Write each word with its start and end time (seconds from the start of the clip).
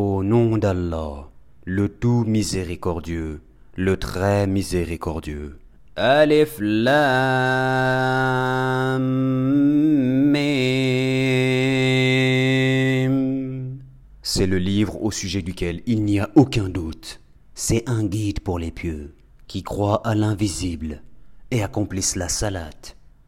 Au 0.00 0.22
nom 0.22 0.58
d'Allah, 0.58 1.28
le 1.64 1.88
tout 1.88 2.22
miséricordieux, 2.24 3.40
le 3.74 3.96
très 3.96 4.46
miséricordieux. 4.46 5.58
Alif 5.96 6.58
Lam 6.60 6.92
Mim. 10.30 10.38
C'est 14.22 14.46
le 14.46 14.58
livre 14.58 15.02
au 15.02 15.10
sujet 15.10 15.42
duquel 15.42 15.82
il 15.86 16.04
n'y 16.04 16.20
a 16.20 16.30
aucun 16.36 16.68
doute. 16.68 17.20
C'est 17.54 17.82
un 17.88 18.04
guide 18.04 18.38
pour 18.38 18.60
les 18.60 18.70
pieux 18.70 19.16
qui 19.48 19.64
croient 19.64 20.06
à 20.06 20.14
l'invisible 20.14 21.02
et 21.50 21.64
accomplissent 21.64 22.14
la 22.14 22.28
salat 22.28 22.70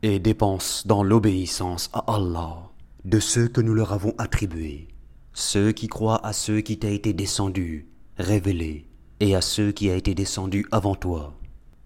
et 0.04 0.20
dépensent 0.20 0.86
dans 0.86 1.02
l'obéissance 1.02 1.90
à 1.92 2.04
Allah 2.14 2.70
de 3.04 3.18
ceux 3.18 3.48
que 3.48 3.60
nous 3.60 3.74
leur 3.74 3.92
avons 3.92 4.14
attribués, 4.18 4.86
ceux 5.32 5.72
qui 5.72 5.88
croient 5.88 6.24
à 6.26 6.32
ceux 6.32 6.60
qui 6.60 6.78
t'a 6.78 6.90
été 6.90 7.12
descendu, 7.12 7.88
révélé, 8.18 8.86
et 9.20 9.34
à 9.34 9.40
ceux 9.40 9.72
qui 9.72 9.90
a 9.90 9.94
été 9.94 10.14
descendu 10.14 10.66
avant 10.72 10.94
toi, 10.94 11.34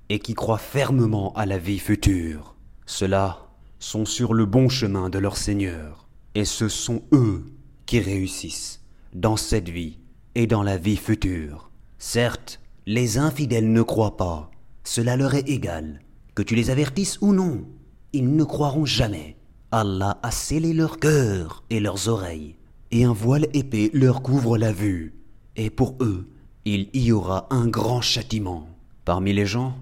et 0.08 0.18
qui 0.18 0.34
croient 0.34 0.58
fermement 0.58 1.32
à 1.34 1.46
la 1.46 1.58
vie 1.58 1.78
future. 1.78 2.54
Ceux-là 2.86 3.48
sont 3.78 4.04
sur 4.04 4.34
le 4.34 4.46
bon 4.46 4.68
chemin 4.68 5.10
de 5.10 5.18
leur 5.18 5.36
Seigneur, 5.36 6.08
et 6.34 6.44
ce 6.44 6.68
sont 6.68 7.02
eux 7.12 7.44
qui 7.86 8.00
réussissent 8.00 8.82
dans 9.14 9.36
cette 9.36 9.68
vie 9.68 9.98
et 10.34 10.46
dans 10.46 10.62
la 10.62 10.76
vie 10.76 10.96
future. 10.96 11.70
Certes, 11.98 12.60
les 12.86 13.18
infidèles 13.18 13.72
ne 13.72 13.82
croient 13.82 14.16
pas, 14.16 14.50
cela 14.84 15.16
leur 15.16 15.34
est 15.34 15.48
égal, 15.48 16.00
que 16.34 16.42
tu 16.42 16.54
les 16.54 16.70
avertisses 16.70 17.18
ou 17.20 17.32
non, 17.32 17.64
ils 18.12 18.34
ne 18.34 18.44
croiront 18.44 18.84
jamais. 18.84 19.36
Allah 19.70 20.18
a 20.22 20.30
scellé 20.30 20.72
leur 20.72 20.98
cœur 20.98 21.64
et 21.70 21.80
leurs 21.80 22.08
oreilles, 22.08 22.56
et 22.94 23.02
un 23.02 23.12
voile 23.12 23.48
épais 23.52 23.90
leur 23.92 24.22
couvre 24.22 24.56
la 24.56 24.72
vue, 24.72 25.14
et 25.56 25.68
pour 25.68 25.96
eux, 26.00 26.28
il 26.64 26.88
y 26.94 27.10
aura 27.10 27.48
un 27.50 27.66
grand 27.66 28.00
châtiment. 28.00 28.68
Parmi 29.04 29.32
les 29.32 29.46
gens, 29.46 29.76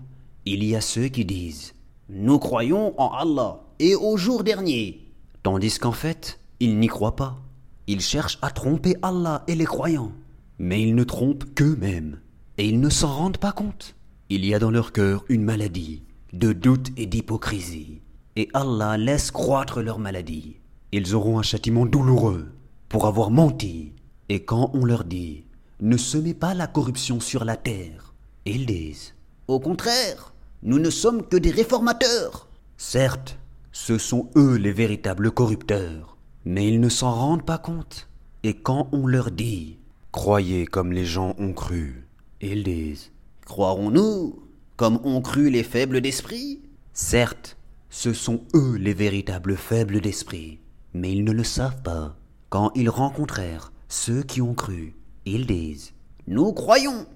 il 0.47 0.65
y 0.65 0.75
a 0.75 0.81
ceux 0.81 1.09
qui 1.09 1.27
disent 1.27 1.75
Nous 2.09 2.39
croyons 2.39 2.99
en 2.99 3.11
Allah 3.11 3.61
et 3.79 3.95
au 3.95 4.17
jour 4.17 4.45
dernier, 4.45 5.07
tandis 5.43 5.79
qu'en 5.79 5.93
fait, 5.93 6.41
ils 6.59 6.79
n'y 6.79 6.87
croient 6.87 7.15
pas. 7.15 7.39
Ils 7.87 8.01
cherchent 8.01 8.39
à 8.41 8.51
tromper 8.51 8.97
Allah 9.03 9.45
et 9.47 9.57
les 9.57 9.67
croyants, 9.67 10.13
mais 10.59 10.83
ils 10.83 10.95
ne 10.95 11.05
trompent 11.05 11.45
qu'eux-mêmes, 11.55 12.19
et 12.57 12.67
ils 12.67 12.81
ne 12.81 12.89
s'en 12.89 13.15
rendent 13.15 13.37
pas 13.37 13.53
compte. 13.53 13.95
Il 14.31 14.47
y 14.47 14.55
a 14.55 14.59
dans 14.59 14.71
leur 14.71 14.91
cœur 14.91 15.27
une 15.29 15.45
maladie 15.45 16.03
de 16.33 16.55
doute 16.55 16.89
et 16.97 17.05
d'hypocrisie 17.05 18.01
et 18.37 18.49
Allah 18.55 18.97
laisse 18.97 19.31
croître 19.31 19.83
leur 19.83 19.99
maladie. 19.99 20.57
Ils 20.93 21.15
auront 21.15 21.39
un 21.39 21.43
châtiment 21.43 21.85
douloureux 21.85 22.49
pour 22.93 23.07
avoir 23.07 23.31
menti. 23.31 23.95
Et 24.29 24.45
quand 24.45 24.71
on 24.75 24.85
leur 24.85 25.05
dit 25.05 25.45
Ne 25.81 25.97
semez 25.97 26.35
pas 26.35 26.55
la 26.55 26.67
corruption 26.69 27.19
sur 27.19 27.45
la 27.45 27.57
terre, 27.57 28.15
ils 28.45 28.67
disent 28.67 29.15
Au 29.49 29.59
contraire, 29.59 30.35
nous 30.63 30.79
ne 30.79 30.91
sommes 30.91 31.27
que 31.27 31.39
des 31.39 31.51
réformateurs. 31.51 32.47
Certes, 32.77 33.39
ce 33.73 33.97
sont 33.97 34.29
eux 34.37 34.57
les 34.57 34.73
véritables 34.73 35.33
corrupteurs, 35.33 36.19
mais 36.45 36.69
ils 36.69 36.81
ne 36.81 36.91
s'en 36.91 37.13
rendent 37.13 37.47
pas 37.47 37.59
compte. 37.59 38.09
Et 38.45 38.55
quand 38.55 38.89
on 38.93 39.07
leur 39.07 39.31
dit 39.31 39.79
Croyez 40.13 40.67
comme 40.67 40.93
les 40.93 41.07
gens 41.07 41.35
ont 41.39 41.55
cru, 41.55 42.07
ils 42.43 42.63
disent 42.63 43.11
Croirons-nous 43.47 44.39
comme 44.77 45.01
ont 45.05 45.23
cru 45.23 45.49
les 45.49 45.63
faibles 45.63 46.03
d'esprit? 46.03 46.61
Certes, 46.93 47.57
ce 47.89 48.13
sont 48.13 48.43
eux 48.55 48.77
les 48.77 48.95
véritables 48.95 49.57
faibles 49.57 50.01
d'esprit, 50.01 50.59
mais 50.93 51.13
ils 51.13 51.25
ne 51.25 51.33
le 51.33 51.45
savent 51.45 51.81
pas. 51.83 52.17
Quand 52.53 52.71
ils 52.75 52.91
rencontrèrent 52.91 53.73
ceux 53.89 54.23
qui 54.23 54.43
ont 54.43 54.53
cru, 54.53 54.95
ils 55.25 55.47
disent 55.47 55.95
Nous 56.27 56.53
croyons. 56.53 57.07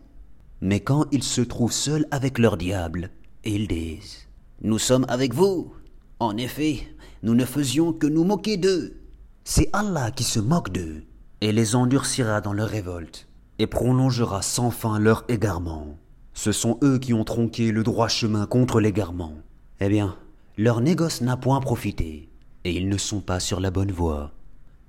Mais 0.63 0.81
quand 0.81 1.05
ils 1.13 1.23
se 1.23 1.43
trouvent 1.43 1.75
seuls 1.75 2.07
avec 2.11 2.39
leur 2.39 2.57
diable, 2.57 3.11
ils 3.45 3.69
disent 3.69 4.29
Nous 4.63 4.79
sommes 4.79 5.05
avec 5.11 5.35
vous. 5.35 5.75
En 6.21 6.39
effet, 6.39 6.89
nous 7.23 7.35
ne 7.35 7.45
faisions 7.45 7.93
que 7.93 8.07
nous 8.07 8.25
moquer 8.25 8.57
d'eux. 8.57 8.97
C'est 9.45 9.69
Allah 9.75 10.11
qui 10.11 10.25
se 10.25 10.41
moque 10.41 10.73
d'eux, 10.73 11.05
et 11.43 11.53
les 11.53 11.77
endurcira 11.77 12.41
dans 12.41 12.55
leur 12.55 12.71
révolte, 12.71 13.29
et 13.59 13.67
prolongera 13.67 14.41
sans 14.41 14.71
fin 14.71 14.99
leur 14.99 15.23
égarement. 15.29 15.99
Ce 16.33 16.51
sont 16.51 16.79
eux 16.83 16.99
qui 16.99 17.13
ont 17.13 17.25
tronqué 17.25 17.73
le 17.73 17.83
droit 17.83 18.09
chemin 18.09 18.47
contre 18.47 18.81
l'égarement. 18.81 19.35
Eh 19.81 19.91
bien, 19.91 20.17
leur 20.57 20.81
négoce 20.81 21.21
n'a 21.21 21.37
point 21.37 21.61
profité, 21.61 22.31
et 22.65 22.73
ils 22.73 22.89
ne 22.89 22.97
sont 22.97 23.21
pas 23.21 23.39
sur 23.39 23.61
la 23.61 23.71
bonne 23.71 23.93
voie. 23.93 24.33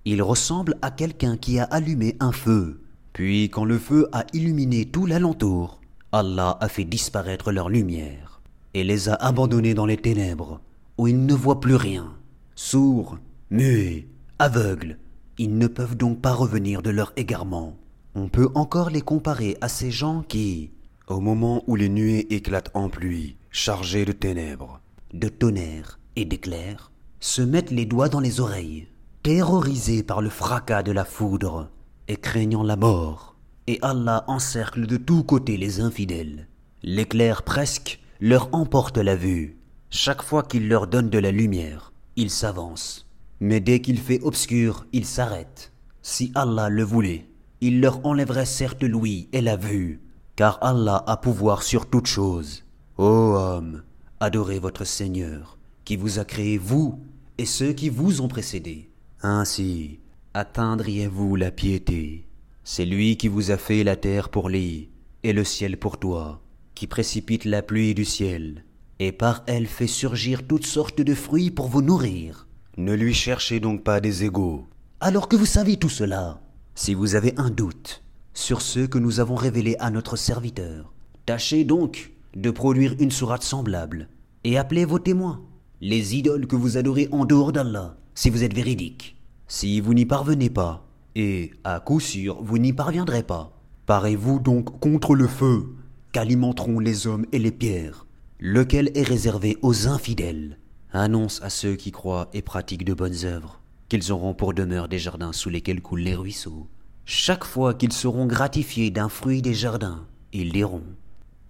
Ils 0.09 0.21
ressemblent 0.21 0.77
à 0.81 0.89
quelqu'un 0.89 1.35
qui 1.35 1.59
a 1.59 1.65
allumé 1.65 2.15
un 2.21 2.31
feu, 2.31 2.79
puis 3.11 3.49
quand 3.49 3.65
le 3.65 3.77
feu 3.77 4.07
a 4.13 4.23
illuminé 4.31 4.85
tout 4.85 5.05
l'alentour, 5.05 5.81
Allah 6.13 6.57
a 6.61 6.69
fait 6.69 6.85
disparaître 6.85 7.51
leur 7.51 7.67
lumière, 7.67 8.39
et 8.73 8.85
les 8.85 9.09
a 9.09 9.15
abandonnés 9.15 9.73
dans 9.73 9.85
les 9.85 9.97
ténèbres, 9.97 10.61
où 10.97 11.09
ils 11.09 11.25
ne 11.25 11.33
voient 11.33 11.59
plus 11.59 11.75
rien. 11.75 12.13
Sourds, 12.55 13.17
muets, 13.51 14.07
aveugles, 14.39 14.97
ils 15.37 15.57
ne 15.57 15.67
peuvent 15.67 15.97
donc 15.97 16.21
pas 16.21 16.31
revenir 16.31 16.81
de 16.81 16.89
leur 16.89 17.11
égarement. 17.17 17.75
On 18.15 18.29
peut 18.29 18.47
encore 18.55 18.89
les 18.89 19.01
comparer 19.01 19.57
à 19.59 19.67
ces 19.67 19.91
gens 19.91 20.23
qui, 20.25 20.71
au 21.09 21.19
moment 21.19 21.65
où 21.67 21.75
les 21.75 21.89
nuées 21.89 22.33
éclatent 22.33 22.71
en 22.73 22.87
pluie, 22.87 23.35
chargées 23.51 24.05
de 24.05 24.13
ténèbres, 24.13 24.79
de 25.13 25.27
tonnerre 25.27 25.99
et 26.15 26.23
d'éclairs, 26.23 26.93
se 27.19 27.41
mettent 27.41 27.71
les 27.71 27.85
doigts 27.85 28.07
dans 28.07 28.21
les 28.21 28.39
oreilles, 28.39 28.87
terrorisés 29.27 30.03
par 30.03 30.21
le 30.21 30.29
fracas 30.29 30.83
de 30.83 30.93
la 30.93 31.03
foudre 31.03 31.69
et 32.07 32.15
craignant 32.15 32.63
la 32.63 32.77
mort. 32.77 33.35
Et 33.67 33.77
Allah 33.81 34.23
encercle 34.27 34.87
de 34.87 34.95
tous 34.95 35.25
côtés 35.25 35.57
les 35.57 35.81
infidèles. 35.81 36.47
L'éclair 36.81 37.43
presque 37.43 37.99
leur 38.21 38.47
emporte 38.55 38.97
la 38.97 39.17
vue. 39.17 39.57
Chaque 39.89 40.21
fois 40.21 40.43
qu'il 40.43 40.69
leur 40.69 40.87
donne 40.87 41.09
de 41.09 41.17
la 41.19 41.31
lumière, 41.31 41.91
ils 42.15 42.29
s'avancent. 42.29 43.05
Mais 43.41 43.59
dès 43.59 43.81
qu'il 43.81 43.99
fait 43.99 44.21
obscur, 44.23 44.85
ils 44.93 45.05
s'arrêtent. 45.05 45.73
Si 46.01 46.31
Allah 46.33 46.69
le 46.69 46.85
voulait, 46.85 47.27
il 47.59 47.81
leur 47.81 48.05
enlèverait 48.05 48.45
certes 48.45 48.83
l'ouïe 48.83 49.27
et 49.33 49.41
la 49.41 49.57
vue, 49.57 49.99
car 50.37 50.57
Allah 50.61 51.03
a 51.05 51.17
pouvoir 51.17 51.63
sur 51.63 51.89
toutes 51.89 52.07
choses. 52.07 52.63
Ô 52.97 53.03
homme, 53.03 53.83
Adorez 54.21 54.59
votre 54.59 54.85
Seigneur, 54.85 55.57
qui 55.83 55.97
vous 55.97 56.17
a 56.17 56.23
créé 56.23 56.57
vous 56.57 57.01
et 57.37 57.45
ceux 57.45 57.73
qui 57.73 57.89
vous 57.89 58.21
ont 58.21 58.29
précédés. 58.29 58.89
Ainsi, 59.23 59.99
atteindriez-vous 60.35 61.35
la 61.35 61.49
piété. 61.49 62.27
C'est 62.63 62.85
lui 62.85 63.17
qui 63.17 63.27
vous 63.27 63.49
a 63.49 63.57
fait 63.57 63.83
la 63.83 63.95
terre 63.95 64.29
pour 64.29 64.49
lit 64.49 64.89
et 65.23 65.33
le 65.33 65.43
ciel 65.43 65.77
pour 65.77 65.97
toi, 65.97 66.41
qui 66.75 66.85
précipite 66.85 67.45
la 67.45 67.63
pluie 67.63 67.95
du 67.95 68.05
ciel, 68.05 68.63
et 68.99 69.11
par 69.11 69.43
elle 69.47 69.65
fait 69.65 69.87
surgir 69.87 70.45
toutes 70.45 70.67
sortes 70.67 71.01
de 71.01 71.15
fruits 71.15 71.49
pour 71.49 71.67
vous 71.67 71.81
nourrir. 71.81 72.47
Ne 72.77 72.93
lui 72.93 73.15
cherchez 73.15 73.59
donc 73.59 73.83
pas 73.83 73.99
des 73.99 74.23
égaux. 74.23 74.67
Alors 74.99 75.27
que 75.27 75.35
vous 75.35 75.47
savez 75.47 75.77
tout 75.77 75.89
cela, 75.89 76.39
si 76.75 76.93
vous 76.93 77.15
avez 77.15 77.33
un 77.37 77.49
doute 77.49 78.03
sur 78.35 78.61
ceux 78.61 78.85
que 78.85 78.99
nous 78.99 79.19
avons 79.19 79.35
révélés 79.35 79.77
à 79.79 79.89
notre 79.89 80.15
serviteur, 80.15 80.93
tâchez 81.25 81.63
donc 81.63 82.11
de 82.35 82.51
produire 82.51 82.95
une 82.99 83.09
sourate 83.09 83.41
semblable, 83.41 84.09
et 84.43 84.59
appelez 84.59 84.85
vos 84.85 84.99
témoins, 84.99 85.41
les 85.81 86.15
idoles 86.15 86.45
que 86.45 86.55
vous 86.55 86.77
adorez 86.77 87.09
en 87.11 87.25
dehors 87.25 87.51
d'Allah, 87.51 87.97
si 88.17 88.31
vous 88.31 88.43
êtes 88.43 88.55
véridique. 88.55 89.15
Si 89.47 89.79
vous 89.79 89.93
n'y 89.93 90.07
parvenez 90.07 90.49
pas, 90.49 90.87
et 91.13 91.51
à 91.63 91.79
coup 91.79 91.99
sûr 91.99 92.41
vous 92.41 92.57
n'y 92.57 92.73
parviendrez 92.73 93.21
pas, 93.21 93.55
parez-vous 93.85 94.39
donc 94.39 94.79
contre 94.79 95.13
le 95.13 95.27
feu 95.27 95.75
qu'alimenteront 96.13 96.79
les 96.79 97.05
hommes 97.05 97.27
et 97.31 97.37
les 97.37 97.51
pierres, 97.51 98.07
lequel 98.39 98.89
est 98.95 99.03
réservé 99.03 99.59
aux 99.61 99.87
infidèles. 99.87 100.57
Annonce 100.91 101.43
à 101.43 101.51
ceux 101.51 101.75
qui 101.75 101.91
croient 101.91 102.29
et 102.33 102.41
pratiquent 102.41 102.85
de 102.85 102.95
bonnes 102.95 103.23
œuvres 103.23 103.61
qu'ils 103.87 104.11
auront 104.11 104.33
pour 104.33 104.55
demeure 104.55 104.87
des 104.87 104.97
jardins 104.97 105.31
sous 105.31 105.51
lesquels 105.51 105.83
coulent 105.83 105.99
les 105.99 106.15
ruisseaux. 106.15 106.67
Chaque 107.05 107.43
fois 107.43 107.75
qu'ils 107.75 107.93
seront 107.93 108.25
gratifiés 108.25 108.89
d'un 108.89 109.09
fruit 109.09 109.43
des 109.43 109.53
jardins, 109.53 110.07
ils 110.33 110.51
diront 110.51 110.83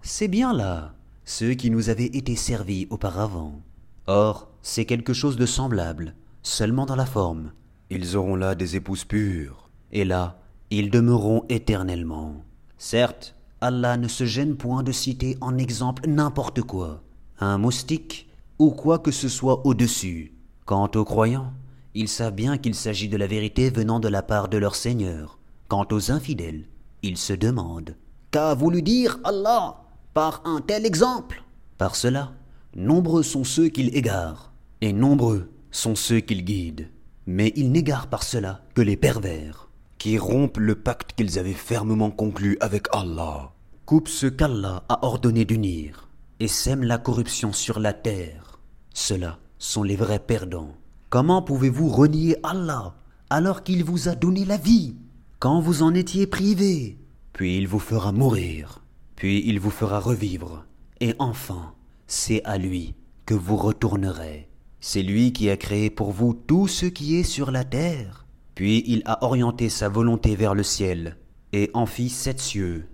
c'est 0.02 0.28
bien 0.28 0.52
là, 0.52 0.94
ceux 1.24 1.54
qui 1.54 1.70
nous 1.70 1.88
avaient 1.88 2.04
été 2.04 2.36
servis 2.36 2.86
auparavant. 2.90 3.62
Or, 4.06 4.50
c'est 4.60 4.84
quelque 4.84 5.14
chose 5.14 5.36
de 5.36 5.46
semblable, 5.46 6.14
seulement 6.42 6.86
dans 6.86 6.96
la 6.96 7.06
forme. 7.06 7.52
Ils 7.90 8.16
auront 8.16 8.36
là 8.36 8.54
des 8.54 8.76
épouses 8.76 9.04
pures, 9.04 9.70
et 9.92 10.04
là, 10.04 10.40
ils 10.70 10.90
demeureront 10.90 11.44
éternellement. 11.48 12.44
Certes, 12.76 13.34
Allah 13.60 13.96
ne 13.96 14.08
se 14.08 14.24
gêne 14.24 14.56
point 14.56 14.82
de 14.82 14.92
citer 14.92 15.36
en 15.40 15.56
exemple 15.58 16.06
n'importe 16.06 16.62
quoi, 16.62 17.02
un 17.40 17.58
moustique 17.58 18.28
ou 18.58 18.70
quoi 18.70 18.98
que 18.98 19.10
ce 19.10 19.28
soit 19.28 19.66
au-dessus. 19.66 20.34
Quant 20.64 20.90
aux 20.94 21.04
croyants, 21.04 21.52
ils 21.94 22.08
savent 22.08 22.34
bien 22.34 22.58
qu'il 22.58 22.74
s'agit 22.74 23.08
de 23.08 23.16
la 23.16 23.26
vérité 23.26 23.70
venant 23.70 24.00
de 24.00 24.08
la 24.08 24.22
part 24.22 24.48
de 24.48 24.58
leur 24.58 24.76
Seigneur. 24.76 25.38
Quant 25.68 25.86
aux 25.90 26.12
infidèles, 26.12 26.66
ils 27.02 27.16
se 27.16 27.32
demandent 27.32 27.96
Qu'a 28.30 28.54
voulu 28.54 28.82
dire 28.82 29.18
Allah 29.24 29.82
par 30.14 30.42
un 30.44 30.60
tel 30.60 30.84
exemple? 30.84 31.42
Par 31.78 31.96
cela, 31.96 32.32
nombreux 32.76 33.22
sont 33.22 33.44
ceux 33.44 33.68
qu'il 33.68 33.96
égare, 33.96 34.52
et 34.80 34.92
nombreux 34.92 35.50
sont 35.78 35.94
ceux 35.94 36.20
qu'il 36.20 36.44
guide. 36.44 36.90
Mais 37.26 37.52
il 37.56 37.72
n'égare 37.72 38.08
par 38.08 38.22
cela 38.22 38.62
que 38.74 38.82
les 38.82 38.96
pervers. 38.96 39.68
qui 39.98 40.16
rompent 40.16 40.58
le 40.58 40.76
pacte 40.76 41.12
qu'ils 41.14 41.38
avaient 41.38 41.52
fermement 41.52 42.10
conclu 42.10 42.56
avec 42.60 42.86
Allah, 42.92 43.52
coupent 43.84 44.08
ce 44.08 44.26
qu'Allah 44.26 44.84
a 44.88 45.04
ordonné 45.04 45.44
d'unir, 45.44 46.08
et 46.40 46.48
sèment 46.48 46.84
la 46.84 46.98
corruption 46.98 47.52
sur 47.52 47.80
la 47.80 47.92
terre. 47.92 48.60
Ceux-là 48.94 49.38
sont 49.58 49.82
les 49.82 49.96
vrais 49.96 50.20
perdants. 50.20 50.76
Comment 51.10 51.42
pouvez-vous 51.42 51.88
renier 51.88 52.36
Allah 52.42 52.94
alors 53.30 53.62
qu'il 53.64 53.84
vous 53.84 54.08
a 54.08 54.14
donné 54.14 54.44
la 54.44 54.56
vie 54.56 54.96
quand 55.40 55.60
vous 55.60 55.82
en 55.82 55.94
étiez 55.94 56.26
privé? 56.26 56.98
Puis 57.32 57.56
il 57.56 57.66
vous 57.66 57.80
fera 57.80 58.12
mourir, 58.12 58.84
puis 59.16 59.42
il 59.46 59.58
vous 59.58 59.70
fera 59.70 60.00
revivre, 60.00 60.64
et 61.00 61.14
enfin, 61.18 61.74
c'est 62.06 62.42
à 62.44 62.56
lui 62.56 62.94
que 63.26 63.34
vous 63.34 63.56
retournerez. 63.56 64.47
C'est 64.80 65.02
lui 65.02 65.32
qui 65.32 65.50
a 65.50 65.56
créé 65.56 65.90
pour 65.90 66.12
vous 66.12 66.34
tout 66.34 66.68
ce 66.68 66.86
qui 66.86 67.16
est 67.16 67.24
sur 67.24 67.50
la 67.50 67.64
terre. 67.64 68.26
Puis 68.54 68.84
il 68.86 69.02
a 69.06 69.24
orienté 69.24 69.68
sa 69.68 69.88
volonté 69.88 70.36
vers 70.36 70.54
le 70.54 70.62
ciel, 70.62 71.16
et 71.52 71.70
en 71.74 71.86
fit 71.86 72.08
sept 72.08 72.40
cieux. 72.40 72.86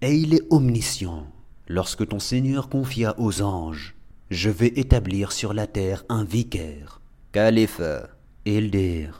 Et 0.00 0.14
il 0.14 0.34
est 0.34 0.46
omniscient. 0.50 1.26
Lorsque 1.68 2.06
ton 2.08 2.18
Seigneur 2.18 2.68
confia 2.68 3.14
aux 3.18 3.40
anges, 3.42 3.94
Je 4.32 4.48
vais 4.48 4.72
établir 4.76 5.30
sur 5.30 5.52
la 5.52 5.66
terre 5.66 6.06
un 6.08 6.24
vicaire. 6.24 7.02
Calife, 7.32 7.82
Elder, 8.46 9.10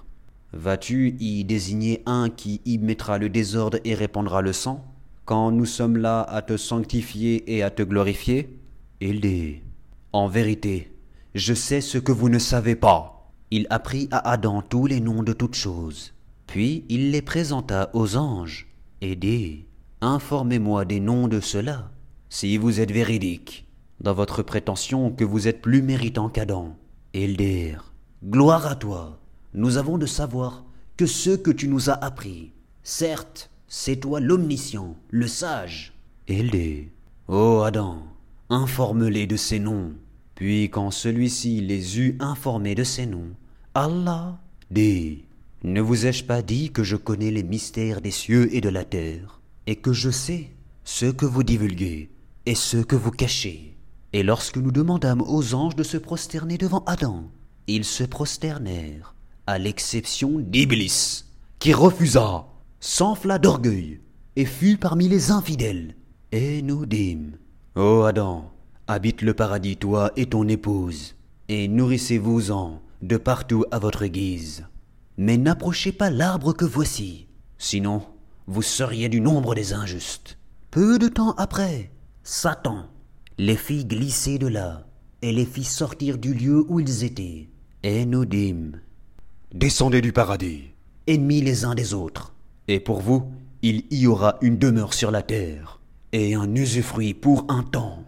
vas-tu 0.54 1.16
y 1.20 1.44
désigner 1.44 2.02
un 2.06 2.30
qui 2.30 2.62
y 2.64 2.78
mettra 2.78 3.18
le 3.18 3.28
désordre 3.28 3.78
et 3.84 3.94
répandra 3.94 4.40
le 4.40 4.54
sang, 4.54 4.86
quand 5.26 5.50
nous 5.50 5.66
sommes 5.66 5.98
là 5.98 6.22
à 6.22 6.40
te 6.40 6.56
sanctifier 6.56 7.54
et 7.54 7.62
à 7.62 7.68
te 7.68 7.82
glorifier? 7.82 8.58
Elder, 9.02 9.62
en 10.14 10.28
vérité, 10.28 10.91
je 11.34 11.54
sais 11.54 11.80
ce 11.80 11.98
que 11.98 12.12
vous 12.12 12.28
ne 12.28 12.38
savez 12.38 12.76
pas. 12.76 13.30
Il 13.50 13.66
apprit 13.70 14.08
à 14.10 14.30
Adam 14.30 14.62
tous 14.62 14.86
les 14.86 15.00
noms 15.00 15.22
de 15.22 15.32
toutes 15.32 15.54
choses. 15.54 16.12
Puis 16.46 16.84
il 16.88 17.10
les 17.10 17.22
présenta 17.22 17.90
aux 17.94 18.16
anges, 18.16 18.68
et 19.00 19.16
dit, 19.16 19.66
Informez-moi 20.00 20.84
des 20.84 21.00
noms 21.00 21.28
de 21.28 21.40
ceux-là, 21.40 21.90
si 22.28 22.56
vous 22.56 22.80
êtes 22.80 22.90
véridique, 22.90 23.66
dans 24.00 24.14
votre 24.14 24.42
prétention 24.42 25.10
que 25.10 25.24
vous 25.24 25.48
êtes 25.48 25.62
plus 25.62 25.80
méritant 25.80 26.28
qu'Adam. 26.28 26.76
Ils 27.14 27.36
dirent, 27.36 27.92
Gloire 28.24 28.66
à 28.66 28.74
toi, 28.74 29.20
nous 29.54 29.76
avons 29.76 29.98
de 29.98 30.06
savoir 30.06 30.64
que 30.96 31.06
ce 31.06 31.30
que 31.30 31.50
tu 31.50 31.68
nous 31.68 31.88
as 31.88 32.04
appris. 32.04 32.52
Certes, 32.82 33.50
c'est 33.68 33.96
toi 33.96 34.20
l'omniscient, 34.20 34.96
le 35.10 35.26
sage. 35.26 35.94
Dit, 36.28 36.88
Ô 37.28 37.62
Adam, 37.62 38.02
informe-les 38.50 39.26
de 39.26 39.36
ces 39.36 39.58
noms. 39.58 39.92
Puis 40.42 40.70
quand 40.70 40.90
celui-ci 40.90 41.60
les 41.60 42.00
eut 42.00 42.16
informés 42.18 42.74
de 42.74 42.82
ces 42.82 43.06
noms, 43.06 43.30
Allah 43.76 44.40
dit, 44.72 45.22
Ne 45.62 45.80
vous 45.80 46.06
ai-je 46.06 46.24
pas 46.24 46.42
dit 46.42 46.72
que 46.72 46.82
je 46.82 46.96
connais 46.96 47.30
les 47.30 47.44
mystères 47.44 48.00
des 48.00 48.10
cieux 48.10 48.52
et 48.52 48.60
de 48.60 48.68
la 48.68 48.84
terre, 48.84 49.40
et 49.68 49.76
que 49.76 49.92
je 49.92 50.10
sais 50.10 50.50
ce 50.82 51.06
que 51.06 51.26
vous 51.26 51.44
divulguez 51.44 52.10
et 52.44 52.56
ce 52.56 52.78
que 52.78 52.96
vous 52.96 53.12
cachez? 53.12 53.76
Et 54.12 54.24
lorsque 54.24 54.56
nous 54.56 54.72
demandâmes 54.72 55.22
aux 55.22 55.54
anges 55.54 55.76
de 55.76 55.84
se 55.84 55.96
prosterner 55.96 56.58
devant 56.58 56.82
Adam, 56.86 57.22
ils 57.68 57.84
se 57.84 58.02
prosternèrent, 58.02 59.14
à 59.46 59.60
l'exception 59.60 60.40
d'Iblis, 60.40 61.24
qui 61.60 61.72
refusa, 61.72 62.48
s'enfla 62.80 63.38
d'orgueil, 63.38 64.00
et 64.34 64.44
fut 64.44 64.76
parmi 64.76 65.08
les 65.08 65.30
infidèles. 65.30 65.94
Et 66.32 66.62
nous 66.62 66.84
dîmes, 66.84 67.36
Ô 67.76 68.02
Adam, 68.02 68.51
habite 68.92 69.22
le 69.22 69.34
paradis 69.34 69.76
toi 69.76 70.12
et 70.16 70.26
ton 70.26 70.46
épouse, 70.48 71.16
et 71.48 71.68
nourrissez-vous-en 71.68 72.80
de 73.02 73.16
partout 73.16 73.64
à 73.70 73.78
votre 73.78 74.06
guise. 74.06 74.66
Mais 75.18 75.36
n'approchez 75.36 75.92
pas 75.92 76.10
l'arbre 76.10 76.52
que 76.52 76.64
voici, 76.64 77.26
sinon 77.58 78.02
vous 78.46 78.62
seriez 78.62 79.08
du 79.08 79.20
nombre 79.20 79.54
des 79.54 79.72
injustes. 79.72 80.38
Peu 80.70 80.98
de 80.98 81.08
temps 81.08 81.34
après, 81.36 81.90
Satan 82.22 82.86
les 83.38 83.56
fit 83.56 83.84
glisser 83.84 84.38
de 84.38 84.46
là, 84.46 84.86
et 85.22 85.32
les 85.32 85.46
fit 85.46 85.64
sortir 85.64 86.18
du 86.18 86.34
lieu 86.34 86.64
où 86.68 86.80
ils 86.80 87.04
étaient. 87.04 87.48
Et 87.82 88.04
nous 88.04 88.24
dîmes, 88.24 88.80
Descendez 89.54 90.00
du 90.00 90.12
paradis, 90.12 90.70
ennemis 91.06 91.40
les 91.40 91.64
uns 91.64 91.74
des 91.74 91.94
autres, 91.94 92.34
et 92.68 92.80
pour 92.80 93.00
vous, 93.00 93.24
il 93.62 93.84
y 93.90 94.06
aura 94.06 94.36
une 94.42 94.58
demeure 94.58 94.94
sur 94.94 95.10
la 95.10 95.22
terre, 95.22 95.80
et 96.12 96.34
un 96.34 96.54
usufruit 96.54 97.14
pour 97.14 97.46
un 97.48 97.62
temps. 97.62 98.04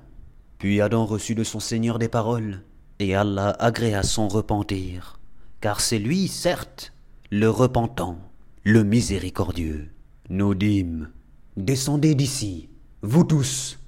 Puis 0.65 0.81
Adam 0.81 1.05
reçut 1.05 1.35
de 1.35 1.45
son 1.45 1.61
Seigneur 1.61 1.99
des 1.99 2.09
paroles, 2.09 2.63
et 2.99 3.15
Allah 3.15 3.51
agréa 3.59 4.03
son 4.03 4.29
repentir, 4.29 5.21
car 5.61 5.83
c'est 5.83 5.99
lui, 5.99 6.27
certes, 6.27 6.95
le 7.31 7.51
repentant, 7.51 8.19
le 8.63 8.83
miséricordieux. 8.83 9.91
Nous 10.31 10.55
dîmes, 10.55 11.11
Descendez 11.59 12.15
d'ici, 12.15 12.71
vous 13.03 13.25
tous, 13.25 13.79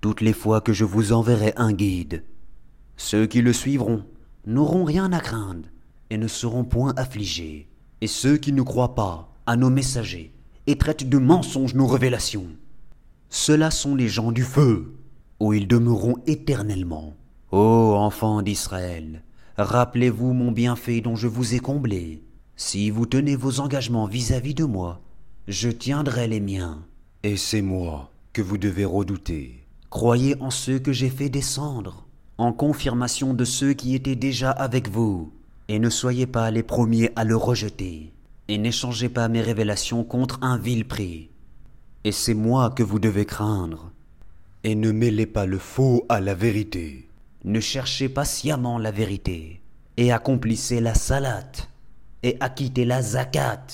toutes 0.00 0.22
les 0.22 0.32
fois 0.32 0.62
que 0.62 0.72
je 0.72 0.86
vous 0.86 1.12
enverrai 1.12 1.52
un 1.56 1.74
guide. 1.74 2.24
Ceux 2.96 3.26
qui 3.26 3.42
le 3.42 3.52
suivront 3.52 4.02
n'auront 4.46 4.84
rien 4.84 5.12
à 5.12 5.20
craindre 5.20 5.68
et 6.08 6.16
ne 6.16 6.28
seront 6.28 6.64
point 6.64 6.94
affligés, 6.96 7.68
et 8.00 8.06
ceux 8.06 8.38
qui 8.38 8.54
ne 8.54 8.62
croient 8.62 8.94
pas 8.94 9.34
à 9.44 9.56
nos 9.56 9.68
messagers 9.68 10.32
et 10.66 10.78
traitent 10.78 11.10
de 11.10 11.18
mensonges 11.18 11.74
nos 11.74 11.86
révélations, 11.86 12.46
ceux-là 13.28 13.70
sont 13.70 13.94
les 13.94 14.08
gens 14.08 14.32
du 14.32 14.44
feu, 14.44 14.94
où 15.42 15.52
ils 15.52 15.66
demeureront 15.66 16.18
éternellement. 16.28 17.14
Ô 17.50 17.96
enfants 17.96 18.42
d'Israël, 18.42 19.24
rappelez-vous 19.58 20.32
mon 20.32 20.52
bienfait 20.52 21.00
dont 21.00 21.16
je 21.16 21.26
vous 21.26 21.56
ai 21.56 21.58
comblé. 21.58 22.22
Si 22.54 22.90
vous 22.90 23.06
tenez 23.06 23.34
vos 23.34 23.58
engagements 23.58 24.06
vis-à-vis 24.06 24.54
de 24.54 24.62
moi, 24.62 25.00
je 25.48 25.68
tiendrai 25.68 26.28
les 26.28 26.38
miens. 26.38 26.86
Et 27.24 27.36
c'est 27.36 27.60
moi 27.60 28.12
que 28.32 28.40
vous 28.40 28.56
devez 28.56 28.84
redouter. 28.84 29.66
Croyez 29.90 30.40
en 30.40 30.50
ceux 30.50 30.78
que 30.78 30.92
j'ai 30.92 31.10
fait 31.10 31.28
descendre, 31.28 32.06
en 32.38 32.52
confirmation 32.52 33.34
de 33.34 33.44
ceux 33.44 33.72
qui 33.72 33.96
étaient 33.96 34.14
déjà 34.14 34.52
avec 34.52 34.88
vous, 34.88 35.32
et 35.66 35.80
ne 35.80 35.90
soyez 35.90 36.28
pas 36.28 36.52
les 36.52 36.62
premiers 36.62 37.10
à 37.16 37.24
le 37.24 37.36
rejeter, 37.36 38.12
et 38.46 38.58
n'échangez 38.58 39.08
pas 39.08 39.26
mes 39.26 39.42
révélations 39.42 40.04
contre 40.04 40.38
un 40.40 40.56
vil 40.56 40.86
prix. 40.86 41.30
Et 42.04 42.12
c'est 42.12 42.34
moi 42.34 42.70
que 42.70 42.84
vous 42.84 43.00
devez 43.00 43.26
craindre. 43.26 43.91
Et 44.64 44.74
ne 44.74 44.92
mêlez 44.92 45.26
pas 45.26 45.46
le 45.46 45.58
faux 45.58 46.06
à 46.08 46.20
la 46.20 46.34
vérité. 46.34 47.08
Ne 47.44 47.58
cherchez 47.58 48.08
pas 48.08 48.24
sciemment 48.24 48.78
la 48.78 48.92
vérité, 48.92 49.60
et 49.96 50.12
accomplissez 50.12 50.80
la 50.80 50.94
salate, 50.94 51.68
et 52.22 52.36
acquittez 52.38 52.84
la 52.84 53.02
zakat, 53.02 53.66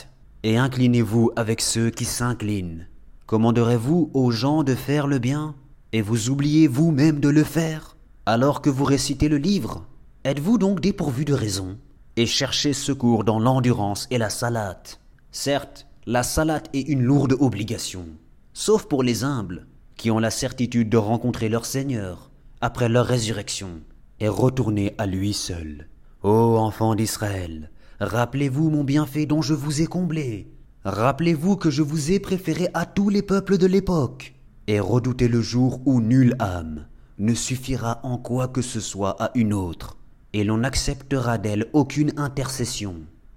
et 0.42 0.56
inclinez-vous 0.56 1.30
avec 1.36 1.60
ceux 1.60 1.90
qui 1.90 2.06
s'inclinent. 2.06 2.86
Commanderez-vous 3.26 4.10
aux 4.14 4.30
gens 4.30 4.62
de 4.62 4.74
faire 4.74 5.06
le 5.06 5.18
bien, 5.18 5.54
et 5.92 6.00
vous 6.00 6.30
oubliez 6.30 6.66
vous-même 6.66 7.20
de 7.20 7.28
le 7.28 7.44
faire, 7.44 7.98
alors 8.24 8.62
que 8.62 8.70
vous 8.70 8.84
récitez 8.84 9.28
le 9.28 9.36
livre 9.36 9.84
Êtes-vous 10.24 10.56
donc 10.56 10.80
dépourvu 10.80 11.26
de 11.26 11.34
raison, 11.34 11.78
et 12.16 12.24
cherchez 12.24 12.72
secours 12.72 13.24
dans 13.24 13.38
l'endurance 13.38 14.06
et 14.10 14.18
la 14.18 14.30
salate 14.30 15.00
Certes, 15.30 15.86
la 16.06 16.22
salate 16.22 16.70
est 16.72 16.88
une 16.88 17.02
lourde 17.02 17.36
obligation, 17.38 18.06
sauf 18.54 18.86
pour 18.86 19.02
les 19.02 19.24
humbles, 19.24 19.66
qui 19.98 20.10
ont 20.10 20.20
la 20.20 20.30
certitude 20.30 20.88
de 20.88 20.96
rencontrer 20.96 21.50
leur 21.50 21.66
Seigneur, 21.66 22.30
après 22.62 22.88
leur 22.88 23.04
résurrection, 23.04 23.80
et 24.20 24.28
retourner 24.28 24.94
à 24.96 25.06
lui 25.06 25.34
seul. 25.34 25.88
Ô 26.22 26.56
enfants 26.56 26.94
d'Israël, 26.94 27.70
rappelez-vous 28.00 28.70
mon 28.70 28.84
bienfait 28.84 29.26
dont 29.26 29.42
je 29.42 29.54
vous 29.54 29.82
ai 29.82 29.86
comblé. 29.86 30.50
Rappelez-vous 30.84 31.56
que 31.56 31.70
je 31.70 31.82
vous 31.82 32.12
ai 32.12 32.20
préféré 32.20 32.68
à 32.72 32.86
tous 32.86 33.10
les 33.10 33.22
peuples 33.22 33.58
de 33.58 33.66
l'époque. 33.66 34.34
Et 34.68 34.80
redoutez 34.80 35.28
le 35.28 35.42
jour 35.42 35.80
où 35.84 36.00
nulle 36.00 36.36
âme 36.38 36.86
ne 37.18 37.34
suffira 37.34 38.00
en 38.04 38.16
quoi 38.16 38.48
que 38.48 38.62
ce 38.62 38.80
soit 38.80 39.20
à 39.20 39.32
une 39.34 39.52
autre, 39.52 39.96
et 40.32 40.44
l'on 40.44 40.58
n'acceptera 40.58 41.38
d'elle 41.38 41.66
aucune 41.72 42.12
intercession, 42.16 42.94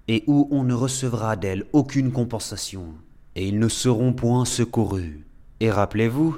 et 0.07 0.23
où 0.27 0.47
on 0.51 0.63
ne 0.63 0.75
recevra 0.75 1.35
d'elle 1.35 1.65
aucune 1.73 2.11
compensation, 2.11 2.93
et 3.35 3.47
ils 3.47 3.57
ne 3.57 3.67
seront 3.67 4.13
point 4.13 4.45
secourus. 4.45 5.25
Et 5.59 5.71
rappelez-vous, 5.71 6.37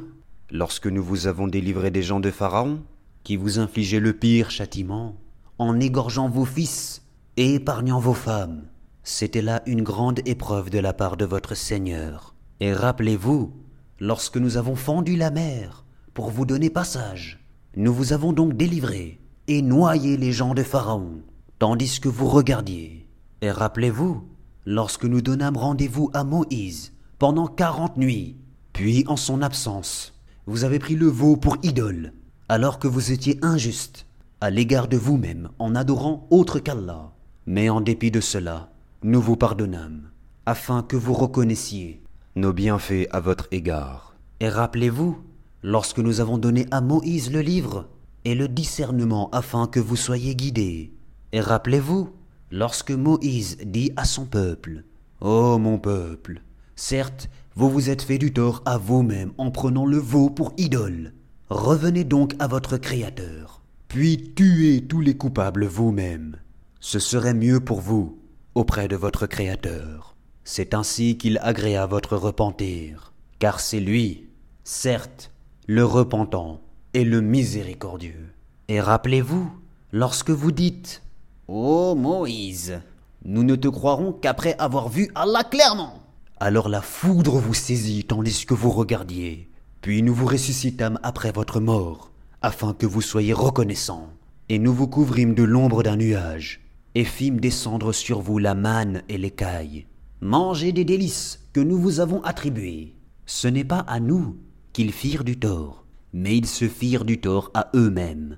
lorsque 0.51 0.87
nous 0.87 1.03
vous 1.03 1.27
avons 1.27 1.47
délivré 1.47 1.91
des 1.91 2.03
gens 2.03 2.19
de 2.19 2.31
Pharaon, 2.31 2.81
qui 3.23 3.35
vous 3.35 3.59
infligeaient 3.59 3.99
le 3.99 4.13
pire 4.13 4.51
châtiment, 4.51 5.15
en 5.57 5.79
égorgeant 5.79 6.29
vos 6.29 6.45
fils 6.45 7.03
et 7.37 7.55
épargnant 7.55 7.99
vos 7.99 8.13
femmes. 8.13 8.63
C'était 9.03 9.41
là 9.41 9.61
une 9.65 9.83
grande 9.83 10.21
épreuve 10.25 10.69
de 10.69 10.79
la 10.79 10.93
part 10.93 11.17
de 11.17 11.25
votre 11.25 11.55
Seigneur. 11.55 12.35
Et 12.59 12.73
rappelez-vous, 12.73 13.53
lorsque 13.99 14.37
nous 14.37 14.57
avons 14.57 14.75
fendu 14.75 15.15
la 15.15 15.31
mer 15.31 15.85
pour 16.13 16.29
vous 16.29 16.45
donner 16.45 16.69
passage, 16.69 17.45
nous 17.75 17.93
vous 17.93 18.13
avons 18.13 18.33
donc 18.33 18.55
délivré 18.55 19.19
et 19.47 19.61
noyé 19.61 20.15
les 20.15 20.31
gens 20.31 20.53
de 20.53 20.63
Pharaon, 20.63 21.21
tandis 21.59 21.99
que 21.99 22.09
vous 22.09 22.27
regardiez. 22.27 23.07
Et 23.41 23.51
rappelez-vous, 23.51 24.23
lorsque 24.65 25.05
nous 25.05 25.21
donnâmes 25.21 25.57
rendez-vous 25.57 26.09
à 26.13 26.23
Moïse 26.23 26.93
pendant 27.19 27.47
quarante 27.47 27.97
nuits, 27.97 28.37
puis 28.73 29.03
en 29.07 29.17
son 29.17 29.41
absence, 29.41 30.12
vous 30.45 30.63
avez 30.63 30.79
pris 30.79 30.95
le 30.95 31.07
veau 31.07 31.37
pour 31.37 31.57
idole, 31.63 32.13
alors 32.49 32.79
que 32.79 32.87
vous 32.87 33.11
étiez 33.11 33.39
injuste 33.41 34.05
à 34.41 34.49
l'égard 34.49 34.87
de 34.87 34.97
vous-même 34.97 35.49
en 35.59 35.75
adorant 35.75 36.27
autre 36.29 36.59
qu'Allah. 36.59 37.13
Mais 37.45 37.69
en 37.69 37.81
dépit 37.81 38.11
de 38.11 38.19
cela, 38.21 38.71
nous 39.03 39.21
vous 39.21 39.37
pardonnâmes. 39.37 40.09
afin 40.45 40.83
que 40.83 40.97
vous 40.97 41.13
reconnaissiez 41.13 42.03
nos 42.35 42.51
bienfaits 42.51 43.07
à 43.11 43.19
votre 43.19 43.47
égard. 43.51 44.15
Et 44.39 44.49
rappelez-vous, 44.49 45.17
lorsque 45.61 45.99
nous 45.99 46.19
avons 46.19 46.37
donné 46.37 46.65
à 46.71 46.81
Moïse 46.81 47.31
le 47.31 47.39
livre 47.39 47.87
et 48.25 48.35
le 48.35 48.47
discernement 48.47 49.29
afin 49.31 49.67
que 49.67 49.79
vous 49.79 49.95
soyez 49.95 50.35
guidés. 50.35 50.93
Et 51.31 51.39
rappelez-vous, 51.39 52.09
lorsque 52.51 52.91
Moïse 52.91 53.57
dit 53.65 53.91
à 53.95 54.05
son 54.05 54.25
peuple, 54.25 54.83
Ô 55.21 55.57
mon 55.57 55.77
peuple, 55.79 56.41
certes, 56.75 57.29
vous 57.55 57.69
vous 57.69 57.89
êtes 57.89 58.01
fait 58.01 58.17
du 58.17 58.33
tort 58.33 58.63
à 58.65 58.77
vous-même 58.77 59.31
en 59.37 59.51
prenant 59.51 59.85
le 59.85 59.97
veau 59.97 60.29
pour 60.29 60.53
idole. 60.57 61.13
Revenez 61.49 62.03
donc 62.03 62.33
à 62.39 62.47
votre 62.47 62.77
Créateur, 62.77 63.61
puis 63.87 64.33
tuez 64.35 64.81
tous 64.81 65.01
les 65.01 65.15
coupables 65.15 65.65
vous-même. 65.65 66.37
Ce 66.79 66.97
serait 66.97 67.35
mieux 67.35 67.59
pour 67.59 67.79
vous 67.79 68.17
auprès 68.55 68.87
de 68.87 68.95
votre 68.95 69.27
Créateur. 69.27 70.15
C'est 70.43 70.73
ainsi 70.73 71.17
qu'il 71.17 71.37
agréa 71.43 71.85
votre 71.85 72.17
repentir, 72.17 73.13
car 73.37 73.59
c'est 73.59 73.79
lui, 73.79 74.29
certes, 74.63 75.31
le 75.67 75.85
repentant 75.85 76.59
et 76.95 77.03
le 77.03 77.21
miséricordieux. 77.21 78.33
Et 78.67 78.81
rappelez-vous, 78.81 79.49
lorsque 79.91 80.31
vous 80.31 80.51
dites 80.51 81.03
Ô 81.47 81.93
Moïse, 81.93 82.81
nous 83.25 83.43
ne 83.43 83.55
te 83.55 83.67
croirons 83.67 84.11
qu'après 84.11 84.57
avoir 84.57 84.89
vu 84.89 85.11
Allah 85.13 85.43
clairement. 85.43 86.02
Alors 86.45 86.67
la 86.67 86.81
foudre 86.81 87.37
vous 87.37 87.53
saisit 87.53 88.03
tandis 88.03 88.45
que 88.45 88.53
vous 88.53 88.69
regardiez, 88.69 89.49
puis 89.79 90.03
nous 90.03 90.13
vous 90.13 90.25
ressuscitâmes 90.25 90.99
après 91.01 91.31
votre 91.31 91.61
mort, 91.61 92.11
afin 92.41 92.73
que 92.73 92.85
vous 92.85 93.01
soyez 93.01 93.31
reconnaissants, 93.31 94.09
et 94.49 94.59
nous 94.59 94.73
vous 94.73 94.89
couvrîmes 94.89 95.35
de 95.35 95.43
l'ombre 95.43 95.83
d'un 95.83 95.95
nuage, 95.95 96.59
et 96.95 97.05
fîmes 97.05 97.39
descendre 97.39 97.93
sur 97.93 98.19
vous 98.19 98.39
la 98.39 98.55
manne 98.55 99.03
et 99.07 99.17
l'écaille. 99.17 99.85
Mangez 100.19 100.73
des 100.73 100.83
délices 100.83 101.39
que 101.53 101.61
nous 101.61 101.77
vous 101.77 102.01
avons 102.01 102.21
attribuées. 102.23 102.93
Ce 103.25 103.47
n'est 103.47 103.63
pas 103.63 103.79
à 103.79 104.01
nous 104.01 104.35
qu'ils 104.73 104.91
firent 104.91 105.23
du 105.23 105.39
tort, 105.39 105.85
mais 106.11 106.35
ils 106.35 106.45
se 106.45 106.67
firent 106.67 107.05
du 107.05 107.21
tort 107.21 107.51
à 107.53 107.69
eux-mêmes. 107.73 108.37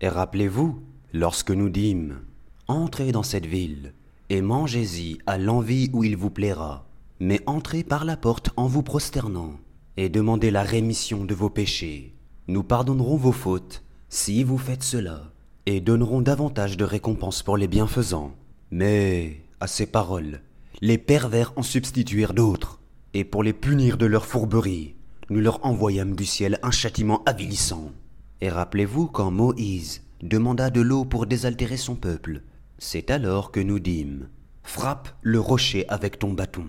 Et 0.00 0.08
rappelez-vous, 0.08 0.80
lorsque 1.12 1.50
nous 1.50 1.68
dîmes, 1.68 2.20
Entrez 2.68 3.12
dans 3.12 3.22
cette 3.22 3.44
ville, 3.44 3.92
et 4.30 4.40
mangez-y 4.40 5.18
à 5.26 5.36
l'envie 5.36 5.90
où 5.92 6.04
il 6.04 6.16
vous 6.16 6.30
plaira, 6.30 6.87
mais 7.20 7.40
entrez 7.46 7.82
par 7.82 8.04
la 8.04 8.16
porte 8.16 8.50
en 8.56 8.66
vous 8.66 8.82
prosternant, 8.82 9.54
et 9.96 10.08
demandez 10.08 10.50
la 10.50 10.62
rémission 10.62 11.24
de 11.24 11.34
vos 11.34 11.50
péchés. 11.50 12.14
Nous 12.46 12.62
pardonnerons 12.62 13.16
vos 13.16 13.32
fautes 13.32 13.82
si 14.08 14.44
vous 14.44 14.58
faites 14.58 14.82
cela, 14.82 15.32
et 15.66 15.80
donnerons 15.80 16.22
davantage 16.22 16.76
de 16.76 16.84
récompenses 16.84 17.42
pour 17.42 17.56
les 17.56 17.68
bienfaisants. 17.68 18.34
Mais, 18.70 19.42
à 19.60 19.66
ces 19.66 19.86
paroles, 19.86 20.40
les 20.80 20.98
pervers 20.98 21.52
en 21.56 21.62
substituèrent 21.62 22.34
d'autres, 22.34 22.80
et 23.14 23.24
pour 23.24 23.42
les 23.42 23.52
punir 23.52 23.98
de 23.98 24.06
leur 24.06 24.24
fourberie, 24.24 24.94
nous 25.30 25.40
leur 25.40 25.64
envoyâmes 25.66 26.16
du 26.16 26.24
ciel 26.24 26.58
un 26.62 26.70
châtiment 26.70 27.22
avilissant. 27.24 27.92
Et 28.40 28.48
rappelez-vous 28.48 29.08
quand 29.08 29.30
Moïse 29.30 30.02
demanda 30.22 30.70
de 30.70 30.80
l'eau 30.80 31.04
pour 31.04 31.26
désaltérer 31.26 31.76
son 31.76 31.96
peuple, 31.96 32.42
c'est 32.78 33.10
alors 33.10 33.50
que 33.50 33.60
nous 33.60 33.78
dîmes 33.78 34.28
Frappe 34.62 35.08
le 35.22 35.40
rocher 35.40 35.88
avec 35.88 36.18
ton 36.18 36.32
bâton. 36.32 36.66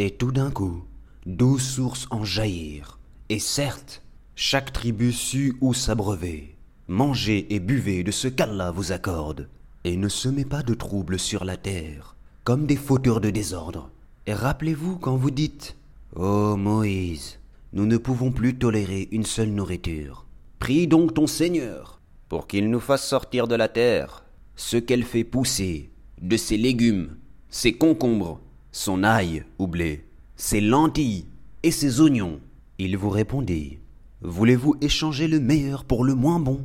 Et 0.00 0.12
tout 0.12 0.30
d'un 0.30 0.52
coup, 0.52 0.84
douze 1.26 1.60
sources 1.60 2.06
en 2.10 2.24
jaillirent. 2.24 3.00
Et 3.30 3.40
certes, 3.40 4.04
chaque 4.36 4.72
tribu 4.72 5.12
sut 5.12 5.56
où 5.60 5.74
s'abreuver. 5.74 6.54
Mangez 6.86 7.52
et 7.52 7.58
buvez 7.58 8.04
de 8.04 8.12
ce 8.12 8.28
qu'Allah 8.28 8.70
vous 8.70 8.92
accorde. 8.92 9.48
Et 9.82 9.96
ne 9.96 10.08
semez 10.08 10.44
pas 10.44 10.62
de 10.62 10.74
troubles 10.74 11.18
sur 11.18 11.44
la 11.44 11.56
terre, 11.56 12.14
comme 12.44 12.64
des 12.64 12.76
fauteurs 12.76 13.20
de 13.20 13.30
désordre. 13.30 13.90
Et 14.26 14.34
rappelez-vous 14.34 14.98
quand 14.98 15.16
vous 15.16 15.32
dites 15.32 15.76
Ô 16.14 16.56
Moïse, 16.56 17.40
nous 17.72 17.84
ne 17.84 17.96
pouvons 17.96 18.30
plus 18.30 18.56
tolérer 18.56 19.08
une 19.10 19.26
seule 19.26 19.50
nourriture. 19.50 20.26
Prie 20.60 20.86
donc 20.86 21.14
ton 21.14 21.26
Seigneur 21.26 22.00
pour 22.28 22.46
qu'il 22.46 22.70
nous 22.70 22.80
fasse 22.80 23.04
sortir 23.04 23.48
de 23.48 23.56
la 23.56 23.68
terre 23.68 24.22
ce 24.54 24.76
qu'elle 24.76 25.04
fait 25.04 25.24
pousser, 25.24 25.90
de 26.22 26.36
ses 26.36 26.56
légumes, 26.56 27.16
ses 27.50 27.72
concombres, 27.72 28.40
son 28.72 29.02
ail 29.04 29.44
ou 29.58 29.66
blé, 29.66 30.04
ses 30.36 30.60
lentilles 30.60 31.26
et 31.62 31.70
ses 31.70 32.00
oignons. 32.00 32.40
Il 32.78 32.96
vous 32.96 33.10
répondit 33.10 33.78
Voulez-vous 34.22 34.76
échanger 34.80 35.28
le 35.28 35.40
meilleur 35.40 35.84
pour 35.84 36.04
le 36.04 36.14
moins 36.14 36.40
bon? 36.40 36.64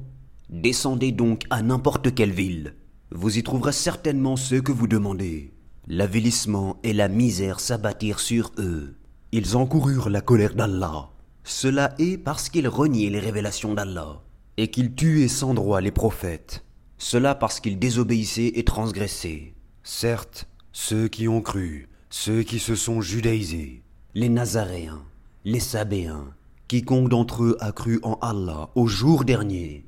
Descendez 0.49 1.11
donc 1.11 1.43
à 1.49 1.61
n'importe 1.61 2.13
quelle 2.13 2.31
ville. 2.31 2.75
Vous 3.11 3.37
y 3.37 3.43
trouverez 3.43 3.71
certainement 3.71 4.35
ce 4.35 4.55
que 4.55 4.71
vous 4.71 4.87
demandez. 4.87 5.51
L'avilissement 5.87 6.77
et 6.83 6.93
la 6.93 7.07
misère 7.07 7.59
s'abattirent 7.59 8.19
sur 8.19 8.51
eux. 8.57 8.95
Ils 9.31 9.55
encoururent 9.55 10.09
la 10.09 10.21
colère 10.21 10.55
d'Allah. 10.55 11.09
Cela 11.43 11.93
est 11.99 12.17
parce 12.17 12.49
qu'ils 12.49 12.67
reniaient 12.67 13.09
les 13.09 13.19
révélations 13.19 13.73
d'Allah 13.73 14.21
et 14.57 14.69
qu'ils 14.69 14.93
tuaient 14.93 15.27
sans 15.27 15.53
droit 15.53 15.81
les 15.81 15.91
prophètes. 15.91 16.63
Cela 16.97 17.35
parce 17.35 17.59
qu'ils 17.59 17.79
désobéissaient 17.79 18.53
et 18.55 18.63
transgressaient. 18.63 19.53
Certes, 19.83 20.47
ceux 20.71 21.07
qui 21.07 21.27
ont 21.27 21.41
cru, 21.41 21.89
ceux 22.15 22.43
qui 22.43 22.59
se 22.59 22.75
sont 22.75 23.01
judaïsés, 23.01 23.81
les 24.13 24.29
Nazaréens, 24.29 25.03
les 25.45 25.59
Sabéens, 25.59 26.35
quiconque 26.67 27.09
d'entre 27.09 27.43
eux 27.43 27.57
a 27.59 27.71
cru 27.71 27.99
en 28.03 28.19
Allah 28.21 28.69
au 28.75 28.85
jour 28.85 29.25
dernier 29.25 29.87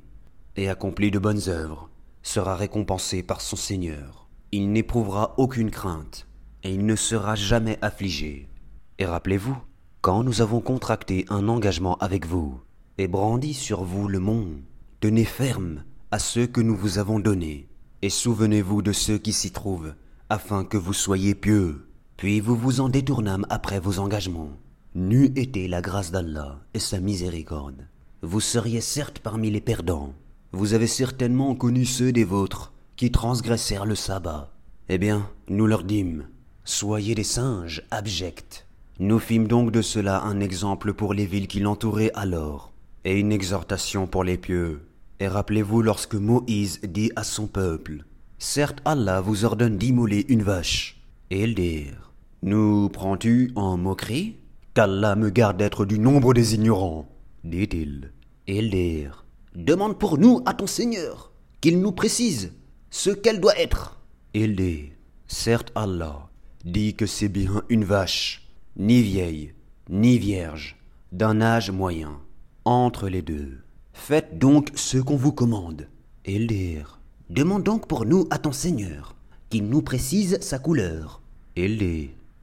et 0.56 0.68
accompli 0.68 1.12
de 1.12 1.20
bonnes 1.20 1.42
œuvres, 1.46 1.88
sera 2.24 2.56
récompensé 2.56 3.22
par 3.22 3.40
son 3.40 3.54
Seigneur. 3.54 4.28
Il 4.50 4.72
n'éprouvera 4.72 5.34
aucune 5.38 5.70
crainte 5.70 6.26
et 6.64 6.74
il 6.74 6.84
ne 6.84 6.96
sera 6.96 7.36
jamais 7.36 7.78
affligé. 7.80 8.48
Et 8.98 9.06
rappelez-vous, 9.06 9.56
quand 10.00 10.24
nous 10.24 10.42
avons 10.42 10.60
contracté 10.60 11.26
un 11.28 11.46
engagement 11.46 11.96
avec 11.98 12.26
vous 12.26 12.60
et 12.98 13.06
brandi 13.06 13.54
sur 13.54 13.84
vous 13.84 14.08
le 14.08 14.18
mont, 14.18 14.48
tenez 14.98 15.24
ferme 15.24 15.84
à 16.10 16.18
ceux 16.18 16.48
que 16.48 16.60
nous 16.60 16.76
vous 16.76 16.98
avons 16.98 17.20
donnés, 17.20 17.68
et 18.02 18.10
souvenez-vous 18.10 18.82
de 18.82 18.92
ceux 18.92 19.18
qui 19.18 19.32
s'y 19.32 19.52
trouvent, 19.52 19.94
afin 20.28 20.64
que 20.64 20.76
vous 20.76 20.92
soyez 20.92 21.36
pieux. 21.36 21.86
Puis 22.16 22.40
vous 22.40 22.56
vous 22.56 22.80
en 22.80 22.88
détournâmes 22.88 23.46
après 23.50 23.78
vos 23.78 23.98
engagements. 23.98 24.52
N'eût 24.94 25.32
été 25.36 25.68
la 25.68 25.82
grâce 25.82 26.10
d'Allah 26.10 26.60
et 26.72 26.78
sa 26.78 26.98
miséricorde. 26.98 27.86
Vous 28.22 28.40
seriez 28.40 28.80
certes 28.80 29.18
parmi 29.18 29.50
les 29.50 29.60
perdants. 29.60 30.14
Vous 30.52 30.72
avez 30.72 30.86
certainement 30.86 31.54
connu 31.54 31.84
ceux 31.84 32.12
des 32.12 32.24
vôtres 32.24 32.72
qui 32.96 33.10
transgressèrent 33.10 33.84
le 33.84 33.94
sabbat. 33.94 34.50
Eh 34.88 34.96
bien, 34.96 35.28
nous 35.48 35.66
leur 35.66 35.84
dîmes, 35.84 36.26
soyez 36.64 37.14
des 37.14 37.24
singes 37.24 37.82
abjects. 37.90 38.66
Nous 38.98 39.18
fîmes 39.18 39.46
donc 39.48 39.70
de 39.70 39.82
cela 39.82 40.22
un 40.22 40.40
exemple 40.40 40.94
pour 40.94 41.12
les 41.12 41.26
villes 41.26 41.48
qui 41.48 41.60
l'entouraient 41.60 42.12
alors, 42.14 42.72
et 43.04 43.20
une 43.20 43.32
exhortation 43.32 44.06
pour 44.06 44.24
les 44.24 44.38
pieux. 44.38 44.80
Et 45.20 45.28
rappelez-vous 45.28 45.82
lorsque 45.82 46.14
Moïse 46.14 46.80
dit 46.82 47.10
à 47.14 47.24
son 47.24 47.46
peuple, 47.46 48.04
Certes 48.38 48.80
Allah 48.86 49.20
vous 49.20 49.44
ordonne 49.44 49.76
d'immoler 49.76 50.24
une 50.28 50.42
vache. 50.42 51.02
Et 51.30 51.42
ils 51.42 51.54
dirent, 51.54 52.05
Nous 52.46 52.88
prends-tu 52.90 53.50
en 53.56 53.76
moquerie? 53.76 54.36
Qu'Allah 54.72 55.16
me 55.16 55.30
garde 55.30 55.56
d'être 55.56 55.84
du 55.84 55.98
nombre 55.98 56.32
des 56.32 56.54
ignorants, 56.54 57.08
dit-il. 57.42 58.12
Ils 58.46 59.10
Demande 59.56 59.98
pour 59.98 60.16
nous 60.16 60.42
à 60.46 60.54
ton 60.54 60.68
Seigneur, 60.68 61.32
qu'il 61.60 61.80
nous 61.80 61.90
précise 61.90 62.52
ce 62.88 63.10
qu'elle 63.10 63.40
doit 63.40 63.58
être. 63.58 64.00
Il 64.32 64.54
dit, 64.54 64.92
Certes 65.26 65.72
Allah 65.74 66.28
dit 66.64 66.94
que 66.94 67.04
c'est 67.04 67.28
bien 67.28 67.64
une 67.68 67.82
vache, 67.82 68.46
ni 68.76 69.02
vieille, 69.02 69.52
ni 69.90 70.16
vierge, 70.16 70.76
d'un 71.10 71.40
âge 71.40 71.72
moyen, 71.72 72.20
entre 72.64 73.08
les 73.08 73.22
deux. 73.22 73.58
Faites 73.92 74.38
donc 74.38 74.70
ce 74.76 74.98
qu'on 74.98 75.16
vous 75.16 75.32
commande. 75.32 75.88
Ils 76.24 76.46
Demande 77.28 77.64
donc 77.64 77.88
pour 77.88 78.06
nous 78.06 78.28
à 78.30 78.38
ton 78.38 78.52
Seigneur, 78.52 79.16
qu'il 79.50 79.64
nous 79.68 79.82
précise 79.82 80.38
sa 80.40 80.60
couleur. 80.60 81.20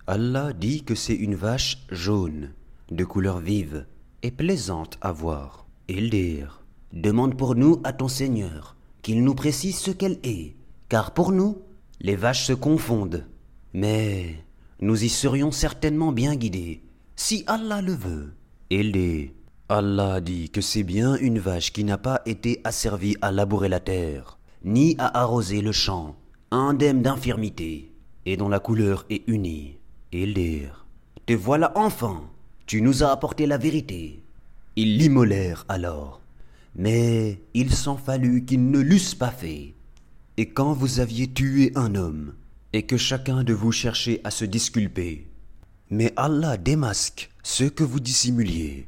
Allah 0.06 0.52
dit 0.52 0.84
que 0.84 0.96
c'est 0.96 1.16
une 1.16 1.36
vache 1.36 1.78
jaune, 1.90 2.52
de 2.92 3.06
couleur 3.06 3.40
vive, 3.40 3.86
et 4.22 4.32
plaisante 4.32 4.98
à 5.00 5.14
voir. 5.14 5.66
Ils 5.88 6.10
dirent, 6.10 6.62
Demande 6.92 7.38
pour 7.38 7.56
nous 7.56 7.80
à 7.86 7.94
ton 7.94 8.10
Seigneur, 8.10 8.76
qu'il 9.02 9.24
nous 9.24 9.34
précise 9.34 9.78
ce 9.78 9.92
qu'elle 9.92 10.20
est, 10.24 10.56
car 10.90 11.14
pour 11.14 11.32
nous, 11.32 11.58
les 12.02 12.18
vaches 12.18 12.44
se 12.44 12.52
confondent. 12.52 13.26
Mais 13.74 14.44
nous 14.82 15.06
y 15.06 15.08
serions 15.08 15.52
certainement 15.52 16.12
bien 16.12 16.36
guidés, 16.36 16.84
si 17.16 17.46
Allah 17.48 17.82
le 17.82 17.94
veut. 17.94 18.34
Et 18.72 18.82
il 18.82 18.92
dit, 18.92 19.32
Allah 19.70 20.20
dit 20.20 20.50
que 20.50 20.60
c'est 20.60 20.84
bien 20.84 21.16
une 21.16 21.40
vache 21.40 21.72
qui 21.72 21.86
n'a 21.86 21.98
pas 21.98 22.22
été 22.26 22.60
asservie 22.66 23.16
à 23.22 23.32
labourer 23.32 23.70
la 23.70 23.80
terre, 23.80 24.38
ni 24.66 24.96
à 24.98 25.22
arroser 25.22 25.62
le 25.62 25.72
champ, 25.72 26.18
indemne 26.52 27.02
d'infirmité, 27.02 27.94
et 28.26 28.36
dont 28.36 28.50
la 28.50 28.60
couleur 28.60 29.06
est 29.10 29.24
unie. 29.28 29.78
Ils 30.14 30.34
dirent, 30.34 30.86
Te 31.26 31.34
voilà 31.34 31.72
enfin, 31.76 32.30
tu 32.68 32.82
nous 32.82 33.04
as 33.04 33.12
apporté 33.12 33.48
la 33.48 33.58
vérité. 33.58 34.24
Ils 34.76 34.98
l'immolèrent 34.98 35.66
alors, 35.68 36.22
mais 36.76 37.42
il 37.54 37.74
s'en 37.74 37.98
fallut 37.98 38.46
qu'ils 38.46 38.70
ne 38.70 38.80
l'eussent 38.80 39.16
pas 39.16 39.32
fait. 39.32 39.74
Et 40.38 40.50
quand 40.50 40.74
vous 40.74 41.00
aviez 41.00 41.28
tué 41.28 41.72
un 41.76 41.96
homme, 41.96 42.34
et 42.74 42.84
que 42.84 42.98
chacun 42.98 43.44
de 43.44 43.54
vous 43.54 43.72
cherchez 43.72 44.20
à 44.24 44.32
se 44.32 44.46
disculper. 44.46 45.28
Mais 45.90 46.12
Allah 46.16 46.58
démasque 46.58 47.30
ce 47.44 47.64
que 47.64 47.84
vous 47.84 48.00
dissimuliez. 48.00 48.88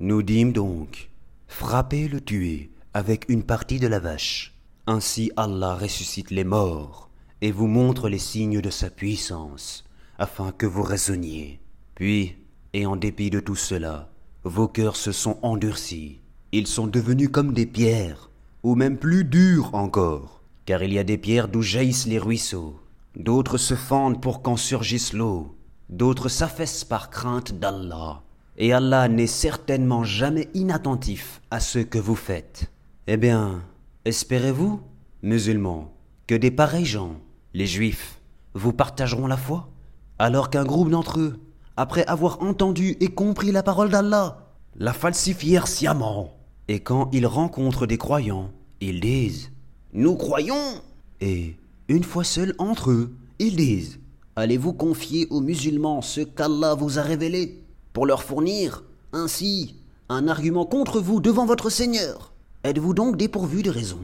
Nous 0.00 0.22
dîmes 0.22 0.52
donc, 0.52 1.10
frappez 1.48 2.08
le 2.08 2.20
tuer 2.20 2.70
avec 2.94 3.26
une 3.28 3.42
partie 3.42 3.80
de 3.80 3.88
la 3.88 3.98
vache. 3.98 4.54
Ainsi 4.86 5.32
Allah 5.36 5.74
ressuscite 5.74 6.30
les 6.30 6.44
morts 6.44 7.10
et 7.40 7.50
vous 7.50 7.66
montre 7.66 8.08
les 8.08 8.18
signes 8.18 8.60
de 8.60 8.70
sa 8.70 8.88
puissance, 8.88 9.84
afin 10.24 10.52
que 10.52 10.64
vous 10.64 10.82
raisonniez. 10.82 11.60
Puis, 11.94 12.36
et 12.72 12.86
en 12.86 12.96
dépit 12.96 13.28
de 13.28 13.40
tout 13.40 13.56
cela, 13.56 14.10
vos 14.42 14.68
cœurs 14.68 14.96
se 14.96 15.12
sont 15.12 15.36
endurcis. 15.42 16.22
Ils 16.50 16.66
sont 16.66 16.86
devenus 16.86 17.28
comme 17.28 17.52
des 17.52 17.66
pierres, 17.66 18.30
ou 18.62 18.74
même 18.74 18.96
plus 18.96 19.24
durs 19.24 19.74
encore, 19.74 20.40
car 20.64 20.82
il 20.82 20.94
y 20.94 20.98
a 20.98 21.04
des 21.04 21.18
pierres 21.18 21.48
d'où 21.48 21.60
jaillissent 21.60 22.06
les 22.06 22.18
ruisseaux. 22.18 22.80
D'autres 23.16 23.58
se 23.58 23.74
fendent 23.74 24.22
pour 24.22 24.40
qu'en 24.40 24.56
surgisse 24.56 25.12
l'eau, 25.12 25.54
d'autres 25.90 26.30
s'affaissent 26.30 26.84
par 26.84 27.10
crainte 27.10 27.52
d'Allah. 27.58 28.22
Et 28.56 28.72
Allah 28.72 29.08
n'est 29.08 29.26
certainement 29.26 30.04
jamais 30.04 30.48
inattentif 30.54 31.42
à 31.50 31.60
ce 31.60 31.80
que 31.80 31.98
vous 31.98 32.16
faites. 32.16 32.70
Eh 33.08 33.18
bien, 33.18 33.62
espérez-vous, 34.06 34.80
musulmans, 35.22 35.92
que 36.26 36.34
des 36.34 36.50
pareils 36.50 36.86
gens, 36.86 37.20
les 37.52 37.66
juifs, 37.66 38.20
vous 38.54 38.72
partageront 38.72 39.26
la 39.26 39.36
foi, 39.36 39.68
alors 40.18 40.50
qu'un 40.50 40.64
groupe 40.64 40.90
d'entre 40.90 41.18
eux, 41.18 41.38
après 41.76 42.06
avoir 42.06 42.42
entendu 42.42 42.96
et 43.00 43.08
compris 43.08 43.50
la 43.50 43.62
parole 43.62 43.90
d'Allah, 43.90 44.48
la 44.76 44.92
falsifièrent 44.92 45.66
sciemment. 45.66 46.34
Et 46.68 46.80
quand 46.80 47.10
ils 47.12 47.26
rencontrent 47.26 47.86
des 47.86 47.98
croyants, 47.98 48.50
ils 48.80 49.00
disent 49.00 49.50
Nous 49.92 50.16
croyons! 50.16 50.80
Et, 51.20 51.56
une 51.88 52.04
fois 52.04 52.24
seuls 52.24 52.54
entre 52.58 52.90
eux, 52.90 53.14
ils 53.38 53.56
disent 53.56 53.98
Allez-vous 54.36 54.72
confier 54.72 55.26
aux 55.30 55.40
musulmans 55.40 56.02
ce 56.02 56.20
qu'Allah 56.20 56.74
vous 56.74 56.98
a 56.98 57.02
révélé 57.02 57.60
pour 57.92 58.06
leur 58.06 58.22
fournir, 58.22 58.82
ainsi, 59.12 59.76
un 60.08 60.26
argument 60.28 60.66
contre 60.66 61.00
vous 61.00 61.20
devant 61.20 61.46
votre 61.46 61.70
Seigneur? 61.70 62.32
Êtes-vous 62.64 62.94
donc 62.94 63.16
dépourvu 63.16 63.62
de 63.62 63.70
raison? 63.70 64.00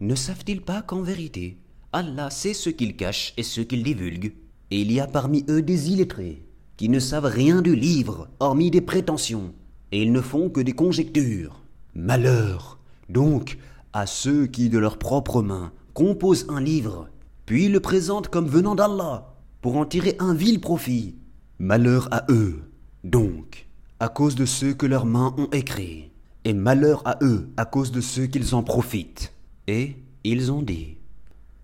Ne 0.00 0.14
savent-ils 0.14 0.62
pas 0.62 0.82
qu'en 0.82 1.02
vérité, 1.02 1.56
Allah 1.92 2.30
sait 2.30 2.54
ce 2.54 2.70
qu'ils 2.70 2.96
cachent 2.96 3.34
et 3.36 3.42
ce 3.42 3.60
qu'ils 3.60 3.82
divulguent? 3.82 4.32
Et 4.70 4.80
il 4.80 4.92
y 4.92 5.00
a 5.00 5.06
parmi 5.06 5.44
eux 5.48 5.62
des 5.62 5.90
illettrés 5.90 6.44
qui 6.76 6.88
ne 6.88 7.00
savent 7.00 7.24
rien 7.24 7.60
du 7.60 7.74
livre, 7.74 8.28
hormis 8.38 8.70
des 8.70 8.80
prétentions, 8.80 9.52
et 9.90 10.02
ils 10.02 10.12
ne 10.12 10.20
font 10.20 10.48
que 10.48 10.60
des 10.60 10.72
conjectures. 10.72 11.60
Malheur, 11.94 12.78
donc, 13.08 13.58
à 13.92 14.06
ceux 14.06 14.46
qui, 14.46 14.68
de 14.68 14.78
leurs 14.78 14.98
propres 14.98 15.42
mains, 15.42 15.72
composent 15.94 16.46
un 16.48 16.60
livre, 16.60 17.08
puis 17.46 17.68
le 17.68 17.80
présentent 17.80 18.28
comme 18.28 18.46
venant 18.46 18.74
d'Allah, 18.74 19.34
pour 19.60 19.76
en 19.76 19.86
tirer 19.86 20.16
un 20.20 20.34
vil 20.34 20.60
profit. 20.60 21.16
Malheur 21.58 22.08
à 22.12 22.24
eux, 22.30 22.60
donc, 23.02 23.66
à 23.98 24.08
cause 24.08 24.36
de 24.36 24.44
ceux 24.44 24.74
que 24.74 24.86
leurs 24.86 25.06
mains 25.06 25.34
ont 25.38 25.48
écrits, 25.50 26.10
et 26.44 26.52
malheur 26.52 27.02
à 27.04 27.18
eux 27.22 27.48
à 27.56 27.64
cause 27.64 27.90
de 27.90 28.00
ceux 28.00 28.26
qu'ils 28.26 28.54
en 28.54 28.62
profitent. 28.62 29.32
Et 29.66 29.96
ils 30.24 30.52
ont 30.52 30.62
dit, 30.62 30.98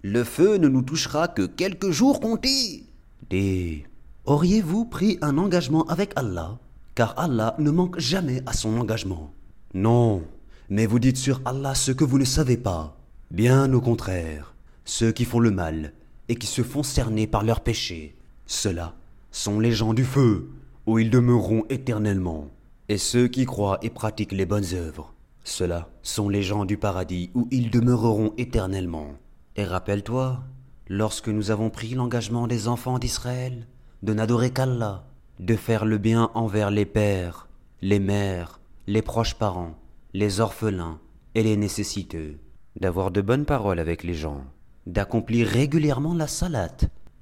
Le 0.02 0.25
feu 0.25 0.56
ne 0.56 0.68
nous 0.68 0.82
touchera 0.82 1.28
que 1.28 1.46
quelques 1.46 1.90
jours 1.90 2.20
comptés. 2.20 2.83
Des 3.31 3.87
Auriez-vous 4.26 4.85
pris 4.85 5.19
un 5.23 5.38
engagement 5.38 5.85
avec 5.85 6.12
Allah 6.16 6.59
Car 6.95 7.19
Allah 7.19 7.54
ne 7.59 7.71
manque 7.71 7.99
jamais 7.99 8.43
à 8.47 8.52
son 8.52 8.78
engagement? 8.78 9.33
Non, 9.73 10.23
mais 10.69 10.87
vous 10.87 10.99
dites 10.99 11.16
sur 11.16 11.40
Allah 11.45 11.75
ce 11.75 11.93
que 11.93 12.04
vous 12.04 12.19
ne 12.19 12.25
savez 12.25 12.57
pas. 12.57 12.97
Bien 13.31 13.73
au 13.73 13.81
contraire, 13.81 14.54
ceux 14.85 15.12
qui 15.12 15.25
font 15.25 15.40
le 15.40 15.50
mal 15.50 15.93
et 16.28 16.37
qui 16.37 16.47
se 16.47 16.62
font 16.62 16.83
cerner 16.83 17.26
par 17.26 17.45
leurs 17.45 17.61
péchés, 17.61 18.14
ceux-là 18.47 18.95
sont 19.31 19.59
les 19.59 19.73
gens 19.73 19.95
du 19.95 20.04
feu, 20.04 20.50
où 20.87 20.99
ils 20.99 21.11
demeureront 21.11 21.64
éternellement. 21.69 22.49
Et 22.88 22.99
ceux 22.99 23.28
qui 23.28 23.47
croient 23.47 23.78
et 23.83 23.90
pratiquent 23.90 24.33
les 24.33 24.47
bonnes 24.47 24.75
œuvres, 24.75 25.14
ceux-là 25.45 25.89
sont 26.02 26.28
les 26.28 26.43
gens 26.43 26.65
du 26.65 26.76
paradis, 26.76 27.30
où 27.34 27.49
ils 27.50 27.71
demeureront 27.71 28.32
éternellement. 28.37 29.15
Et 29.56 29.65
rappelle-toi, 29.65 30.45
lorsque 30.88 31.28
nous 31.28 31.50
avons 31.50 31.70
pris 31.70 31.94
l'engagement 31.94 32.47
des 32.47 32.68
enfants 32.68 32.99
d'Israël, 32.99 33.66
de 34.02 34.12
n'adorer 34.12 34.50
qu'Allah, 34.50 35.04
de 35.40 35.56
faire 35.56 35.84
le 35.84 35.99
bien 35.99 36.30
envers 36.34 36.70
les 36.70 36.84
pères, 36.84 37.49
les 37.80 37.99
mères, 37.99 38.60
les 38.86 39.02
proches 39.02 39.34
parents, 39.34 39.75
les 40.12 40.40
orphelins 40.40 40.99
et 41.34 41.42
les 41.42 41.56
nécessiteux, 41.56 42.38
d'avoir 42.78 43.10
de 43.10 43.20
bonnes 43.20 43.47
paroles 43.47 43.78
avec 43.78 44.04
les 44.04 44.14
gens, 44.14 44.44
d'accomplir 44.86 45.47
régulièrement 45.47 46.14
la 46.14 46.26
salat 46.26 46.76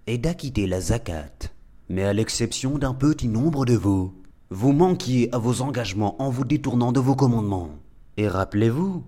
et 0.07 0.19
d'acquitter 0.19 0.67
la 0.67 0.81
zakat. 0.81 1.31
Mais 1.89 2.05
à 2.05 2.13
l'exception 2.13 2.79
d'un 2.79 2.95
petit 2.95 3.29
nombre 3.29 3.65
de 3.65 3.77
vous, 3.77 4.15
vous 4.51 4.73
manquiez 4.73 5.33
à 5.35 5.39
vos 5.39 5.63
engagements 5.63 6.21
en 6.21 6.29
vous 6.31 6.45
détournant 6.45 6.93
de 6.93 7.01
vos 7.01 7.15
commandements. 7.15 7.71
Et 8.17 8.29
rappelez-vous, 8.29 9.05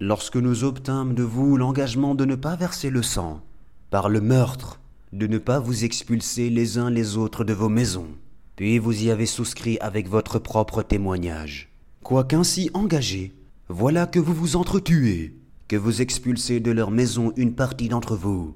lorsque 0.00 0.36
nous 0.36 0.64
obtîmes 0.64 1.14
de 1.14 1.22
vous 1.22 1.56
l'engagement 1.56 2.14
de 2.14 2.24
ne 2.24 2.34
pas 2.34 2.56
verser 2.56 2.90
le 2.90 3.02
sang, 3.02 3.42
par 3.90 4.08
le 4.08 4.20
meurtre, 4.20 4.80
de 5.12 5.26
ne 5.26 5.38
pas 5.38 5.60
vous 5.60 5.84
expulser 5.84 6.50
les 6.50 6.78
uns 6.78 6.90
les 6.90 7.16
autres 7.16 7.44
de 7.44 7.52
vos 7.52 7.68
maisons. 7.68 8.08
Puis 8.56 8.78
vous 8.78 9.04
y 9.04 9.10
avez 9.10 9.26
souscrit 9.26 9.78
avec 9.80 10.08
votre 10.08 10.38
propre 10.38 10.82
témoignage. 10.82 11.70
Quoiqu'ainsi 12.02 12.70
engagé, 12.74 13.34
voilà 13.68 14.06
que 14.06 14.18
vous 14.18 14.34
vous 14.34 14.56
entretuez, 14.56 15.36
que 15.68 15.76
vous 15.76 16.00
expulsez 16.00 16.60
de 16.60 16.70
leur 16.70 16.90
maison 16.90 17.32
une 17.36 17.54
partie 17.54 17.88
d'entre 17.88 18.16
vous, 18.16 18.54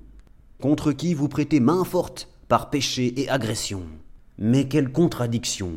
contre 0.60 0.92
qui 0.92 1.14
vous 1.14 1.28
prêtez 1.28 1.60
main 1.60 1.84
forte 1.84 2.28
par 2.48 2.70
péché 2.70 3.20
et 3.20 3.28
agression. 3.28 3.82
Mais 4.38 4.68
quelle 4.68 4.90
contradiction 4.90 5.72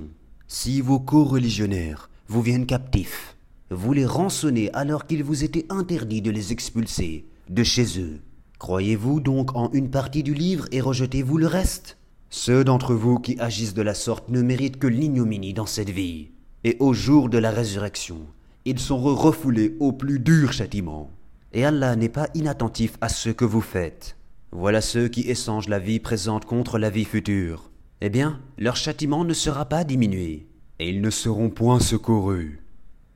Si 0.47 0.81
vos 0.81 0.99
co-religionnaires 0.99 2.09
vous 2.27 2.41
viennent 2.41 2.65
captifs, 2.65 3.35
vous 3.69 3.93
les 3.93 4.05
rançonnez 4.05 4.71
alors 4.73 5.05
qu'il 5.05 5.23
vous 5.23 5.43
était 5.43 5.65
interdit 5.69 6.21
de 6.21 6.31
les 6.31 6.51
expulser 6.51 7.25
de 7.49 7.63
chez 7.63 7.99
eux. 7.99 8.21
Croyez-vous 8.63 9.19
donc 9.19 9.57
en 9.57 9.69
une 9.73 9.89
partie 9.89 10.23
du 10.23 10.33
livre 10.33 10.67
et 10.71 10.79
rejetez-vous 10.79 11.37
le 11.37 11.47
reste? 11.47 11.97
Ceux 12.29 12.63
d'entre 12.63 12.93
vous 12.93 13.19
qui 13.19 13.37
agissent 13.37 13.73
de 13.73 13.81
la 13.81 13.93
sorte 13.93 14.29
ne 14.29 14.41
méritent 14.41 14.79
que 14.79 14.87
l'ignominie 14.87 15.53
dans 15.53 15.65
cette 15.65 15.89
vie. 15.89 16.29
Et 16.63 16.77
au 16.79 16.93
jour 16.93 17.27
de 17.27 17.37
la 17.37 17.51
résurrection, 17.51 18.21
ils 18.63 18.79
seront 18.79 19.15
refoulés 19.15 19.75
au 19.81 19.91
plus 19.91 20.17
dur 20.17 20.53
châtiment. 20.53 21.11
Et 21.51 21.65
Allah 21.65 21.97
n'est 21.97 22.07
pas 22.07 22.29
inattentif 22.35 22.93
à 23.01 23.09
ce 23.09 23.31
que 23.31 23.43
vous 23.43 23.59
faites. 23.59 24.15
Voilà 24.53 24.79
ceux 24.79 25.09
qui 25.09 25.29
échangent 25.29 25.67
la 25.67 25.79
vie 25.79 25.99
présente 25.99 26.45
contre 26.45 26.79
la 26.79 26.89
vie 26.89 27.03
future. 27.03 27.69
Eh 27.99 28.09
bien, 28.09 28.39
leur 28.57 28.77
châtiment 28.77 29.25
ne 29.25 29.33
sera 29.33 29.65
pas 29.65 29.83
diminué, 29.83 30.47
et 30.79 30.87
ils 30.87 31.01
ne 31.01 31.09
seront 31.09 31.49
point 31.49 31.81
secourus. 31.81 32.63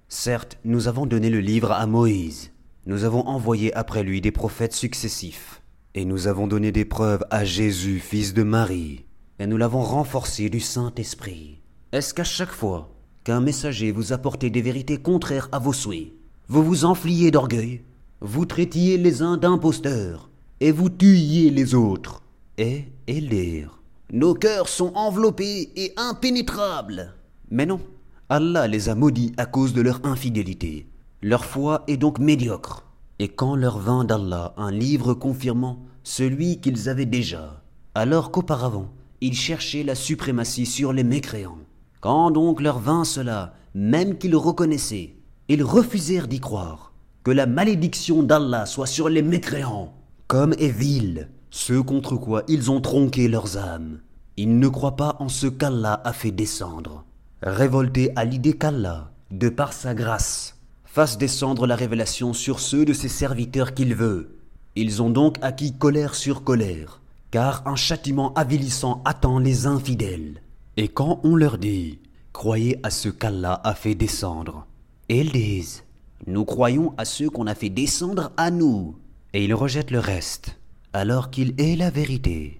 Certes, 0.10 0.58
nous 0.66 0.90
avons 0.90 1.06
donné 1.06 1.30
le 1.30 1.40
livre 1.40 1.72
à 1.72 1.88
Moïse, 1.88 2.52
nous 2.88 3.04
avons 3.04 3.28
envoyé 3.28 3.73
après 3.76 4.02
lui 4.02 4.21
des 4.21 4.32
prophètes 4.32 4.73
successifs, 4.73 5.62
et 5.93 6.06
nous 6.06 6.28
avons 6.28 6.47
donné 6.47 6.71
des 6.71 6.86
preuves 6.86 7.26
à 7.30 7.43
Jésus, 7.43 8.00
fils 8.00 8.34
de 8.34 8.43
Marie, 8.43 9.04
et 9.39 9.45
nous 9.45 9.58
l'avons 9.58 9.82
renforcé 9.82 10.50
du 10.50 10.62
Saint-Esprit. 10.62 11.60
Est-ce 11.91 12.13
qu'à 12.13 12.23
chaque 12.23 12.54
fois 12.54 12.95
qu'un 13.26 13.41
messager 13.41 13.91
vous 13.91 14.13
apportait 14.13 14.50
des 14.50 14.62
vérités 14.62 15.00
contraires 15.00 15.50
à 15.52 15.60
vos 15.60 15.73
souhaits, 15.73 16.13
vous 16.47 16.63
vous 16.63 16.86
enfliez 16.86 17.30
d'orgueil, 17.30 17.82
vous 18.21 18.45
traitiez 18.45 18.97
les 18.97 19.21
uns 19.21 19.36
d'imposteurs, 19.36 20.30
et 20.62 20.71
vous 20.71 20.89
tuiez 20.89 21.50
les 21.50 21.76
autres 21.76 22.21
Et 22.58 22.86
élire. 23.06 23.82
Nos 24.13 24.34
cœurs 24.34 24.69
sont 24.69 24.93
enveloppés 24.95 25.71
et 25.76 25.91
impénétrables. 25.97 27.13
Mais 27.52 27.65
non, 27.65 27.82
Allah 28.30 28.65
les 28.65 28.88
a 28.88 28.95
maudits 28.95 29.34
à 29.36 29.45
cause 29.45 29.73
de 29.73 29.82
leur 29.82 30.00
infidélité. 30.06 30.88
Leur 31.22 31.46
foi 31.46 31.84
est 31.88 31.98
donc 31.98 32.20
médiocre. 32.20 32.84
Et 33.20 33.28
quand 33.28 33.56
leur 33.56 33.80
vint 33.80 34.04
d'Allah 34.04 34.54
un 34.58 34.72
livre 34.72 35.16
confirmant 35.16 35.80
celui 36.04 36.60
qu'ils 36.60 36.90
avaient 36.90 37.08
déjà, 37.08 37.64
alors 37.96 38.32
qu'auparavant 38.32 38.90
ils 39.20 39.34
cherchaient 39.34 39.84
la 39.84 39.96
suprématie 39.96 40.68
sur 40.68 40.94
les 40.94 41.04
mécréants, 41.04 41.58
quand 42.02 42.30
donc 42.30 42.62
leur 42.62 42.78
vint 42.78 43.04
cela, 43.04 43.54
même 43.74 44.20
qu'ils 44.20 44.36
reconnaissaient, 44.36 45.16
ils 45.50 45.64
refusèrent 45.64 46.28
d'y 46.28 46.40
croire, 46.40 46.94
que 47.24 47.32
la 47.32 47.48
malédiction 47.48 48.22
d'Allah 48.22 48.68
soit 48.68 48.86
sur 48.86 49.10
les 49.10 49.24
mécréants, 49.24 49.94
comme 50.28 50.54
est 50.54 50.70
vil 50.70 51.30
ceux 51.50 51.82
contre 51.82 52.16
quoi 52.16 52.44
ils 52.48 52.70
ont 52.70 52.82
tronqué 52.82 53.28
leurs 53.28 53.58
âmes. 53.58 54.00
Ils 54.36 54.60
ne 54.60 54.68
croient 54.68 54.96
pas 54.96 55.16
en 55.20 55.30
ce 55.30 55.48
qu'Allah 55.48 56.00
a 56.04 56.14
fait 56.14 56.32
descendre. 56.32 57.06
Révoltés 57.42 58.12
à 58.16 58.24
l'idée 58.24 58.54
qu'Allah, 58.54 59.12
de 59.32 59.50
par 59.50 59.74
sa 59.74 59.96
grâce, 59.96 60.57
fasse 60.98 61.20
descendre 61.20 61.68
la 61.68 61.76
révélation 61.76 62.34
sur 62.34 62.60
ceux 62.60 62.84
de 62.84 62.92
ses 62.92 63.08
serviteurs 63.08 63.76
qu'il 63.76 63.94
veut. 63.94 64.40
Ils 64.76 65.04
ont 65.04 65.12
donc 65.12 65.38
acquis 65.44 65.78
colère 65.78 66.16
sur 66.16 66.44
colère, 66.44 67.02
car 67.30 67.62
un 67.68 67.76
châtiment 67.76 68.34
avilissant 68.34 69.04
attend 69.06 69.38
les 69.38 69.68
infidèles. 69.68 70.42
Et 70.76 70.88
quand 70.88 71.22
on 71.24 71.36
leur 71.36 71.60
dit 71.60 72.00
Croyez 72.34 72.80
à 72.82 72.90
ce 72.90 73.10
qu'Allah 73.10 73.62
a 73.64 73.76
fait 73.76 73.94
descendre, 73.94 74.66
ils 75.08 75.32
disent 75.32 75.84
Nous 76.26 76.46
croyons 76.46 76.96
à 76.98 77.06
ceux 77.06 77.30
qu'on 77.30 77.46
a 77.46 77.54
fait 77.54 77.70
descendre 77.70 78.32
à 78.36 78.50
nous. 78.50 78.96
Et 79.36 79.46
ils 79.46 79.54
rejettent 79.54 79.92
le 79.92 80.00
reste, 80.00 80.58
alors 80.94 81.30
qu'il 81.30 81.54
est 81.60 81.76
la 81.76 81.92
vérité. 81.92 82.58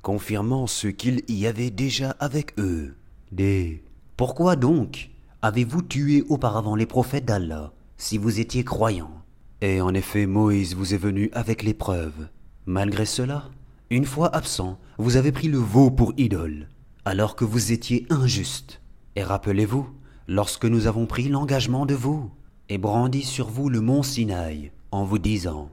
confirmant 0.00 0.68
ce 0.68 0.86
qu'il 0.86 1.22
y 1.28 1.48
avait 1.48 1.70
déjà 1.70 2.10
avec 2.20 2.56
eux. 2.56 2.94
D. 3.32 3.82
Pourquoi 4.16 4.54
donc? 4.54 5.10
Avez-vous 5.44 5.82
tué 5.82 6.24
auparavant 6.30 6.74
les 6.74 6.86
prophètes 6.86 7.26
d'Allah 7.26 7.74
si 7.98 8.16
vous 8.16 8.40
étiez 8.40 8.64
croyants 8.64 9.22
Et 9.60 9.82
en 9.82 9.92
effet, 9.92 10.24
Moïse 10.24 10.74
vous 10.74 10.94
est 10.94 10.98
venu 10.98 11.28
avec 11.34 11.62
les 11.62 11.74
preuves. 11.74 12.28
Malgré 12.64 13.04
cela, 13.04 13.50
une 13.90 14.06
fois 14.06 14.34
absent, 14.34 14.78
vous 14.96 15.18
avez 15.18 15.32
pris 15.32 15.48
le 15.48 15.58
veau 15.58 15.90
pour 15.90 16.14
idole, 16.16 16.70
alors 17.04 17.36
que 17.36 17.44
vous 17.44 17.72
étiez 17.72 18.06
injuste. 18.08 18.80
Et 19.16 19.22
rappelez-vous, 19.22 19.86
lorsque 20.28 20.64
nous 20.64 20.86
avons 20.86 21.04
pris 21.04 21.28
l'engagement 21.28 21.84
de 21.84 21.94
vous, 21.94 22.30
et 22.70 22.78
brandi 22.78 23.22
sur 23.22 23.50
vous 23.50 23.68
le 23.68 23.82
mont 23.82 24.02
Sinaï, 24.02 24.72
en 24.92 25.04
vous 25.04 25.18
disant 25.18 25.68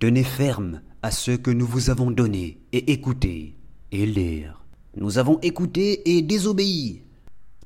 Tenez 0.00 0.22
ferme 0.22 0.82
à 1.00 1.10
ce 1.10 1.30
que 1.30 1.50
nous 1.50 1.66
vous 1.66 1.88
avons 1.88 2.10
donné, 2.10 2.60
et 2.72 2.92
écoutez. 2.92 3.56
Et 3.90 4.04
lire. 4.04 4.62
Nous 4.98 5.16
avons 5.16 5.38
écouté 5.40 6.14
et 6.14 6.20
désobéi. 6.20 7.04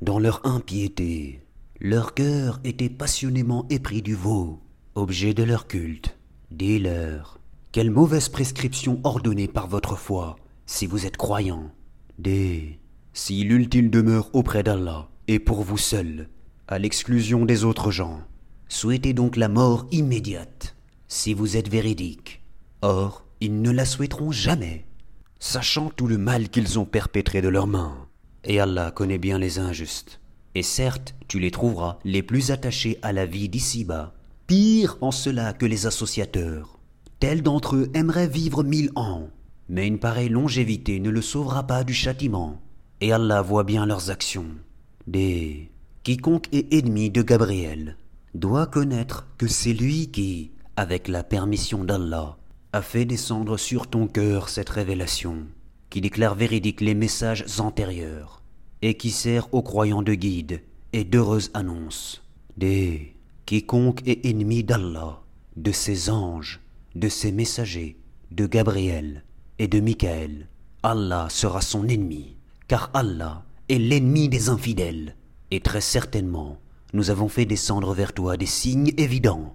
Dans 0.01 0.21
leur 0.21 0.47
impiété, 0.47 1.41
leur 1.81 2.15
cœur 2.15 2.61
était 2.65 2.89
passionnément 2.89 3.67
épris 3.71 4.03
du 4.03 4.15
veau, 4.15 4.61
objet 4.97 5.33
de 5.33 5.45
leur 5.45 5.69
culte. 5.69 6.17
Dis-leur, 6.51 7.39
quelle 7.71 7.93
mauvaise 7.93 8.29
prescription 8.29 9.01
ordonnée 9.05 9.47
par 9.47 9.69
votre 9.69 9.97
foi, 9.97 10.37
si 10.67 10.87
vous 10.87 11.07
êtes 11.07 11.17
croyant. 11.17 11.71
D. 12.19 12.81
Si 13.13 13.45
l'ultime 13.45 13.91
demeure 13.91 14.31
auprès 14.35 14.65
d'Allah, 14.65 15.09
et 15.29 15.39
pour 15.39 15.63
vous 15.63 15.79
seul, 15.79 16.29
à 16.67 16.81
l'exclusion 16.81 17.45
des 17.45 17.65
autres 17.65 17.93
gens, 17.93 18.23
souhaitez 18.69 19.13
donc 19.13 19.37
la 19.37 19.49
mort 19.49 19.87
immédiate, 19.93 20.75
si 21.07 21.33
vous 21.33 21.57
êtes 21.57 21.69
véridique. 21.69 22.43
Or, 22.83 23.25
ils 23.41 23.63
ne 23.63 23.71
la 23.71 23.85
souhaiteront 23.85 24.33
jamais, 24.33 24.85
sachant 25.39 25.91
tout 25.91 26.09
le 26.09 26.19
mal 26.19 26.49
qu'ils 26.49 26.79
ont 26.81 26.85
perpétré 26.87 27.41
de 27.41 27.49
leurs 27.49 27.69
mains. 27.69 28.09
Et 28.43 28.59
Allah 28.59 28.91
connaît 28.91 29.19
bien 29.19 29.39
les 29.39 29.61
injustes. 29.61 30.21
Et 30.59 30.65
certes, 30.65 31.15
tu 31.29 31.39
les 31.39 31.53
trouveras 31.53 32.01
les 32.05 32.21
plus 32.21 32.51
attachés 32.51 32.99
à 33.03 33.13
la 33.13 33.27
vie 33.27 33.49
d'ici-bas, 33.49 34.13
pire 34.49 34.99
en 35.01 35.13
cela 35.13 35.53
que 35.53 35.67
les 35.67 35.87
associateurs. 35.87 36.81
Tel 37.21 37.43
d'entre 37.43 37.77
eux 37.77 37.91
aimerait 37.95 38.27
vivre 38.27 38.65
mille 38.65 38.91
ans, 38.97 39.29
mais 39.69 39.87
une 39.87 40.01
pareille 40.01 40.31
longévité 40.31 40.99
ne 40.99 41.11
le 41.11 41.23
sauvera 41.23 41.65
pas 41.65 41.85
du 41.85 41.95
châtiment. 41.95 42.61
Et 43.01 43.13
Allah 43.13 43.41
voit 43.41 43.63
bien 43.63 43.87
leurs 43.87 44.11
actions. 44.11 44.49
Des 45.07 45.71
quiconque 46.03 46.49
est 46.51 46.75
ennemi 46.75 47.11
de 47.11 47.23
Gabriel 47.23 47.97
doit 48.35 48.67
connaître 48.67 49.29
que 49.39 49.47
c'est 49.47 49.73
lui 49.73 50.09
qui, 50.09 50.51
avec 50.75 51.07
la 51.07 51.23
permission 51.23 51.85
d'Allah, 51.85 52.37
a 52.73 52.83
fait 52.83 53.05
descendre 53.05 53.59
sur 53.59 53.87
ton 53.87 54.09
cœur 54.09 54.49
cette 54.49 54.71
révélation, 54.71 55.47
qui 55.89 56.01
déclare 56.01 56.35
véridique 56.35 56.81
les 56.81 56.97
messages 56.97 57.45
antérieurs, 57.61 58.43
et 58.83 58.95
qui 58.95 59.11
sert 59.11 59.53
aux 59.53 59.63
croyants 59.63 60.03
de 60.03 60.15
guide 60.15 60.63
et 60.93 61.05
d'heureuse 61.05 61.51
annonce. 61.55 62.23
Des 62.57 63.15
quiconque 63.47 64.07
est 64.07 64.27
ennemi 64.27 64.63
d'Allah, 64.63 65.23
de 65.57 65.73
ses 65.73 66.11
anges, 66.11 66.61
de 66.95 67.09
ses 67.09 67.33
messagers, 67.33 67.97
de 68.31 68.47
Gabriel 68.47 69.25
et 69.59 69.69
de 69.69 69.81
Michael, 69.81 70.49
Allah 70.83 71.29
sera 71.31 71.61
son 71.61 71.89
ennemi, 71.89 72.37
car 72.69 72.91
Allah 72.95 73.45
est 73.69 73.79
l'ennemi 73.79 74.29
des 74.29 74.49
infidèles, 74.49 75.17
et 75.51 75.61
très 75.61 75.81
certainement 75.81 76.59
nous 76.95 77.11
avons 77.11 77.29
fait 77.29 77.45
descendre 77.45 77.93
vers 77.93 78.13
toi 78.13 78.37
des 78.37 78.47
signes 78.47 78.93
évidents, 78.97 79.55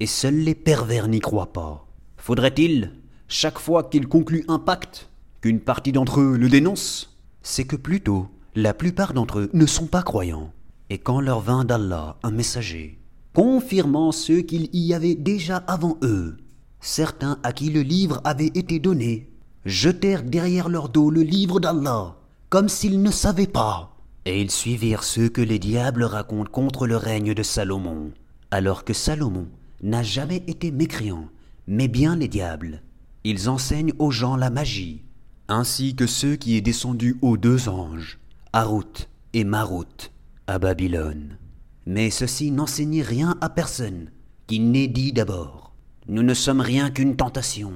et 0.00 0.06
seuls 0.06 0.36
les 0.38 0.54
pervers 0.54 1.08
n'y 1.08 1.20
croient 1.20 1.52
pas. 1.52 1.86
Faudrait-il, 2.16 2.92
chaque 3.28 3.58
fois 3.58 3.84
qu'ils 3.84 4.08
concluent 4.08 4.44
un 4.48 4.58
pacte, 4.58 5.08
qu'une 5.40 5.60
partie 5.60 5.92
d'entre 5.92 6.20
eux 6.20 6.36
le 6.36 6.48
dénonce? 6.48 7.16
C'est 7.42 7.66
que 7.66 7.76
plutôt, 7.76 8.28
la 8.56 8.72
plupart 8.72 9.14
d'entre 9.14 9.40
eux 9.40 9.50
ne 9.52 9.66
sont 9.66 9.86
pas 9.86 10.02
croyants. 10.02 10.52
Et 10.90 10.98
quand 10.98 11.20
leur 11.20 11.40
vint 11.40 11.64
d'Allah 11.64 12.18
un 12.22 12.30
messager, 12.30 12.98
confirmant 13.32 14.12
ceux 14.12 14.42
qu'il 14.42 14.68
y 14.72 14.94
avait 14.94 15.16
déjà 15.16 15.56
avant 15.56 15.96
eux, 16.02 16.36
certains 16.80 17.38
à 17.42 17.52
qui 17.52 17.70
le 17.70 17.80
livre 17.82 18.20
avait 18.24 18.52
été 18.54 18.78
donné, 18.78 19.30
jetèrent 19.64 20.22
derrière 20.22 20.68
leur 20.68 20.88
dos 20.88 21.10
le 21.10 21.22
livre 21.22 21.58
d'Allah, 21.58 22.16
comme 22.48 22.68
s'ils 22.68 23.02
ne 23.02 23.10
savaient 23.10 23.46
pas. 23.46 23.96
Et 24.24 24.40
ils 24.40 24.50
suivirent 24.50 25.04
ceux 25.04 25.28
que 25.28 25.40
les 25.40 25.58
diables 25.58 26.04
racontent 26.04 26.50
contre 26.50 26.86
le 26.86 26.96
règne 26.96 27.34
de 27.34 27.42
Salomon, 27.42 28.12
alors 28.50 28.84
que 28.84 28.92
Salomon 28.92 29.48
n'a 29.82 30.02
jamais 30.02 30.44
été 30.46 30.70
mécréant, 30.70 31.28
mais 31.66 31.88
bien 31.88 32.14
les 32.14 32.28
diables. 32.28 32.82
Ils 33.24 33.48
enseignent 33.48 33.94
aux 33.98 34.10
gens 34.10 34.36
la 34.36 34.50
magie, 34.50 35.02
ainsi 35.48 35.96
que 35.96 36.06
ceux 36.06 36.36
qui 36.36 36.56
est 36.56 36.60
descendu 36.60 37.16
aux 37.20 37.36
deux 37.36 37.68
anges, 37.68 38.18
Harut 38.56 39.08
et 39.32 39.42
Marut, 39.42 40.12
à 40.46 40.60
Babylone. 40.60 41.38
Mais 41.86 42.08
ceux-ci 42.08 42.52
n'enseignaient 42.52 43.02
rien 43.02 43.36
à 43.40 43.48
personne, 43.48 44.12
qui 44.46 44.60
n'ait 44.60 44.86
dit 44.86 45.12
d'abord. 45.12 45.74
Nous 46.06 46.22
ne 46.22 46.34
sommes 46.34 46.60
rien 46.60 46.92
qu'une 46.92 47.16
tentation. 47.16 47.72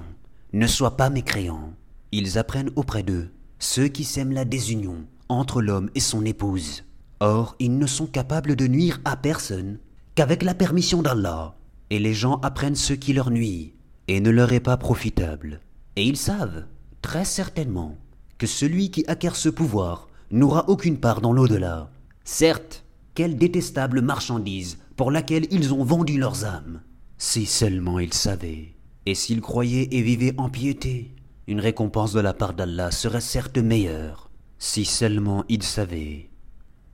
Ne 0.52 0.68
sois 0.68 0.96
pas 0.96 1.10
mécréant. 1.10 1.72
Ils 2.12 2.38
apprennent 2.38 2.70
auprès 2.76 3.02
d'eux 3.02 3.28
ceux 3.58 3.88
qui 3.88 4.04
sèment 4.04 4.34
la 4.34 4.44
désunion 4.44 4.98
entre 5.28 5.62
l'homme 5.62 5.90
et 5.96 6.00
son 6.00 6.24
épouse. 6.24 6.84
Or, 7.18 7.56
ils 7.58 7.76
ne 7.76 7.88
sont 7.88 8.06
capables 8.06 8.54
de 8.54 8.68
nuire 8.68 9.00
à 9.04 9.16
personne 9.16 9.80
qu'avec 10.14 10.44
la 10.44 10.54
permission 10.54 11.02
d'Allah 11.02 11.56
et 11.90 11.98
les 11.98 12.14
gens 12.14 12.38
apprennent 12.44 12.76
ce 12.76 12.92
qui 12.92 13.14
leur 13.14 13.32
nuit 13.32 13.74
et 14.06 14.20
ne 14.20 14.30
leur 14.30 14.52
est 14.52 14.60
pas 14.60 14.76
profitable. 14.76 15.58
Et 15.96 16.04
ils 16.04 16.16
savent, 16.16 16.66
très 17.02 17.24
certainement, 17.24 17.98
que 18.38 18.46
celui 18.46 18.92
qui 18.92 19.04
acquiert 19.08 19.34
ce 19.34 19.48
pouvoir 19.48 20.07
n'aura 20.30 20.68
aucune 20.68 20.98
part 20.98 21.20
dans 21.20 21.32
l'au-delà. 21.32 21.90
Certes, 22.24 22.84
quelle 23.14 23.36
détestable 23.36 24.00
marchandise 24.00 24.78
pour 24.96 25.10
laquelle 25.10 25.46
ils 25.50 25.72
ont 25.72 25.84
vendu 25.84 26.18
leurs 26.18 26.44
âmes. 26.44 26.82
Si 27.16 27.46
seulement 27.46 27.98
ils 27.98 28.14
savaient, 28.14 28.74
et 29.06 29.14
s'ils 29.14 29.40
croyaient 29.40 29.88
et 29.90 30.02
vivaient 30.02 30.34
en 30.38 30.48
piété, 30.48 31.14
une 31.46 31.60
récompense 31.60 32.12
de 32.12 32.20
la 32.20 32.34
part 32.34 32.54
d'Allah 32.54 32.90
serait 32.90 33.20
certes 33.20 33.58
meilleure. 33.58 34.30
Si 34.58 34.84
seulement 34.84 35.44
ils 35.48 35.62
savaient. 35.62 36.30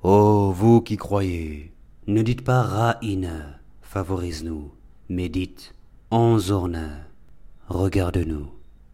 Ô 0.02 0.52
vous 0.52 0.80
qui 0.80 0.96
croyez, 0.96 1.72
ne 2.06 2.22
dites 2.22 2.42
pas 2.42 2.62
Ra'ina, 2.62 3.58
favorise-nous 3.82 4.70
médite, 5.08 5.74
enzorne, 6.10 7.04
regarde-nous 7.68 8.48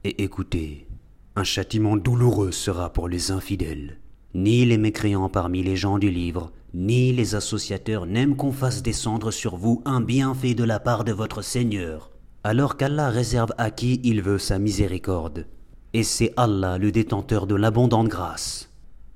et 0.05 0.22
écoutez. 0.22 0.88
Un 1.37 1.44
châtiment 1.44 1.96
douloureux 1.96 2.53
sera 2.53 2.92
pour 2.92 3.09
les 3.09 3.31
infidèles. 3.31 3.99
Ni 4.34 4.64
les 4.64 4.78
mécréants 4.78 5.28
parmi 5.28 5.62
les 5.62 5.74
gens 5.74 5.98
du 5.98 6.08
livre, 6.08 6.52
ni 6.72 7.12
les 7.12 7.34
associateurs 7.34 8.06
n'aiment 8.06 8.36
qu'on 8.36 8.52
fasse 8.52 8.80
descendre 8.80 9.32
sur 9.32 9.56
vous 9.56 9.82
un 9.84 10.00
bienfait 10.00 10.54
de 10.54 10.62
la 10.62 10.78
part 10.78 11.02
de 11.02 11.12
votre 11.12 11.42
Seigneur, 11.42 12.12
alors 12.44 12.76
qu'Allah 12.76 13.10
réserve 13.10 13.52
à 13.58 13.72
qui 13.72 14.00
il 14.04 14.22
veut 14.22 14.38
sa 14.38 14.60
miséricorde. 14.60 15.46
Et 15.94 16.04
c'est 16.04 16.32
Allah 16.36 16.78
le 16.78 16.92
détenteur 16.92 17.48
de 17.48 17.56
l'abondante 17.56 18.06
grâce. 18.06 18.70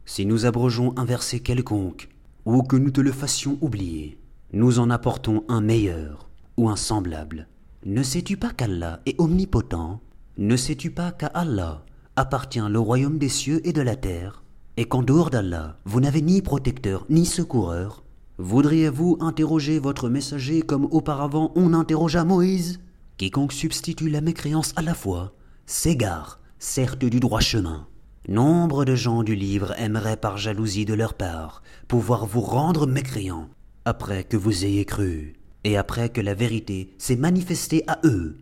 Si 0.05 0.27
nous 0.27 0.47
abrogeons 0.47 0.93
un 0.97 1.05
verset 1.05 1.39
quelconque, 1.39 2.09
ou 2.45 2.63
que 2.63 2.77
nous 2.77 2.91
te 2.91 3.01
le 3.01 3.13
fassions 3.13 3.57
oublier, 3.61 4.19
nous 4.53 4.81
en 4.81 4.91
apportons 4.91 5.45
un 5.49 5.61
meilleur 5.61 6.29
ou 6.57 6.69
un 6.69 6.77
semblable. 6.77 7.47
Ne 7.87 8.03
sais-tu 8.03 8.37
pas 8.37 8.51
qu'Allah 8.51 9.01
est 9.07 9.19
omnipotent? 9.21 10.01
Ne 10.39 10.57
sais-tu 10.57 10.91
pas 10.91 11.13
qu'à 11.13 11.29
Allah 11.29 11.85
appartient 12.17 12.59
le 12.69 12.81
royaume 12.81 13.19
des 13.19 13.29
cieux 13.29 13.67
et 13.67 13.73
de 13.73 13.81
la 13.81 13.95
terre? 13.95 14.44
Et 14.77 14.85
qu'en 14.87 15.03
dehors 15.03 15.31
d'Allah, 15.31 15.79
vous 15.85 16.01
n'avez 16.01 16.23
ni 16.23 16.43
protecteur 16.43 17.05
ni 17.09 17.27
secoureur 17.27 18.05
Voudriez-vous 18.39 19.19
interroger 19.21 19.79
votre 19.79 20.09
messager 20.09 20.63
comme 20.63 20.89
auparavant 20.91 21.53
on 21.55 21.73
interrogea 21.73 22.25
Moïse? 22.25 22.81
Quiconque 23.17 23.53
substitue 23.53 24.09
la 24.09 24.21
mécréance 24.21 24.73
à 24.75 24.83
la 24.83 24.95
foi 24.95 25.35
s'égare, 25.67 26.41
certes 26.59 27.05
du 27.05 27.21
droit 27.21 27.41
chemin. 27.41 27.87
Nombre 28.29 28.85
de 28.85 28.95
gens 28.95 29.23
du 29.23 29.35
livre 29.35 29.79
aimeraient 29.79 30.17
par 30.17 30.37
jalousie 30.37 30.85
de 30.85 30.95
leur 30.95 31.15
part 31.15 31.63
pouvoir 31.89 32.27
vous 32.27 32.41
rendre 32.41 32.87
mécréants 32.87 33.49
après 33.85 34.25
que 34.25 34.37
vous 34.37 34.65
ayez 34.65 34.85
cru 34.85 35.35
et 35.63 35.77
après 35.77 36.09
que 36.09 36.21
la 36.21 36.35
vérité 36.35 36.95
s'est 36.99 37.17
manifestée 37.17 37.85
à 37.87 38.01
eux. 38.05 38.37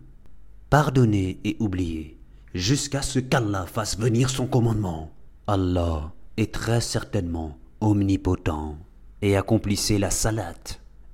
Pardonnez 0.69 1.39
et 1.43 1.55
oubliez, 1.59 2.17
jusqu'à 2.53 3.01
ce 3.01 3.19
qu'Allah 3.19 3.65
fasse 3.65 3.97
venir 3.97 4.29
son 4.29 4.47
commandement. 4.47 5.11
Allah 5.47 6.13
est 6.37 6.53
très 6.53 6.81
certainement 6.81 7.57
omnipotent, 7.81 8.77
et 9.21 9.35
accomplissez 9.35 9.99
la 9.99 10.09
salat, 10.09 10.53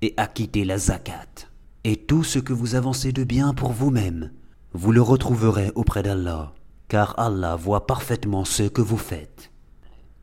et 0.02 0.14
acquittez 0.18 0.66
la 0.66 0.78
zakat. 0.78 1.48
Et 1.84 1.96
tout 1.96 2.24
ce 2.24 2.40
que 2.40 2.54
vous 2.54 2.76
avancez 2.76 3.12
de 3.12 3.24
bien 3.24 3.54
pour 3.54 3.72
vous-même, 3.72 4.32
vous 4.74 4.92
le 4.92 5.02
retrouverez 5.02 5.72
auprès 5.76 6.04
d'Allah, 6.04 6.54
car 6.88 7.18
Allah 7.20 7.56
voit 7.56 7.88
parfaitement 7.88 8.46
ce 8.46 8.64
que 8.64 8.82
vous 8.82 8.98
faites. 8.98 9.52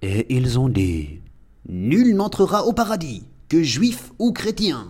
Et 0.03 0.35
ils 0.35 0.59
ont 0.59 0.69
dit, 0.69 1.21
Nul 1.69 2.15
n'entrera 2.15 2.65
au 2.65 2.73
paradis, 2.73 3.25
que 3.49 3.63
juif 3.63 4.13
ou 4.19 4.33
chrétien. 4.33 4.89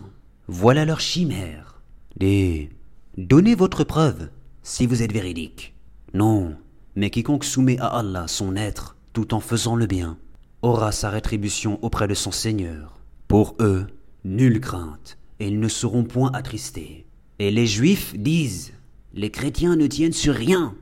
Voilà 0.49 0.85
leur 0.85 1.01
chimère. 1.01 1.83
Des 2.17 2.71
donnez 3.17 3.55
votre 3.55 3.85
preuve 3.85 4.29
si 4.63 4.87
vous 4.87 5.03
êtes 5.03 5.13
véridique. 5.13 5.75
Non, 6.15 6.57
Mais 6.97 7.11
quiconque 7.11 7.45
soumet 7.45 7.79
à 7.79 7.87
Allah 7.87 8.27
son 8.27 8.57
être 8.57 8.96
tout 9.17 9.33
en 9.33 9.41
faisant 9.41 9.77
le 9.77 9.87
bien 9.87 10.19
aura 10.61 10.93
sa 10.93 11.09
rétribution 11.09 11.83
auprès 11.83 12.07
de 12.07 12.13
son 12.13 12.33
Seigneur. 12.33 12.99
Pour 13.29 13.57
eux, 13.61 13.87
nulle 14.27 14.61
crainte, 14.61 15.17
et 15.41 15.49
ils 15.49 15.59
ne 15.59 15.69
seront 15.69 16.05
point 16.05 16.31
attristés. 16.33 17.07
Et 17.39 17.51
les 17.51 17.67
Juifs 17.67 18.15
disent, 18.15 18.75
les 19.15 19.31
chrétiens 19.31 19.75
ne 19.75 19.87
tiennent 19.87 20.13
sur 20.13 20.35
rien. 20.35 20.75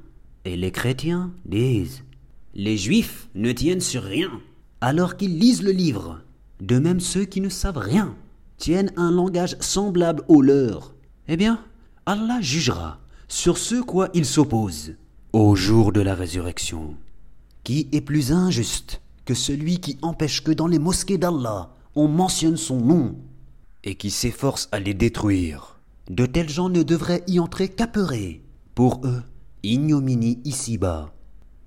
Et 0.44 0.56
les 0.56 0.72
chrétiens 0.72 1.32
disent, 1.44 2.02
les 2.56 2.76
Juifs 2.76 3.28
ne 3.36 3.52
tiennent 3.52 3.80
sur 3.80 4.02
rien, 4.02 4.32
alors 4.80 5.16
qu'ils 5.16 5.38
lisent 5.38 5.62
le 5.62 5.70
livre. 5.70 6.20
De 6.60 6.80
même 6.80 6.98
ceux 6.98 7.26
qui 7.26 7.40
ne 7.40 7.48
savent 7.48 7.78
rien 7.78 8.16
tiennent 8.56 8.92
un 8.96 9.12
langage 9.12 9.56
semblable 9.60 10.24
au 10.26 10.42
leur. 10.42 10.96
Eh 11.28 11.36
bien, 11.36 11.62
Allah 12.04 12.40
jugera 12.40 12.98
sur 13.28 13.58
ce 13.58 13.80
quoi 13.80 14.08
ils 14.12 14.26
s'opposent 14.26 14.96
au 15.32 15.54
jour 15.54 15.92
de 15.92 16.00
la 16.00 16.16
résurrection. 16.16 16.96
Qui 17.64 17.88
est 17.92 18.00
plus 18.00 18.32
injuste 18.32 19.00
que 19.24 19.34
celui 19.34 19.80
qui 19.80 19.98
empêche 20.02 20.42
que 20.44 20.52
dans 20.52 20.66
les 20.66 20.78
mosquées 20.78 21.18
d'Allah 21.18 21.70
on 21.96 22.08
mentionne 22.08 22.56
son 22.56 22.80
nom 22.80 23.16
et 23.84 23.94
qui 23.94 24.10
s'efforce 24.10 24.68
à 24.72 24.78
les 24.78 24.94
détruire 24.94 25.78
De 26.10 26.26
tels 26.26 26.48
gens 26.48 26.68
ne 26.68 26.82
devraient 26.82 27.24
y 27.26 27.40
entrer 27.40 27.68
qu'apeurés. 27.68 28.42
Pour 28.74 29.00
eux, 29.04 29.22
ignominie 29.62 30.40
ici-bas 30.44 31.14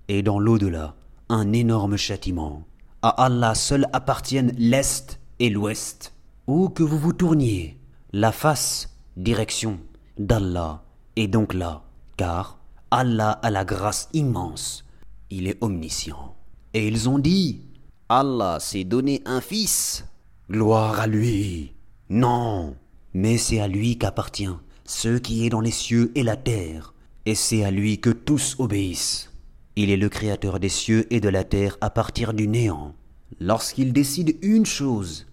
et 0.08 0.24
dans 0.24 0.40
l'au-delà, 0.40 0.96
un 1.30 1.52
énorme 1.54 1.98
châtiment. 1.98 2.66
À 3.02 3.10
Allah 3.26 3.56
seul 3.56 3.88
appartiennent 3.94 4.54
l'Est 4.58 5.20
et 5.40 5.50
l'Ouest. 5.50 6.14
Où 6.48 6.70
que 6.70 6.84
vous 6.84 6.98
vous 6.98 7.14
tourniez, 7.14 7.78
la 8.14 8.32
face, 8.32 8.96
direction 9.18 9.80
d'Allah 10.18 10.84
est 11.16 11.28
donc 11.28 11.54
là, 11.54 11.84
car 12.16 12.60
Allah 12.90 13.32
a 13.32 13.50
la 13.52 13.66
grâce 13.66 14.08
immense. 14.14 14.86
Il 15.30 15.48
est 15.48 15.58
omniscient. 15.62 16.36
Et 16.74 16.88
ils 16.88 17.10
ont 17.10 17.20
dit, 17.20 17.62
Allah 18.10 18.60
s'est 18.60 18.84
donné 18.84 19.22
un 19.26 19.42
fils. 19.42 20.06
Gloire 20.50 21.00
à 21.00 21.08
lui. 21.08 21.74
Non, 22.10 22.76
mais 23.14 23.38
c'est 23.38 23.60
à 23.60 23.68
lui 23.68 23.98
qu'appartient 23.98 24.48
ce 24.88 25.18
qui 25.18 25.46
est 25.46 25.50
dans 25.50 25.62
les 25.62 25.72
cieux 25.72 26.12
et 26.16 26.24
la 26.24 26.38
terre, 26.38 26.94
et 27.26 27.36
c'est 27.36 27.64
à 27.64 27.72
lui 27.72 28.00
que 28.00 28.10
tous 28.10 28.56
obéissent. 28.58 29.30
Il 29.76 29.92
est 29.92 29.98
le 29.98 30.10
créateur 30.10 30.60
des 30.60 30.70
cieux 30.70 31.06
et 31.14 31.20
de 31.20 31.30
la 31.30 31.44
terre 31.44 31.78
à 31.82 31.90
partir 31.90 32.34
du 32.34 32.48
néant. 32.48 32.96
Lorsqu'il 33.40 33.92
décide 33.92 34.38
une 34.42 34.66
chose, 34.66 35.28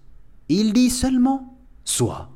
il 0.49 0.73
dit 0.73 0.91
seulement 0.91 1.57
soit, 1.85 2.31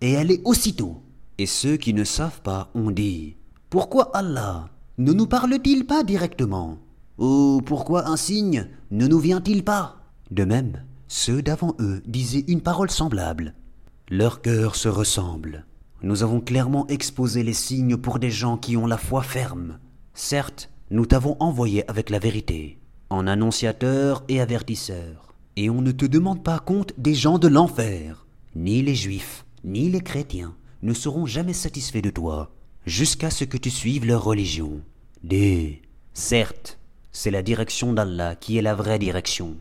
et 0.00 0.12
elle 0.12 0.30
est 0.30 0.40
aussitôt. 0.44 1.02
Et 1.38 1.46
ceux 1.46 1.76
qui 1.76 1.92
ne 1.92 2.04
savent 2.04 2.40
pas 2.42 2.70
ont 2.74 2.92
dit 2.92 3.36
Pourquoi 3.68 4.16
Allah 4.16 4.70
ne 4.98 5.12
nous 5.12 5.26
parle-t-il 5.26 5.86
pas 5.86 6.04
directement? 6.04 6.78
Ou 7.20 7.60
pourquoi 7.64 8.08
un 8.08 8.16
signe 8.16 8.66
ne 8.90 9.06
nous 9.06 9.18
vient-il 9.18 9.62
pas? 9.62 9.96
De 10.30 10.44
même, 10.44 10.82
ceux 11.06 11.42
d'avant 11.42 11.74
eux 11.78 12.02
disaient 12.06 12.46
une 12.48 12.62
parole 12.62 12.90
semblable. 12.90 13.54
Leurs 14.08 14.40
cœurs 14.40 14.74
se 14.74 14.88
ressemblent. 14.88 15.66
Nous 16.02 16.22
avons 16.22 16.40
clairement 16.40 16.86
exposé 16.86 17.42
les 17.42 17.52
signes 17.52 17.98
pour 17.98 18.20
des 18.20 18.30
gens 18.30 18.56
qui 18.56 18.78
ont 18.78 18.86
la 18.86 18.96
foi 18.96 19.22
ferme. 19.22 19.78
Certes, 20.14 20.70
nous 20.90 21.04
t'avons 21.04 21.36
envoyé 21.40 21.88
avec 21.90 22.08
la 22.08 22.18
vérité, 22.18 22.78
en 23.10 23.26
annonciateur 23.26 24.24
et 24.28 24.40
avertisseur. 24.40 25.34
Et 25.56 25.68
on 25.68 25.82
ne 25.82 25.92
te 25.92 26.06
demande 26.06 26.42
pas 26.42 26.58
compte 26.58 26.94
des 26.96 27.14
gens 27.14 27.38
de 27.38 27.48
l'enfer. 27.48 28.26
Ni 28.56 28.80
les 28.80 28.94
juifs, 28.94 29.44
ni 29.62 29.90
les 29.90 30.00
chrétiens 30.00 30.54
ne 30.82 30.94
seront 30.94 31.26
jamais 31.26 31.52
satisfaits 31.52 32.00
de 32.00 32.08
toi, 32.08 32.50
jusqu'à 32.86 33.28
ce 33.28 33.44
que 33.44 33.58
tu 33.58 33.68
suives 33.68 34.06
leur 34.06 34.24
religion. 34.24 34.80
D. 35.22 35.82
Certes, 36.14 36.79
c'est 37.12 37.30
la 37.30 37.42
direction 37.42 37.92
d'Allah 37.92 38.36
qui 38.36 38.58
est 38.58 38.62
la 38.62 38.74
vraie 38.74 38.98
direction. 38.98 39.56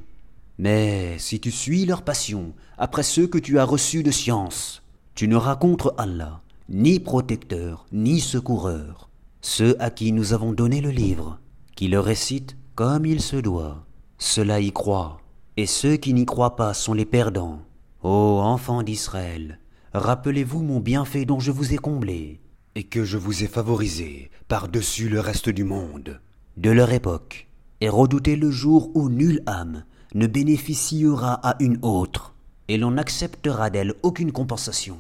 Mais 0.58 1.18
si 1.20 1.40
tu 1.40 1.52
suis 1.52 1.86
leur 1.86 2.04
passion, 2.04 2.54
après 2.78 3.04
ceux 3.04 3.28
que 3.28 3.38
tu 3.38 3.60
as 3.60 3.66
reçus 3.66 4.04
de 4.04 4.12
science, 4.12 4.84
tu 5.16 5.28
n'auras 5.28 5.56
contre 5.56 5.94
Allah 5.98 6.42
ni 6.70 7.00
protecteur, 7.00 7.88
ni 7.92 8.20
secoureur 8.20 9.10
ceux 9.42 9.76
à 9.82 9.90
qui 9.90 10.12
nous 10.12 10.34
avons 10.34 10.54
donné 10.54 10.82
le 10.82 10.90
livre, 10.90 11.40
qui 11.76 11.88
le 11.88 12.00
récitent 12.00 12.58
comme 12.76 13.06
il 13.06 13.22
se 13.22 13.38
doit. 13.38 13.86
Ceux-là 14.18 14.60
y 14.60 14.72
croient, 14.72 15.22
et 15.58 15.66
ceux 15.66 15.96
qui 15.96 16.14
n'y 16.14 16.26
croient 16.26 16.56
pas 16.56 16.74
sont 16.74 16.94
les 16.94 17.06
perdants. 17.06 17.62
Ô 18.04 18.40
enfants 18.42 18.84
d'Israël, 18.84 19.60
rappelez-vous 19.94 20.62
mon 20.62 20.80
bienfait 20.80 21.26
dont 21.26 21.40
je 21.40 21.52
vous 21.52 21.74
ai 21.74 21.78
comblé, 21.78 22.42
et 22.76 22.84
que 22.84 23.04
je 23.04 23.18
vous 23.18 23.44
ai 23.44 23.48
favorisé 23.48 24.30
par-dessus 24.48 25.10
le 25.10 25.20
reste 25.20 25.50
du 25.50 25.64
monde, 25.64 26.20
de 26.60 26.70
leur 26.70 26.92
époque, 26.92 27.48
et 27.82 27.90
redoutez 27.90 28.36
le 28.36 28.52
jour 28.52 28.92
où 28.94 29.10
nulle 29.10 29.42
âme 29.48 29.84
ne 30.14 30.28
bénéficiera 30.28 31.34
à 31.34 31.56
une 31.60 31.80
autre, 31.82 32.36
et 32.68 32.78
l'on 32.78 32.92
n'acceptera 32.92 33.70
d'elle 33.70 33.96
aucune 34.04 34.32
compensation, 34.32 34.98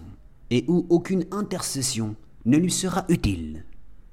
et 0.49 0.65
où 0.67 0.87
aucune 0.89 1.25
intercession 1.31 2.15
ne 2.45 2.57
lui 2.57 2.71
sera 2.71 3.05
utile 3.09 3.63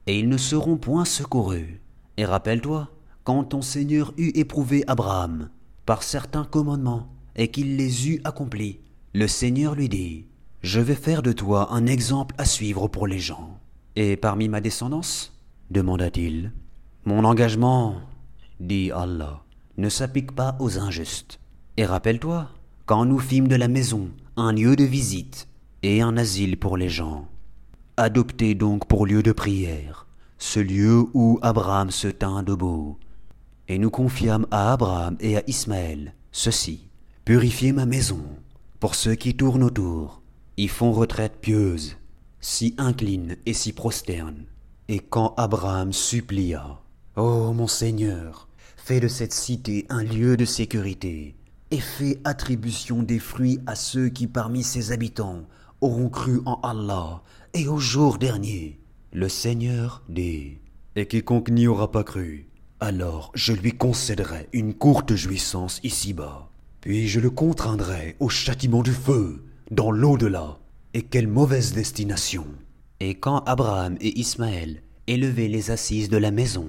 et 0.07 0.19
ils 0.19 0.29
ne 0.29 0.37
seront 0.37 0.77
point 0.77 1.05
secourus. 1.05 1.81
Et 2.17 2.25
rappelle-toi, 2.25 2.91
quand 3.25 3.45
ton 3.45 3.63
Seigneur 3.63 4.15
eut 4.17 4.33
éprouvé 4.35 4.85
Abraham 4.87 5.51
par 5.85 6.03
certains 6.03 6.45
commandements, 6.45 7.09
et 7.39 7.49
qu'il 7.49 7.77
les 7.77 8.09
eut 8.09 8.21
accomplis, 8.25 8.81
le 9.13 9.29
Seigneur 9.29 9.75
lui 9.75 9.89
dit, 9.89 10.27
Je 10.63 10.81
vais 10.81 10.95
faire 10.95 11.23
de 11.23 11.33
toi 11.33 11.73
un 11.73 11.87
exemple 11.87 12.35
à 12.39 12.45
suivre 12.45 12.89
pour 12.89 13.07
les 13.07 13.19
gens. 13.19 13.59
Et 13.95 14.17
parmi 14.17 14.49
ma 14.49 14.61
descendance? 14.61 15.33
demanda-t-il. 15.71 16.53
Mon 17.07 17.25
engagement, 17.25 17.95
dit 18.61 18.91
Allah, 18.91 19.45
ne 19.77 19.89
s'applique 19.89 20.33
pas 20.33 20.57
aux 20.59 20.79
injustes. 20.79 21.39
Et 21.77 21.87
rappelle-toi, 21.87 22.51
quand 22.85 23.05
nous 23.05 23.21
fîmes 23.21 23.49
de 23.49 23.57
la 23.57 23.69
maison 23.69 24.11
un 24.37 24.53
lieu 24.53 24.77
de 24.77 24.85
visite 24.85 25.49
et 25.85 26.03
un 26.03 26.17
asile 26.17 26.59
pour 26.59 26.77
les 26.77 26.89
gens, 26.89 27.29
Adoptez 27.97 28.55
donc 28.55 28.87
pour 28.89 29.07
lieu 29.07 29.23
de 29.23 29.33
prière 29.33 30.07
ce 30.39 30.61
lieu 30.61 31.05
où 31.15 31.39
Abraham 31.43 31.91
se 31.91 32.09
tint 32.09 32.43
debout. 32.43 32.99
Et 33.69 33.79
nous 33.79 33.91
confiâmes 33.91 34.47
à 34.51 34.73
Abraham 34.73 35.17
et 35.21 35.37
à 35.37 35.43
Ismaël 35.47 36.13
ceci. 36.33 36.89
Purifiez 37.25 37.73
ma 37.73 37.87
maison 37.87 38.23
pour 38.81 38.95
ceux 38.95 39.15
qui 39.15 39.35
tournent 39.35 39.63
autour, 39.63 40.23
y 40.57 40.69
font 40.69 40.93
retraite 40.93 41.39
pieuse, 41.41 41.97
s'y 42.41 42.75
inclinent 42.79 43.37
et 43.47 43.55
s'y 43.55 43.73
prosternent. 43.73 44.45
Et 44.89 44.99
quand 44.99 45.35
Abraham 45.37 45.93
supplia, 45.93 46.81
Ô 47.17 47.55
mon 47.55 47.67
Seigneur, 47.67 48.47
fais 48.77 49.01
de 49.01 49.09
cette 49.09 49.33
cité 49.33 49.87
un 49.89 50.05
lieu 50.05 50.37
de 50.37 50.45
sécurité, 50.45 51.35
et 51.71 51.81
fais 51.81 52.21
attribution 52.25 53.03
des 53.03 53.19
fruits 53.19 53.59
à 53.67 53.75
ceux 53.75 54.11
qui 54.11 54.27
parmi 54.27 54.63
ses 54.63 54.93
habitants 54.93 55.47
auront 55.81 56.11
cru 56.11 56.43
en 56.45 56.61
Allah 56.63 57.23
et 57.55 57.69
au 57.69 57.79
jour 57.79 58.19
dernier. 58.19 58.79
Le 59.15 59.31
Seigneur 59.31 60.03
dit, 60.11 60.59
et 60.95 61.07
quiconque 61.07 61.49
n'y 61.49 61.67
aura 61.67 61.91
pas 61.91 62.05
cru, 62.05 62.51
alors 62.81 63.33
je 63.35 63.55
lui 63.55 63.73
concéderai 63.73 64.51
une 64.53 64.75
courte 64.75 65.15
jouissance 65.15 65.81
ici-bas, 65.83 66.51
puis 66.83 67.09
je 67.09 67.21
le 67.21 67.31
contraindrai 67.31 68.17
au 68.21 68.29
châtiment 68.29 68.83
du 68.83 68.93
feu, 68.93 69.43
dans 69.71 69.91
l'au-delà. 69.91 70.59
Et 70.93 71.01
quelle 71.01 71.29
mauvaise 71.29 71.73
destination. 71.73 72.47
Et 73.01 73.15
quand 73.15 73.39
Abraham 73.47 73.97
et 74.03 74.21
Ismaël 74.21 74.83
élevaient 75.07 75.49
les 75.49 75.71
assises 75.71 76.11
de 76.11 76.19
la 76.19 76.31
maison, 76.31 76.67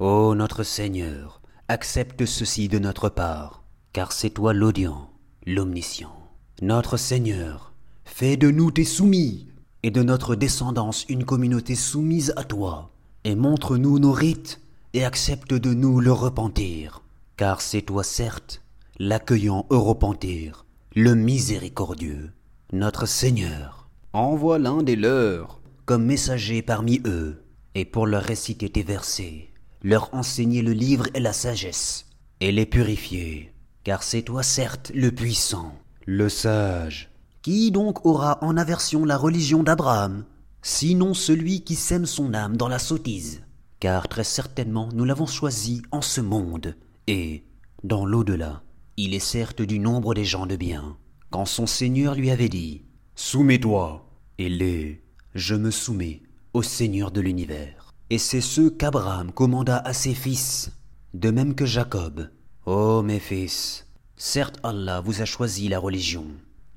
Ô 0.00 0.34
notre 0.34 0.64
Seigneur, 0.64 1.40
accepte 1.68 2.26
ceci 2.26 2.66
de 2.66 2.80
notre 2.80 3.08
part, 3.08 3.62
car 3.92 4.10
c'est 4.10 4.30
toi 4.30 4.52
l'audient, 4.52 5.08
l'omniscient. 5.46 6.16
Notre 6.62 6.96
Seigneur, 6.96 7.72
fais 8.04 8.36
de 8.36 8.50
nous 8.50 8.72
tes 8.72 8.82
soumis, 8.82 9.46
et 9.84 9.92
de 9.92 10.02
notre 10.02 10.34
descendance 10.34 11.04
une 11.08 11.24
communauté 11.24 11.76
soumise 11.76 12.32
à 12.34 12.42
toi, 12.42 12.90
et 13.22 13.36
montre-nous 13.36 14.00
nos 14.00 14.10
rites, 14.10 14.60
et 14.94 15.04
accepte 15.04 15.54
de 15.54 15.72
nous 15.72 16.00
le 16.00 16.10
repentir, 16.10 17.02
car 17.36 17.60
c'est 17.60 17.82
toi 17.82 18.02
certes, 18.02 18.62
l'accueillant 18.98 19.64
au 19.70 19.80
repentir, 19.80 20.66
le 20.96 21.14
miséricordieux, 21.14 22.32
notre 22.72 23.06
Seigneur. 23.06 23.88
Envoie 24.12 24.58
l'un 24.58 24.82
des 24.82 24.96
leurs 24.96 25.60
comme 25.86 26.04
messager 26.04 26.62
parmi 26.62 27.00
eux, 27.04 27.44
et 27.76 27.84
pour 27.84 28.08
leur 28.08 28.24
réciter 28.24 28.70
tes 28.70 28.82
versets, 28.82 29.53
leur 29.84 30.08
enseigner 30.14 30.62
le 30.62 30.72
livre 30.72 31.06
et 31.12 31.20
la 31.20 31.34
sagesse, 31.34 32.06
et 32.40 32.50
les 32.50 32.64
purifier, 32.64 33.52
car 33.84 34.02
c'est 34.02 34.22
toi 34.22 34.42
certes 34.42 34.90
le 34.94 35.12
puissant, 35.12 35.74
le 36.06 36.30
sage, 36.30 37.10
qui 37.42 37.70
donc 37.70 38.06
aura 38.06 38.42
en 38.42 38.56
aversion 38.56 39.04
la 39.04 39.18
religion 39.18 39.62
d'Abraham, 39.62 40.24
sinon 40.62 41.12
celui 41.12 41.60
qui 41.60 41.74
sème 41.74 42.06
son 42.06 42.32
âme 42.32 42.56
dans 42.56 42.68
la 42.68 42.78
sottise 42.78 43.42
Car 43.78 44.08
très 44.08 44.24
certainement 44.24 44.88
nous 44.94 45.04
l'avons 45.04 45.26
choisi 45.26 45.82
en 45.90 46.00
ce 46.00 46.22
monde, 46.22 46.76
et, 47.06 47.44
dans 47.82 48.06
l'au-delà, 48.06 48.62
il 48.96 49.12
est 49.12 49.18
certes 49.18 49.60
du 49.60 49.78
nombre 49.78 50.14
des 50.14 50.24
gens 50.24 50.46
de 50.46 50.56
bien. 50.56 50.96
Quand 51.28 51.44
son 51.44 51.66
Seigneur 51.66 52.14
lui 52.14 52.30
avait 52.30 52.48
dit 52.48 52.86
Soumets-toi, 53.16 54.08
et 54.38 54.48
les 54.48 55.02
Je 55.34 55.54
me 55.54 55.70
soumets 55.70 56.22
au 56.54 56.62
Seigneur 56.62 57.10
de 57.10 57.20
l'univers. 57.20 57.83
Et 58.10 58.18
c'est 58.18 58.40
ce 58.40 58.68
qu'Abraham 58.68 59.32
commanda 59.32 59.78
à 59.78 59.92
ses 59.92 60.14
fils, 60.14 60.70
de 61.14 61.30
même 61.30 61.54
que 61.54 61.66
Jacob. 61.66 62.30
Ô 62.66 63.02
mes 63.02 63.18
fils, 63.18 63.86
certes 64.16 64.58
Allah 64.62 65.00
vous 65.00 65.22
a 65.22 65.24
choisi 65.24 65.68
la 65.68 65.78
religion. 65.78 66.26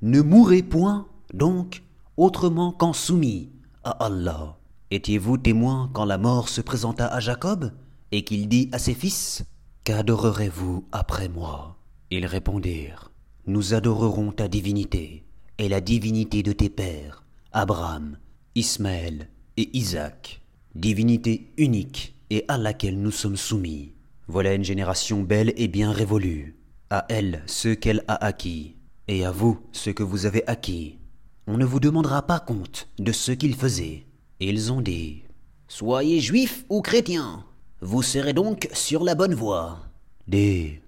Ne 0.01 0.21
mourrez 0.21 0.63
point, 0.63 1.07
donc, 1.33 1.83
autrement 2.17 2.71
qu'en 2.71 2.93
soumis 2.93 3.51
à 3.83 3.91
Allah. 4.05 4.57
Étiez-vous 4.91 5.37
témoin 5.37 5.89
quand 5.93 6.05
la 6.05 6.17
mort 6.17 6.49
se 6.49 6.61
présenta 6.61 7.07
à 7.07 7.19
Jacob, 7.19 7.71
et 8.11 8.23
qu'il 8.23 8.47
dit 8.47 8.69
à 8.71 8.79
ses 8.79 8.93
fils 8.93 9.43
Qu'adorerez-vous 9.83 10.85
après 10.91 11.29
moi? 11.29 11.77
Ils 12.09 12.25
répondirent 12.25 13.11
Nous 13.47 13.73
adorerons 13.73 14.31
ta 14.31 14.47
divinité, 14.47 15.25
et 15.57 15.67
la 15.67 15.81
divinité 15.81 16.43
de 16.43 16.53
tes 16.53 16.69
pères, 16.69 17.23
Abraham, 17.51 18.17
Ismaël 18.55 19.29
et 19.57 19.75
Isaac, 19.77 20.41
divinité 20.77 21.51
unique 21.57 22.13
et 22.29 22.45
à 22.47 22.57
laquelle 22.57 23.01
nous 23.01 23.11
sommes 23.11 23.35
soumis. 23.35 23.93
Voilà 24.27 24.53
une 24.53 24.63
génération 24.63 25.21
belle 25.21 25.53
et 25.57 25.67
bien 25.67 25.91
révolue. 25.91 26.55
À 26.89 27.05
elle 27.09 27.41
ce 27.47 27.69
qu'elle 27.69 28.03
a 28.07 28.23
acquis, 28.23 28.75
et 29.07 29.25
à 29.25 29.31
vous 29.31 29.59
ce 29.71 29.89
que 29.89 30.03
vous 30.03 30.25
avez 30.25 30.47
acquis. 30.47 30.99
On 31.47 31.57
ne 31.57 31.65
vous 31.65 31.79
demandera 31.79 32.21
pas 32.21 32.39
compte 32.39 32.89
de 32.99 33.11
ce 33.11 33.31
qu'ils 33.31 33.55
faisaient. 33.55 34.05
Ils 34.39 34.71
ont 34.71 34.81
dit 34.81 35.23
Soyez 35.67 36.19
juifs 36.19 36.65
ou 36.69 36.81
chrétiens, 36.81 37.43
vous 37.81 38.03
serez 38.03 38.33
donc 38.33 38.69
sur 38.73 39.03
la 39.03 39.15
bonne 39.15 39.33
voie. 39.33 39.79
Des 40.27 40.81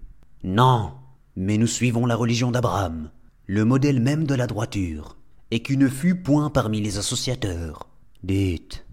Non, 0.44 0.94
mais 1.36 1.58
nous 1.58 1.68
suivons 1.68 2.06
la 2.06 2.16
religion 2.16 2.52
d'Abraham, 2.52 3.10
le 3.48 3.66
modèle 3.66 4.00
même 4.00 4.26
de 4.26 4.36
la 4.36 4.48
droiture, 4.48 5.18
et 5.52 5.62
qui 5.62 5.78
ne 5.78 5.88
fut 5.88 6.16
point 6.16 6.50
parmi 6.50 6.80
les 6.80 6.98
associateurs. 6.98 7.88
Dites 8.24 8.86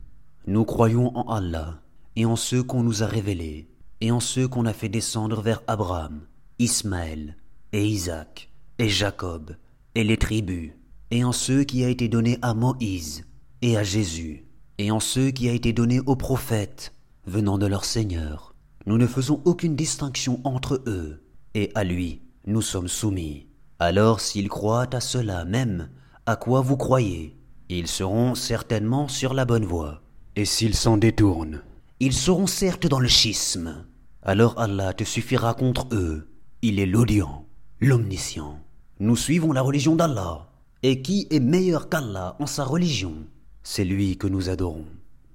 Nous 0.47 0.65
croyons 0.65 1.17
en 1.17 1.33
Allah, 1.33 1.81
et 2.15 2.25
en 2.25 2.37
ceux 2.37 2.63
qu'on 2.63 2.83
nous 2.83 3.03
a 3.03 3.07
révélés 3.07 3.69
et 4.01 4.11
en 4.11 4.21
ceux 4.21 4.47
qu'on 4.47 4.67
a 4.67 4.73
fait 4.73 4.89
descendre 4.89 5.41
vers 5.41 5.63
Abraham, 5.67 6.21
Ismaël, 6.59 7.37
et 7.73 7.87
Isaac, 7.87 8.51
et 8.79 8.89
Jacob, 8.89 9.57
et 9.95 10.05
les 10.05 10.17
tribus, 10.17 10.73
et 11.11 11.25
en 11.25 11.33
ceux 11.33 11.65
qui 11.65 11.85
a 11.85 11.89
été 11.89 12.09
donné 12.09 12.39
à 12.43 12.55
Moïse, 12.55 13.25
et 13.63 13.77
à 13.77 13.83
Jésus, 13.83 14.45
et 14.79 14.91
en 14.91 15.01
ceux 15.01 15.31
qui 15.31 15.49
a 15.49 15.53
été 15.53 15.73
donné 15.73 16.01
aux 16.01 16.17
prophètes, 16.17 16.93
venant 17.27 17.59
de 17.59 17.67
leur 17.67 17.85
Seigneur. 17.85 18.55
Nous 18.87 18.99
ne 18.99 19.07
faisons 19.07 19.41
aucune 19.45 19.77
distinction 19.77 20.41
entre 20.45 20.83
eux, 20.87 21.25
et 21.55 21.73
à 21.75 21.83
lui 21.83 22.23
nous 22.47 22.63
sommes 22.63 22.89
soumis. 22.89 23.49
Alors 23.79 24.21
s'ils 24.21 24.49
croient 24.49 24.95
à 24.95 25.01
cela 25.01 25.45
même, 25.45 25.89
à 26.27 26.37
quoi 26.37 26.61
vous 26.61 26.77
croyez, 26.77 27.37
ils 27.69 27.89
seront 27.89 28.35
certainement 28.35 29.09
sur 29.09 29.35
la 29.35 29.45
bonne 29.45 29.65
voie. 29.65 30.03
Et 30.39 30.45
s'ils 30.45 30.75
s'en 30.75 30.99
détournent, 30.99 31.63
ils 31.99 32.13
seront 32.13 32.47
certes 32.47 32.87
dans 32.87 33.01
le 33.01 33.09
schisme. 33.09 33.87
Alors 34.23 34.59
Allah 34.59 34.93
te 34.93 35.03
suffira 35.03 35.55
contre 35.55 35.89
eux. 35.93 36.29
Il 36.61 36.79
est 36.79 36.85
l'audient, 36.85 37.47
l'omniscient. 37.81 38.61
Nous 39.01 39.17
suivons 39.17 39.53
la 39.53 39.63
religion 39.63 39.97
d'Allah. 39.97 40.51
Et 40.83 41.01
qui 41.01 41.27
est 41.31 41.41
meilleur 41.41 41.89
qu'Allah 41.89 42.37
en 42.39 42.47
sa 42.47 42.65
religion? 42.65 43.15
C'est 43.63 43.85
lui 43.85 44.19
que 44.19 44.27
nous 44.27 44.51
adorons. 44.51 44.85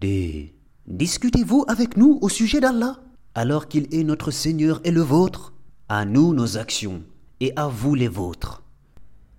Des... 0.02 0.54
Discutez-vous 0.86 1.66
avec 1.68 1.98
nous 1.98 2.20
au 2.22 2.30
sujet 2.30 2.60
d'Allah? 2.60 3.00
Alors 3.34 3.68
qu'il 3.68 3.88
est 3.92 4.04
notre 4.04 4.30
Seigneur 4.30 4.82
et 4.84 4.92
le 4.92 5.02
vôtre 5.02 5.54
À 5.90 6.06
nous 6.06 6.32
nos 6.34 6.58
actions 6.58 7.02
et 7.40 7.54
à 7.56 7.68
vous 7.68 7.96
les 7.96 8.08
vôtres. 8.08 8.62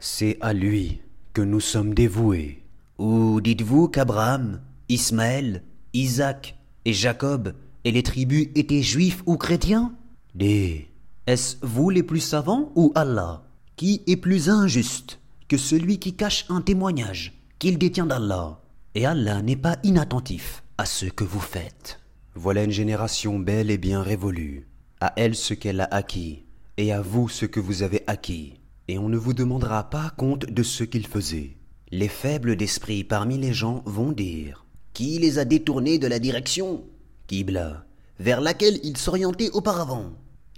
C'est 0.01 0.39
à 0.41 0.53
lui 0.53 1.01
que 1.33 1.43
nous 1.43 1.61
sommes 1.61 1.95
dévoués. 1.95 2.65
Ou 2.99 3.41
dites-vous 3.41 3.89
qu'Abraham, 3.89 4.61
Ismaël, 4.89 5.63
Isaac 5.93 6.57
et 6.85 6.93
Jacob 6.93 7.55
et 7.85 7.91
les 7.91 8.03
tribus 8.03 8.49
étaient 8.55 8.83
juifs 8.83 9.23
ou 9.27 9.37
chrétiens? 9.37 9.93
Des. 10.35 10.89
Est-ce 11.27 11.57
vous 11.63 11.91
les 11.91 12.03
plus 12.03 12.21
savants 12.21 12.73
ou 12.75 12.93
Allah 12.95 13.43
Qui 13.77 14.03
est 14.07 14.17
plus 14.17 14.49
injuste 14.49 15.21
que 15.49 15.57
celui 15.57 15.99
qui 15.99 16.15
cache 16.15 16.47
un 16.49 16.61
témoignage 16.61 17.33
qu'il 17.59 17.79
détient 17.79 18.07
d'Allah? 18.07 18.61
Et 18.95 19.07
Allah 19.07 19.41
n'est 19.43 19.57
pas 19.57 19.79
inattentif 19.83 20.63
à 20.79 20.85
ce 20.85 21.07
que 21.07 21.25
vous 21.25 21.41
faites. 21.41 22.01
Voilà 22.35 22.65
une 22.65 22.71
génération 22.71 23.39
belle 23.39 23.71
et 23.71 23.79
bien 23.79 24.03
révolue. 24.03 24.67
À 25.01 25.13
elle 25.17 25.35
ce 25.35 25.55
qu'elle 25.55 25.81
a 25.81 25.89
acquis, 25.91 26.45
et 26.77 26.93
à 26.93 27.01
vous 27.01 27.29
ce 27.29 27.47
que 27.47 27.61
vous 27.61 27.83
avez 27.83 28.03
acquis. 28.07 28.55
Et 28.89 28.99
on 28.99 29.09
ne 29.09 29.17
vous 29.17 29.33
demandera 29.33 29.91
pas 29.91 30.11
compte 30.17 30.47
de 30.47 30.63
ce 30.63 30.85
qu'ils 30.85 31.07
faisaient. 31.07 31.57
Les 31.91 32.09
faibles 32.09 32.57
d'esprit 32.57 33.05
parmi 33.05 33.39
les 33.39 33.53
gens 33.53 33.83
vont 33.87 34.13
dire 34.13 34.62
qui 34.93 35.19
les 35.19 35.39
a 35.39 35.45
détournés 35.45 35.99
de 35.99 36.07
la 36.07 36.19
direction? 36.19 36.85
Qibla, 37.27 37.87
vers 38.19 38.41
laquelle 38.41 38.79
ils 38.83 38.97
s'orientaient 38.97 39.51
auparavant. 39.51 40.13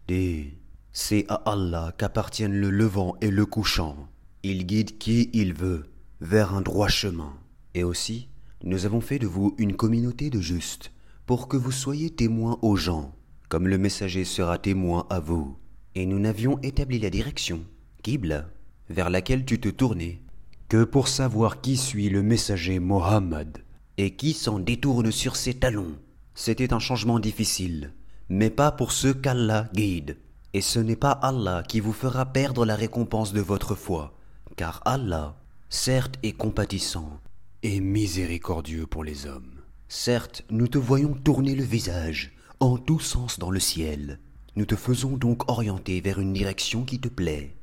D. 0.08 0.58
C'est 0.92 1.24
à 1.28 1.34
Allah 1.46 1.92
qu'appartiennent 1.98 2.60
le 2.60 2.70
levant 2.70 3.16
et 3.20 3.30
le 3.30 3.46
couchant. 3.46 3.96
Il 4.42 4.66
guide 4.66 4.98
qui 4.98 5.30
il 5.32 5.54
veut 5.54 5.84
vers 6.20 6.54
un 6.54 6.60
droit 6.60 6.88
chemin. 6.88 7.32
Et 7.74 7.84
aussi, 7.84 8.28
nous 8.62 8.86
avons 8.86 9.00
fait 9.00 9.18
de 9.18 9.26
vous 9.26 9.54
une 9.58 9.74
communauté 9.74 10.30
de 10.30 10.40
justes, 10.40 10.92
pour 11.26 11.48
que 11.48 11.56
vous 11.56 11.72
soyez 11.72 12.10
témoins 12.10 12.58
aux 12.62 12.76
gens, 12.76 13.14
comme 13.48 13.66
le 13.66 13.78
messager 13.78 14.24
sera 14.24 14.58
témoin 14.58 15.06
à 15.10 15.20
vous. 15.20 15.56
Et 15.94 16.06
nous 16.06 16.18
n'avions 16.18 16.58
établi 16.62 16.98
la 16.98 17.10
direction, 17.10 17.60
Qibla, 18.02 18.46
vers 18.90 19.10
laquelle 19.10 19.44
tu 19.44 19.58
te 19.58 19.68
tournais, 19.68 20.20
que 20.68 20.84
pour 20.84 21.08
savoir 21.08 21.60
qui 21.60 21.76
suit 21.76 22.08
le 22.08 22.22
messager 22.22 22.78
Mohammed 22.78 23.63
et 23.98 24.16
qui 24.16 24.32
s'en 24.32 24.58
détourne 24.58 25.10
sur 25.12 25.36
ses 25.36 25.54
talons. 25.54 25.96
C'était 26.34 26.72
un 26.72 26.78
changement 26.78 27.18
difficile, 27.18 27.92
mais 28.28 28.50
pas 28.50 28.72
pour 28.72 28.92
ceux 28.92 29.14
qu'Allah 29.14 29.68
guide. 29.72 30.16
Et 30.52 30.60
ce 30.60 30.78
n'est 30.78 30.96
pas 30.96 31.12
Allah 31.12 31.62
qui 31.66 31.80
vous 31.80 31.92
fera 31.92 32.26
perdre 32.26 32.64
la 32.64 32.76
récompense 32.76 33.32
de 33.32 33.40
votre 33.40 33.74
foi, 33.74 34.16
car 34.56 34.82
Allah, 34.84 35.36
certes, 35.68 36.16
est 36.22 36.32
compatissant 36.32 37.20
et 37.62 37.80
miséricordieux 37.80 38.86
pour 38.86 39.04
les 39.04 39.26
hommes. 39.26 39.60
Certes, 39.88 40.44
nous 40.50 40.68
te 40.68 40.78
voyons 40.78 41.14
tourner 41.14 41.54
le 41.54 41.64
visage 41.64 42.32
en 42.60 42.78
tous 42.78 43.00
sens 43.00 43.38
dans 43.38 43.50
le 43.50 43.60
ciel. 43.60 44.20
Nous 44.56 44.64
te 44.64 44.76
faisons 44.76 45.16
donc 45.16 45.50
orienter 45.50 46.00
vers 46.00 46.20
une 46.20 46.32
direction 46.32 46.84
qui 46.84 47.00
te 47.00 47.08
plaît. 47.08 47.56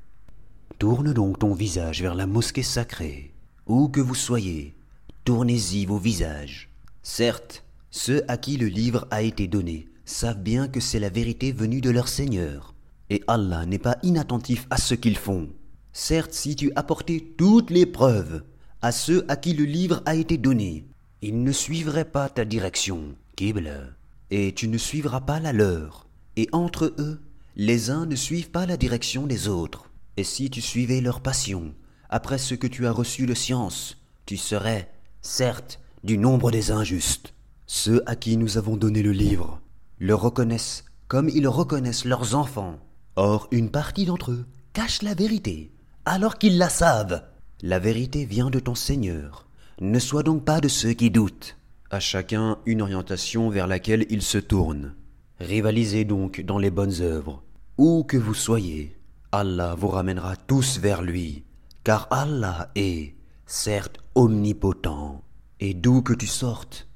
Tourne 0.80 1.13
donc 1.13 1.39
ton 1.39 1.54
visage 1.54 2.02
vers 2.02 2.15
la 2.15 2.28
mosquée 2.28 2.63
sacrée, 2.63 3.34
où 3.67 3.88
que 3.88 4.02
vous 4.02 4.15
soyez, 4.15 4.76
Tournez-y 5.23 5.86
vos 5.86 5.99
visages. 5.99 6.69
Certes, 7.03 7.63
ceux 7.91 8.23
à 8.27 8.38
qui 8.38 8.57
le 8.57 8.65
livre 8.65 9.07
a 9.12 9.21
été 9.21 9.47
donné 9.47 9.88
savent 10.03 10.41
bien 10.41 10.67
que 10.67 10.79
c'est 10.79 10.99
la 10.99 11.10
vérité 11.10 11.51
venue 11.51 11.79
de 11.79 11.91
leur 11.91 12.07
Seigneur, 12.07 12.73
et 13.12 13.21
Allah 13.27 13.67
n'est 13.67 13.77
pas 13.77 13.97
inattentif 14.01 14.65
à 14.71 14.77
ce 14.77 14.95
qu'ils 14.95 15.17
font. 15.17 15.49
Certes, 15.93 16.34
si 16.34 16.55
tu 16.55 16.71
apportais 16.75 17.23
toutes 17.38 17.69
les 17.69 17.86
preuves 17.86 18.43
à 18.81 18.91
ceux 18.91 19.23
à 19.27 19.36
qui 19.36 19.53
le 19.53 19.65
livre 19.65 20.01
a 20.07 20.15
été 20.15 20.39
donné, 20.39 20.88
ils 21.21 21.43
ne 21.43 21.51
suivraient 21.51 22.03
pas 22.03 22.27
ta 22.27 22.43
direction, 22.43 23.15
Qibla, 23.36 23.81
et 24.31 24.53
tu 24.55 24.67
ne 24.67 24.79
suivras 24.79 25.21
pas 25.21 25.39
la 25.39 25.53
leur. 25.53 26.07
Et 26.36 26.49
entre 26.51 26.95
eux, 26.97 27.21
les 27.55 27.91
uns 27.91 28.07
ne 28.07 28.15
suivent 28.15 28.49
pas 28.49 28.65
la 28.65 28.75
direction 28.77 29.27
des 29.27 29.47
autres. 29.47 29.91
Et 30.17 30.23
si 30.23 30.49
tu 30.49 30.62
suivais 30.62 30.99
leur 30.99 31.21
passion, 31.21 31.75
après 32.10 32.39
ce 32.39 32.55
que 32.55 32.67
tu 32.67 32.88
as 32.88 32.91
reçu 32.91 33.27
de 33.27 33.36
science, 33.36 33.97
tu 34.25 34.36
serais 34.36 34.89
certes, 35.21 35.79
du 36.03 36.17
nombre 36.17 36.51
des 36.51 36.71
injustes. 36.71 37.34
Ceux 37.67 38.03
à 38.05 38.15
qui 38.15 38.38
nous 38.38 38.57
avons 38.57 38.75
donné 38.75 39.01
le 39.01 39.12
livre 39.12 39.62
le 40.01 40.15
reconnaissent 40.15 40.84
comme 41.07 41.29
ils 41.29 41.47
reconnaissent 41.47 42.05
leurs 42.05 42.36
enfants. 42.36 42.79
Or, 43.15 43.47
une 43.51 43.69
partie 43.69 44.05
d'entre 44.05 44.31
eux 44.31 44.45
cache 44.73 45.03
la 45.03 45.13
vérité, 45.13 45.71
alors 46.05 46.38
qu'ils 46.38 46.57
la 46.57 46.69
savent. 46.69 47.23
La 47.62 47.77
vérité 47.77 48.25
vient 48.25 48.49
de 48.49 48.60
ton 48.60 48.73
Seigneur. 48.73 49.47
Ne 49.79 49.99
sois 49.99 50.23
donc 50.23 50.43
pas 50.43 50.60
de 50.60 50.67
ceux 50.67 50.93
qui 50.93 51.12
doutent. 51.12 51.57
À 51.91 51.99
chacun 51.99 52.57
une 52.65 52.81
orientation 52.81 53.49
vers 53.49 53.67
laquelle 53.67 54.07
il 54.10 54.23
se 54.23 54.39
tourne. 54.39 54.96
Rivalisez 55.39 56.04
donc 56.04 56.41
dans 56.41 56.58
les 56.58 56.71
bonnes 56.71 57.02
œuvres. 57.02 57.43
Où 57.77 58.04
que 58.04 58.17
vous 58.17 58.33
soyez, 58.33 58.98
Allah 59.31 59.75
vous 59.77 59.89
ramènera 59.89 60.35
tous 60.35 60.79
vers 60.79 61.02
lui, 61.04 61.43
car 61.83 62.08
Allah 62.10 62.71
est, 62.75 63.13
certes 63.52 63.99
omnipotent, 64.15 65.21
et 65.60 65.73
d'où 65.73 66.02
que 66.02 66.13
tu 66.13 66.25
sortes, 66.25 66.87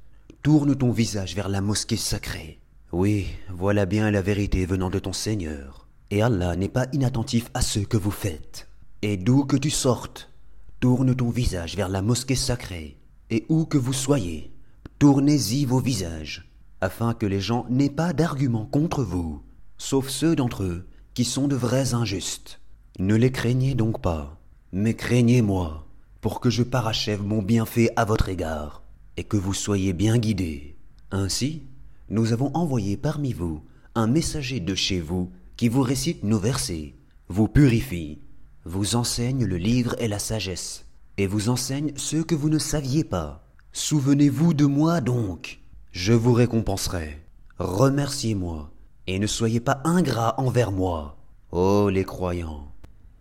tourne 0.41 0.73
ton 0.73 0.91
visage 0.91 1.35
vers 1.35 1.49
la 1.49 1.59
mosquée 1.59 1.97
sacrée. 1.97 2.61
Oui, 2.93 3.27
voilà 3.49 3.85
bien 3.85 4.09
la 4.09 4.21
vérité 4.21 4.65
venant 4.65 4.89
de 4.89 4.99
ton 4.99 5.11
Seigneur, 5.11 5.89
et 6.11 6.21
Allah 6.21 6.55
n'est 6.55 6.69
pas 6.69 6.87
inattentif 6.93 7.51
à 7.53 7.61
ce 7.61 7.79
que 7.79 7.97
vous 7.97 8.11
faites. 8.11 8.69
Et 9.01 9.17
d'où 9.17 9.43
que 9.43 9.57
tu 9.57 9.69
sortes, 9.69 10.31
tourne 10.79 11.13
ton 11.13 11.29
visage 11.29 11.75
vers 11.75 11.89
la 11.89 12.01
mosquée 12.01 12.35
sacrée, 12.35 12.97
et 13.29 13.45
où 13.49 13.65
que 13.65 13.77
vous 13.77 13.93
soyez, 13.93 14.53
tournez-y 14.97 15.65
vos 15.65 15.81
visages, 15.81 16.49
afin 16.79 17.13
que 17.13 17.25
les 17.25 17.41
gens 17.41 17.65
n'aient 17.69 17.89
pas 17.89 18.13
d'arguments 18.13 18.65
contre 18.65 19.03
vous, 19.03 19.43
sauf 19.77 20.07
ceux 20.07 20.37
d'entre 20.37 20.63
eux 20.63 20.87
qui 21.15 21.25
sont 21.25 21.49
de 21.49 21.55
vrais 21.55 21.93
injustes. 21.93 22.61
Ne 22.97 23.15
les 23.15 23.33
craignez 23.33 23.75
donc 23.75 24.01
pas, 24.01 24.39
mais 24.71 24.93
craignez-moi 24.93 25.84
pour 26.25 26.39
que 26.39 26.49
je 26.49 26.63
parachève 26.63 27.21
mon 27.21 27.43
bienfait 27.43 27.91
à 27.95 28.03
votre 28.03 28.29
égard, 28.29 28.81
et 29.15 29.23
que 29.23 29.37
vous 29.37 29.53
soyez 29.53 29.93
bien 29.93 30.17
guidés, 30.17 30.75
Ainsi, 31.11 31.61
nous 32.09 32.33
avons 32.33 32.49
envoyé 32.55 32.97
parmi 32.97 33.31
vous 33.31 33.61
un 33.93 34.07
messager 34.07 34.59
de 34.59 34.73
chez 34.73 34.99
vous 34.99 35.29
qui 35.55 35.69
vous 35.69 35.83
récite 35.83 36.23
nos 36.23 36.39
versets, 36.39 36.95
vous 37.29 37.47
purifie, 37.47 38.17
vous 38.63 38.95
enseigne 38.95 39.45
le 39.45 39.57
livre 39.57 39.95
et 39.99 40.07
la 40.07 40.17
sagesse, 40.17 40.87
et 41.19 41.27
vous 41.27 41.49
enseigne 41.49 41.93
ce 41.95 42.17
que 42.17 42.33
vous 42.33 42.49
ne 42.49 42.57
saviez 42.57 43.03
pas. 43.03 43.47
Souvenez-vous 43.71 44.55
de 44.55 44.65
moi 44.65 45.01
donc, 45.01 45.59
je 45.91 46.13
vous 46.13 46.33
récompenserai. 46.33 47.21
Remerciez-moi, 47.59 48.71
et 49.05 49.19
ne 49.19 49.27
soyez 49.27 49.59
pas 49.59 49.79
ingrats 49.83 50.33
envers 50.39 50.71
moi. 50.71 51.17
Ô 51.51 51.91
les 51.91 52.03
croyants, 52.03 52.71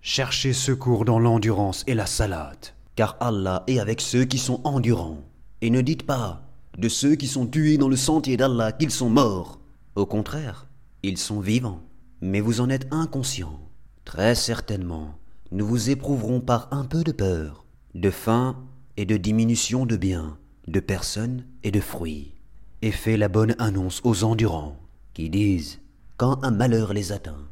cherchez 0.01 0.55
secours 0.55 1.05
dans 1.05 1.19
l'endurance 1.19 1.85
et 1.87 1.93
la 1.93 2.07
salade, 2.07 2.74
car 2.97 3.17
Allah 3.21 3.65
est 3.67 3.79
avec 3.79 4.01
ceux 4.01 4.25
qui 4.25 4.39
sont 4.39 4.61
endurants. 4.65 5.21
Et 5.61 5.71
ne 5.71 5.81
dites 5.81 6.05
pas 6.05 6.43
de 6.79 6.89
ceux 6.89 7.15
qui 7.15 7.27
sont 7.27 7.47
tués 7.47 7.79
dans 7.79 7.89
le 7.89 7.97
sentier 7.97 8.37
d'Allah 8.37 8.73
qu'ils 8.73 8.91
sont 8.91 9.11
morts. 9.11 9.61
Au 9.95 10.07
contraire, 10.07 10.67
ils 11.03 11.19
sont 11.19 11.41
vivants, 11.41 11.83
mais 12.21 12.41
vous 12.41 12.61
en 12.61 12.71
êtes 12.71 12.89
inconscients. 12.91 13.61
Très 14.05 14.35
certainement, 14.35 15.15
nous 15.53 15.67
vous 15.67 15.91
éprouverons 15.91 16.41
par 16.41 16.69
un 16.73 16.85
peu 16.85 17.05
de 17.05 17.13
peur, 17.13 17.65
de 17.95 18.11
faim 18.11 18.57
et 18.97 19.05
de 19.05 19.17
diminution 19.17 19.87
de 19.87 19.97
biens, 19.97 20.37
de 20.67 20.81
personnes 20.81 21.45
et 21.63 21.71
de 21.71 21.81
fruits. 21.81 22.33
Et 22.83 22.91
fais 22.91 23.17
la 23.17 23.29
bonne 23.29 23.55
annonce 23.59 24.01
aux 24.05 24.25
endurants, 24.25 24.77
qui 25.15 25.31
disent, 25.31 25.81
quand 26.17 26.43
un 26.45 26.51
malheur 26.51 26.93
les 26.93 27.13
atteint, 27.13 27.49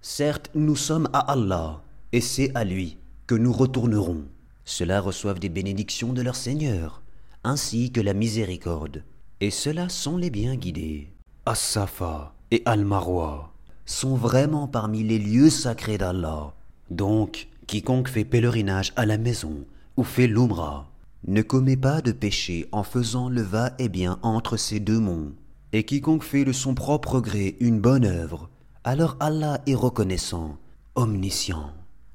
Certes, 0.00 0.50
nous 0.56 0.74
sommes 0.74 1.08
à 1.12 1.20
Allah, 1.32 1.82
et 2.10 2.20
c'est 2.20 2.50
à 2.56 2.64
lui 2.64 2.98
que 3.28 3.36
nous 3.36 3.52
retournerons. 3.52 4.24
Ceux-là 4.64 5.00
reçoivent 5.00 5.38
des 5.38 5.48
bénédictions 5.48 6.12
de 6.12 6.22
leur 6.22 6.36
Seigneur, 6.36 7.02
ainsi 7.44 7.90
que 7.90 8.00
la 8.00 8.14
miséricorde, 8.14 9.02
et 9.40 9.50
ceux-là 9.50 9.88
sont 9.88 10.16
les 10.16 10.30
bien 10.30 10.54
guidés. 10.56 11.08
As-Safa 11.46 12.34
et 12.50 12.62
Al-Marwa 12.64 13.52
sont 13.86 14.14
vraiment 14.14 14.68
parmi 14.68 15.02
les 15.02 15.18
lieux 15.18 15.50
sacrés 15.50 15.98
d'Allah. 15.98 16.54
Donc, 16.90 17.48
quiconque 17.66 18.08
fait 18.08 18.24
pèlerinage 18.24 18.92
à 18.96 19.06
la 19.06 19.18
maison 19.18 19.64
ou 19.96 20.04
fait 20.04 20.26
l'Umrah 20.26 20.88
ne 21.26 21.42
commet 21.42 21.76
pas 21.76 22.00
de 22.00 22.12
péché 22.12 22.68
en 22.72 22.82
faisant 22.82 23.28
le 23.28 23.42
va-et-bien 23.42 24.18
entre 24.22 24.56
ces 24.56 24.80
deux 24.80 24.98
monts. 24.98 25.32
Et 25.72 25.84
quiconque 25.84 26.24
fait 26.24 26.44
de 26.44 26.52
son 26.52 26.74
propre 26.74 27.20
gré 27.20 27.56
une 27.60 27.80
bonne 27.80 28.04
œuvre, 28.04 28.50
alors 28.84 29.16
Allah 29.20 29.60
est 29.66 29.74
reconnaissant, 29.74 30.58
omniscient. 30.96 31.72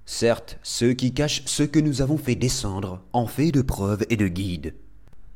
Certes, 0.09 0.57
ceux 0.63 0.93
qui 0.93 1.13
cachent 1.13 1.43
ce 1.45 1.63
que 1.63 1.79
nous 1.79 2.01
avons 2.01 2.17
fait 2.17 2.35
descendre 2.35 3.01
en 3.11 3.27
fait 3.27 3.51
de 3.51 3.61
preuve 3.61 4.05
et 4.09 4.15
de 4.15 4.29
guide. 4.29 4.73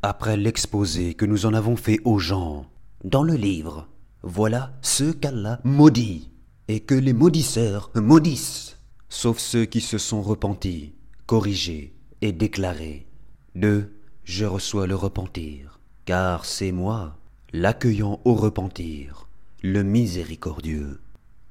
Après 0.02 0.38
l'exposé 0.38 1.14
que 1.14 1.26
nous 1.26 1.46
en 1.46 1.54
avons 1.54 1.76
fait 1.76 2.00
aux 2.06 2.20
gens, 2.20 2.66
dans 3.04 3.22
le 3.22 3.34
livre, 3.34 3.90
voilà 4.24 4.72
ce 4.82 5.12
qu'Allah 5.12 5.60
maudit, 5.66 6.32
et 6.70 6.80
que 6.80 6.96
les 6.96 7.12
maudisseurs 7.12 7.92
maudissent, 7.96 8.78
sauf 9.10 9.40
ceux 9.40 9.66
qui 9.66 9.82
se 9.82 9.98
sont 9.98 10.22
repentis, 10.22 10.94
corrigés 11.26 11.94
et 12.22 12.32
déclarés. 12.32 13.08
De 13.56 13.92
je 14.24 14.46
reçois 14.46 14.88
le 14.88 14.96
repentir, 14.96 15.82
car 16.06 16.46
c'est 16.46 16.72
moi, 16.72 17.18
l'accueillant 17.52 18.22
au 18.24 18.36
repentir, 18.36 19.28
le 19.64 19.84
miséricordieux. 19.84 21.02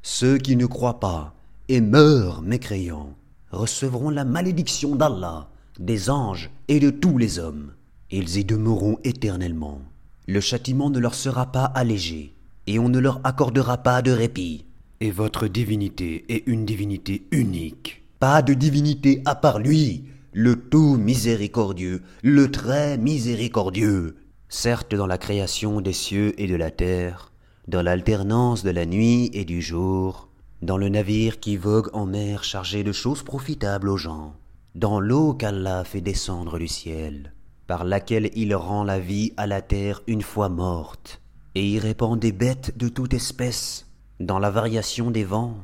Ceux 0.01 0.39
qui 0.39 0.57
ne 0.57 0.65
croient 0.65 1.01
pas 1.01 1.35
et 1.71 1.81
meurent 1.81 2.43
mécréants 2.43 3.15
recevront 3.53 4.11
la 4.11 4.25
malédiction 4.25 4.97
d'Allah, 4.97 5.51
des 5.79 6.11
anges 6.11 6.51
et 6.67 6.81
de 6.81 6.91
tous 6.91 7.17
les 7.17 7.39
hommes. 7.39 7.75
Ils 8.11 8.39
y 8.39 8.45
demeureront 8.45 8.99
éternellement. 9.05 9.81
Le 10.27 10.41
châtiment 10.41 10.91
ne 10.91 10.99
leur 10.99 11.15
sera 11.15 11.53
pas 11.53 11.67
allégé, 11.67 12.35
et 12.67 12.81
on 12.81 12.89
ne 12.89 12.99
leur 12.99 13.21
accordera 13.23 13.79
pas 13.79 14.03
de 14.03 14.11
répit. 14.11 14.65
Et 14.99 15.13
votre 15.13 15.47
divinité 15.47 16.25
est 16.29 16.43
une 16.49 16.65
divinité 16.65 17.29
unique. 17.31 18.03
Pas 18.19 18.43
de 18.43 18.53
divinité 18.53 19.23
à 19.25 19.37
part 19.37 19.61
lui, 19.61 20.07
le 20.33 20.57
tout 20.57 20.97
miséricordieux, 20.97 22.03
le 22.25 22.51
très 22.51 22.99
miséricordieux. 22.99 24.17
Certes, 24.49 24.97
dans 24.97 25.07
la 25.07 25.19
création 25.19 25.81
des 25.81 25.93
cieux 25.93 26.35
et 26.37 26.49
de 26.49 26.57
la 26.57 26.73
terre, 26.73 27.31
dans 27.69 27.83
l'alternance 27.83 28.65
de 28.65 28.71
la 28.71 28.87
nuit 28.87 29.31
et 29.35 29.45
du 29.45 29.63
jour, 29.63 30.30
dans 30.63 30.77
le 30.77 30.89
navire 30.89 31.41
qui 31.41 31.57
vogue 31.57 31.89
en 31.95 32.07
mer 32.07 32.45
chargé 32.45 32.85
de 32.85 32.93
choses 32.93 33.23
profitables 33.23 33.89
aux 33.89 33.97
gens, 33.97 34.35
dans 34.75 35.01
l'eau 35.01 35.33
qu'Allah 35.33 35.85
fait 35.85 36.03
descendre 36.03 36.59
du 36.59 36.69
ciel, 36.69 37.33
par 37.67 37.85
laquelle 37.85 38.31
il 38.35 38.55
rend 38.55 38.85
la 38.85 38.99
vie 38.99 39.33
à 39.37 39.47
la 39.47 39.63
terre 39.63 40.03
une 40.07 40.23
fois 40.23 40.49
morte, 40.49 41.23
et 41.55 41.67
y 41.67 41.79
répand 41.79 42.19
des 42.19 42.33
bêtes 42.33 42.77
de 42.77 42.89
toute 42.89 43.15
espèce, 43.15 43.87
dans 44.21 44.39
la 44.39 44.51
variation 44.51 45.11
des 45.11 45.25
vents, 45.25 45.57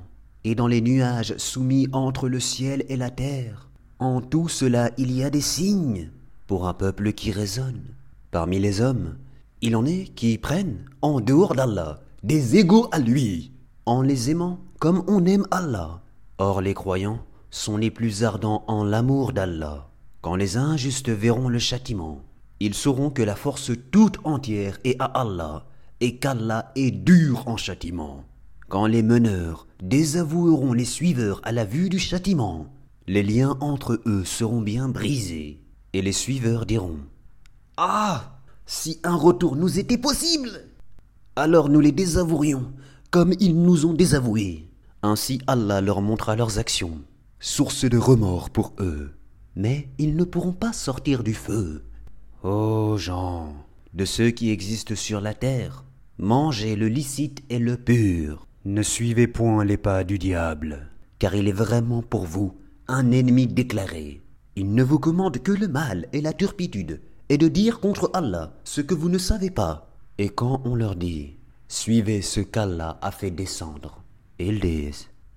et 0.44 0.54
dans 0.54 0.66
les 0.66 0.80
nuages 0.80 1.36
soumis 1.36 1.88
entre 1.92 2.28
le 2.28 2.40
ciel 2.40 2.84
et 2.88 2.96
la 2.96 3.10
terre. 3.10 3.68
En 3.98 4.20
tout 4.20 4.48
cela 4.48 4.90
il 4.96 5.12
y 5.12 5.24
a 5.24 5.30
des 5.30 5.40
signes 5.40 6.10
pour 6.46 6.68
un 6.68 6.74
peuple 6.74 7.12
qui 7.12 7.32
raisonne. 7.32 7.82
Parmi 8.30 8.58
les 8.58 8.80
hommes, 8.80 9.16
il 9.60 9.76
en 9.76 9.84
est 9.84 10.04
qui 10.14 10.38
prennent, 10.38 10.84
en 11.02 11.20
dehors 11.20 11.54
d'Allah, 11.54 12.00
des 12.22 12.56
égaux 12.56 12.88
à 12.92 12.98
lui, 12.98 13.52
en 13.84 14.02
les 14.02 14.30
aimant 14.30 14.58
comme 14.78 15.04
on 15.06 15.24
aime 15.24 15.46
Allah. 15.50 16.02
Or 16.38 16.60
les 16.60 16.74
croyants 16.74 17.20
sont 17.50 17.76
les 17.76 17.90
plus 17.90 18.24
ardents 18.24 18.64
en 18.66 18.84
l'amour 18.84 19.32
d'Allah. 19.32 19.88
Quand 20.20 20.36
les 20.36 20.56
injustes 20.56 21.08
verront 21.08 21.48
le 21.48 21.58
châtiment, 21.58 22.22
ils 22.60 22.74
sauront 22.74 23.10
que 23.10 23.22
la 23.22 23.36
force 23.36 23.70
toute 23.90 24.18
entière 24.24 24.78
est 24.84 24.96
à 24.98 25.04
Allah, 25.04 25.66
et 26.00 26.16
qu'Allah 26.16 26.72
est 26.74 26.90
dur 26.90 27.46
en 27.46 27.56
châtiment. 27.56 28.24
Quand 28.68 28.86
les 28.86 29.02
meneurs 29.02 29.66
désavoueront 29.82 30.72
les 30.72 30.84
suiveurs 30.84 31.40
à 31.44 31.52
la 31.52 31.64
vue 31.64 31.88
du 31.88 31.98
châtiment, 31.98 32.66
les 33.06 33.22
liens 33.22 33.56
entre 33.60 34.00
eux 34.06 34.24
seront 34.24 34.60
bien 34.60 34.88
brisés, 34.88 35.62
et 35.92 36.02
les 36.02 36.12
suiveurs 36.12 36.66
diront 36.66 36.98
Ah 37.76 38.40
si 38.66 38.98
un 39.04 39.14
retour 39.14 39.54
nous 39.54 39.78
était 39.78 39.98
possible, 39.98 40.50
alors 41.36 41.68
nous 41.68 41.80
les 41.80 41.92
désavouerions, 41.92 42.72
comme 43.10 43.32
ils 43.38 43.56
nous 43.56 43.86
ont 43.86 43.94
désavoués. 43.94 44.65
Ainsi 45.06 45.40
Allah 45.46 45.80
leur 45.80 46.02
montra 46.02 46.34
leurs 46.34 46.58
actions, 46.58 47.00
source 47.38 47.84
de 47.84 47.96
remords 47.96 48.50
pour 48.50 48.72
eux. 48.80 49.12
Mais 49.54 49.88
ils 49.98 50.16
ne 50.16 50.24
pourront 50.24 50.52
pas 50.52 50.72
sortir 50.72 51.22
du 51.22 51.32
feu. 51.32 51.84
Ô 52.42 52.96
gens, 52.96 53.54
de 53.94 54.04
ceux 54.04 54.30
qui 54.30 54.50
existent 54.50 54.96
sur 54.96 55.20
la 55.20 55.32
terre, 55.32 55.84
mangez 56.18 56.74
le 56.74 56.88
licite 56.88 57.44
et 57.50 57.60
le 57.60 57.76
pur. 57.76 58.48
Ne 58.64 58.82
suivez 58.82 59.28
point 59.28 59.64
les 59.64 59.76
pas 59.76 60.02
du 60.02 60.18
diable, 60.18 60.88
car 61.20 61.36
il 61.36 61.46
est 61.46 61.52
vraiment 61.52 62.02
pour 62.02 62.24
vous 62.24 62.56
un 62.88 63.12
ennemi 63.12 63.46
déclaré. 63.46 64.22
Il 64.56 64.74
ne 64.74 64.82
vous 64.82 64.98
commande 64.98 65.38
que 65.38 65.52
le 65.52 65.68
mal 65.68 66.08
et 66.12 66.20
la 66.20 66.32
turpitude, 66.32 67.00
et 67.28 67.38
de 67.38 67.46
dire 67.46 67.78
contre 67.78 68.10
Allah 68.12 68.54
ce 68.64 68.80
que 68.80 68.94
vous 68.94 69.08
ne 69.08 69.18
savez 69.18 69.50
pas. 69.50 69.88
Et 70.18 70.30
quand 70.30 70.62
on 70.64 70.74
leur 70.74 70.96
dit 70.96 71.36
Suivez 71.68 72.22
ce 72.22 72.40
qu'Allah 72.40 72.98
a 73.02 73.12
fait 73.12 73.30
descendre, 73.30 74.02
ils 74.38 74.92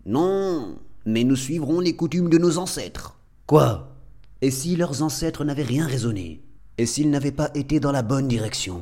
Non, 0.06 0.78
mais 1.06 1.24
nous 1.24 1.36
suivrons 1.36 1.80
les 1.80 1.95
coutumes 1.95 2.30
de 2.30 2.38
nos 2.38 2.58
ancêtres. 2.58 3.20
Quoi? 3.45 3.95
Et 4.41 4.52
si 4.52 4.76
leurs 4.76 5.02
ancêtres 5.02 5.43
n'avaient 5.43 5.64
rien 5.64 5.86
raisonné? 5.86 6.43
Et 6.78 6.86
s'ils 6.86 7.10
n'avaient 7.10 7.32
pas 7.32 7.52
été 7.56 7.80
dans 7.80 7.91
la 7.91 8.02
bonne 8.02 8.28
direction? 8.28 8.82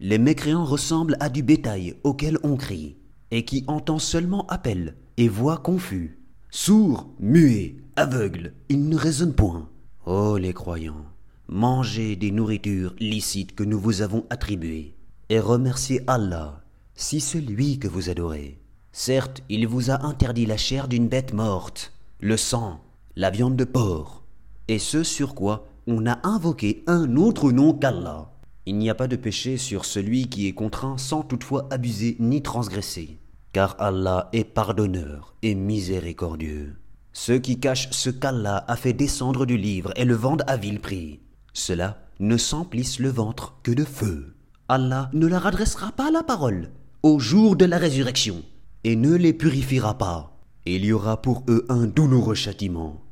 Les 0.00 0.18
mécréants 0.18 0.64
ressemblent 0.64 1.16
à 1.20 1.28
du 1.28 1.42
bétail 1.42 1.94
auquel 2.04 2.38
on 2.42 2.56
crie, 2.56 2.96
et 3.30 3.44
qui 3.44 3.64
entend 3.66 3.98
seulement 3.98 4.46
appel 4.46 4.96
et 5.16 5.28
voit 5.28 5.58
confus. 5.58 6.18
Sourds, 6.50 7.08
muets, 7.18 7.76
aveugles, 7.96 8.52
ils 8.68 8.88
ne 8.88 8.96
raisonnent 8.96 9.34
point. 9.34 9.68
Oh 10.06 10.36
les 10.36 10.52
croyants 10.52 11.06
mangez 11.52 12.16
des 12.16 12.30
nourritures 12.30 12.94
licites 12.98 13.54
que 13.54 13.62
nous 13.62 13.78
vous 13.78 14.00
avons 14.00 14.24
attribuées, 14.30 14.94
et 15.28 15.38
remerciez 15.38 16.02
Allah, 16.06 16.64
si 16.94 17.20
c'est 17.20 17.40
lui 17.40 17.78
que 17.78 17.88
vous 17.88 18.08
adorez. 18.08 18.58
Certes, 18.92 19.42
il 19.48 19.66
vous 19.66 19.90
a 19.90 20.04
interdit 20.04 20.44
la 20.44 20.58
chair 20.58 20.86
d'une 20.86 21.08
bête 21.08 21.32
morte, 21.32 21.92
le 22.20 22.36
sang, 22.36 22.80
la 23.16 23.30
viande 23.30 23.56
de 23.56 23.64
porc, 23.64 24.22
et 24.68 24.78
ce 24.78 25.02
sur 25.02 25.34
quoi 25.34 25.66
on 25.86 26.06
a 26.06 26.18
invoqué 26.28 26.84
un 26.86 27.16
autre 27.16 27.52
nom 27.52 27.72
qu'Allah. 27.72 28.30
Il 28.66 28.76
n'y 28.76 28.90
a 28.90 28.94
pas 28.94 29.08
de 29.08 29.16
péché 29.16 29.56
sur 29.56 29.86
celui 29.86 30.28
qui 30.28 30.46
est 30.46 30.52
contraint 30.52 30.98
sans 30.98 31.22
toutefois 31.22 31.66
abuser 31.70 32.16
ni 32.20 32.42
transgresser, 32.42 33.18
car 33.52 33.76
Allah 33.78 34.28
est 34.34 34.44
pardonneur 34.44 35.34
et 35.42 35.54
miséricordieux. 35.54 36.76
Ceux 37.14 37.38
qui 37.38 37.58
cachent 37.58 37.90
ce 37.90 38.10
qu'Allah 38.10 38.64
a 38.68 38.76
fait 38.76 38.92
descendre 38.92 39.46
du 39.46 39.56
livre 39.56 39.92
et 39.96 40.04
le 40.04 40.14
vendent 40.14 40.44
à 40.46 40.58
vil 40.58 40.80
prix, 40.80 41.20
cela 41.54 41.98
ne 42.20 42.36
s'emplissent 42.36 43.00
le 43.00 43.10
ventre 43.10 43.54
que 43.62 43.72
de 43.72 43.84
feu. 43.84 44.34
Allah 44.68 45.10
ne 45.14 45.26
leur 45.26 45.46
adressera 45.46 45.92
pas 45.92 46.10
la 46.10 46.22
parole 46.22 46.70
au 47.02 47.18
jour 47.18 47.56
de 47.56 47.64
la 47.64 47.78
résurrection 47.78 48.42
et 48.84 48.96
ne 48.96 49.14
les 49.14 49.32
purifiera 49.32 49.98
pas. 49.98 50.38
Il 50.64 50.84
y 50.84 50.92
aura 50.92 51.20
pour 51.20 51.44
eux 51.48 51.64
un 51.68 51.86
douloureux 51.86 52.34
châtiment. 52.34 53.02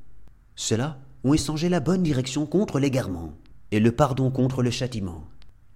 Ceux-là 0.57 0.99
ont 1.25 1.35
échangé 1.35 1.69
la 1.69 1.81
bonne 1.81 2.03
direction 2.03 2.47
contre 2.47 2.79
l'égarement 2.79 3.33
et 3.71 3.81
le 3.81 3.93
pardon 3.93 4.31
contre 4.31 4.63
le 4.63 4.71
châtiment. 4.71 5.25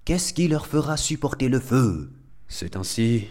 Qu'est-ce 0.05 0.35
qui 0.35 0.49
leur 0.49 0.67
fera 0.67 0.97
supporter 0.97 1.49
le 1.49 1.61
feu? 1.61 2.11
C'est 2.49 2.77
ainsi, 2.77 3.25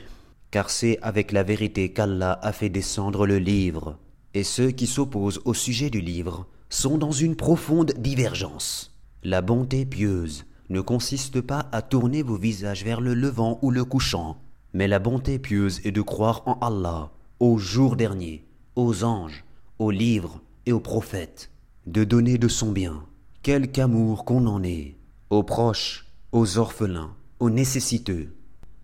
car 0.51 0.69
c'est 0.69 0.99
avec 1.01 1.31
la 1.31 1.43
vérité 1.43 1.91
qu'Allah 1.91 2.39
a 2.41 2.51
fait 2.51 2.69
descendre 2.69 3.27
le 3.27 3.39
livre, 3.39 3.97
et 4.33 4.43
ceux 4.43 4.71
qui 4.71 4.87
s'opposent 4.87 5.41
au 5.45 5.53
sujet 5.53 5.89
du 5.89 6.01
livre 6.01 6.47
sont 6.69 6.97
dans 6.97 7.11
une 7.11 7.35
profonde 7.35 7.93
divergence. 7.97 8.95
La 9.23 9.41
bonté 9.41 9.85
pieuse 9.85 10.45
ne 10.69 10.81
consiste 10.81 11.41
pas 11.41 11.67
à 11.71 11.81
tourner 11.81 12.23
vos 12.23 12.37
visages 12.37 12.83
vers 12.83 13.01
le 13.01 13.13
levant 13.13 13.59
ou 13.61 13.69
le 13.69 13.85
couchant, 13.85 14.41
mais 14.73 14.87
la 14.87 14.99
bonté 14.99 15.39
pieuse 15.39 15.79
est 15.85 15.91
de 15.91 16.01
croire 16.01 16.41
en 16.45 16.57
Allah, 16.59 17.11
au 17.39 17.57
jour 17.57 17.95
dernier, 17.95 18.45
aux 18.75 19.03
anges, 19.03 19.45
aux 19.79 19.91
livres 19.91 20.41
et 20.65 20.71
aux 20.71 20.79
prophètes, 20.79 21.51
de 21.85 22.03
donner 22.03 22.37
de 22.37 22.47
son 22.47 22.71
bien, 22.71 23.05
quelque 23.43 23.79
amour 23.79 24.25
qu'on 24.25 24.47
en 24.47 24.63
ait, 24.63 24.97
aux 25.29 25.43
proches, 25.43 26.07
aux 26.31 26.57
orphelins, 26.57 27.15
aux 27.39 27.49
nécessiteux, 27.49 28.33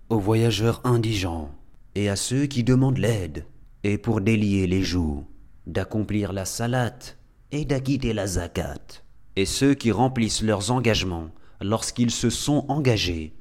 aux 0.09 0.19
voyageurs 0.19 0.81
indigents, 0.83 1.51
et 1.95 2.09
à 2.09 2.15
ceux 2.15 2.45
qui 2.45 2.63
demandent 2.63 2.97
l'aide, 2.97 3.45
et 3.83 3.97
pour 3.97 4.21
délier 4.21 4.67
les 4.67 4.83
joues, 4.83 5.25
d'accomplir 5.65 6.33
la 6.33 6.45
salate 6.45 7.17
et 7.51 7.65
d'acquitter 7.65 8.13
la 8.13 8.27
zakat, 8.27 9.01
et 9.35 9.45
ceux 9.45 9.73
qui 9.73 9.91
remplissent 9.91 10.43
leurs 10.43 10.71
engagements 10.71 11.29
lorsqu'ils 11.61 12.11
se 12.11 12.29
sont 12.29 12.65
engagés, 12.67 13.33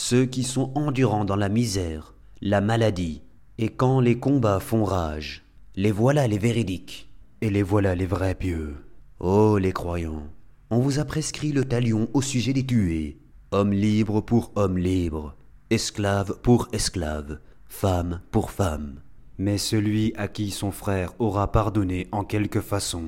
ceux 0.00 0.24
qui 0.24 0.44
sont 0.44 0.72
endurants 0.76 1.26
dans 1.26 1.36
la 1.36 1.50
misère, 1.50 2.14
la 2.40 2.62
maladie, 2.62 3.20
et 3.58 3.68
quand 3.68 4.00
les 4.00 4.18
combats 4.18 4.58
font 4.58 4.82
rage, 4.82 5.44
les 5.76 5.92
voilà 5.92 6.26
les 6.26 6.38
véridiques, 6.38 7.10
et 7.42 7.50
les 7.50 7.62
voilà 7.62 7.94
les 7.94 8.06
vrais 8.06 8.34
pieux. 8.34 8.76
Ô 9.20 9.58
les 9.58 9.72
croyants, 9.72 10.26
on 10.70 10.78
vous 10.80 11.00
a 11.00 11.04
prescrit 11.04 11.52
le 11.52 11.66
talion 11.66 12.08
au 12.14 12.22
sujet 12.22 12.54
des 12.54 12.64
tués, 12.64 13.18
homme 13.50 13.72
libre 13.72 14.22
pour 14.22 14.52
homme 14.56 14.78
libre, 14.78 15.36
esclave 15.68 16.38
pour 16.42 16.68
esclave, 16.72 17.38
femme 17.66 18.22
pour 18.30 18.50
femme. 18.50 19.00
Mais 19.36 19.58
celui 19.58 20.14
à 20.16 20.28
qui 20.28 20.50
son 20.50 20.72
frère 20.72 21.12
aura 21.18 21.52
pardonné 21.52 22.08
en 22.10 22.24
quelque 22.24 22.62
façon 22.62 23.04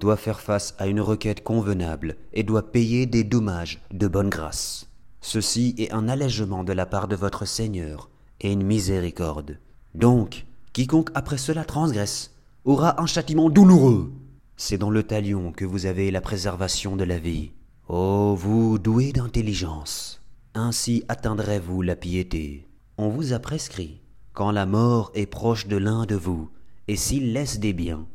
doit 0.00 0.16
faire 0.16 0.40
face 0.40 0.74
à 0.78 0.88
une 0.88 1.00
requête 1.00 1.44
convenable 1.44 2.16
et 2.32 2.42
doit 2.42 2.72
payer 2.72 3.06
des 3.06 3.22
dommages 3.22 3.80
de 3.92 4.08
bonne 4.08 4.30
grâce. 4.30 4.88
Ceci 5.26 5.74
est 5.78 5.90
un 5.90 6.06
allègement 6.06 6.64
de 6.64 6.74
la 6.74 6.84
part 6.84 7.08
de 7.08 7.16
votre 7.16 7.46
Seigneur 7.46 8.10
et 8.42 8.52
une 8.52 8.62
miséricorde. 8.62 9.58
Donc, 9.94 10.44
quiconque 10.74 11.08
après 11.14 11.38
cela 11.38 11.64
transgresse 11.64 12.34
aura 12.66 13.00
un 13.00 13.06
châtiment 13.06 13.48
douloureux. 13.48 14.12
C'est 14.58 14.76
dans 14.76 14.90
le 14.90 15.02
talion 15.02 15.50
que 15.50 15.64
vous 15.64 15.86
avez 15.86 16.10
la 16.10 16.20
préservation 16.20 16.94
de 16.94 17.04
la 17.04 17.18
vie. 17.18 17.52
Ô 17.88 18.34
vous 18.34 18.78
doués 18.78 19.12
d'intelligence, 19.12 20.20
ainsi 20.52 21.04
atteindrez-vous 21.08 21.80
la 21.80 21.96
piété. 21.96 22.68
On 22.98 23.08
vous 23.08 23.32
a 23.32 23.38
prescrit, 23.38 24.02
quand 24.34 24.50
la 24.50 24.66
mort 24.66 25.10
est 25.14 25.24
proche 25.24 25.68
de 25.68 25.78
l'un 25.78 26.04
de 26.04 26.16
vous, 26.16 26.50
et 26.86 26.96
s'il 26.96 27.32
laisse 27.32 27.58
des 27.60 27.72
biens, 27.72 28.06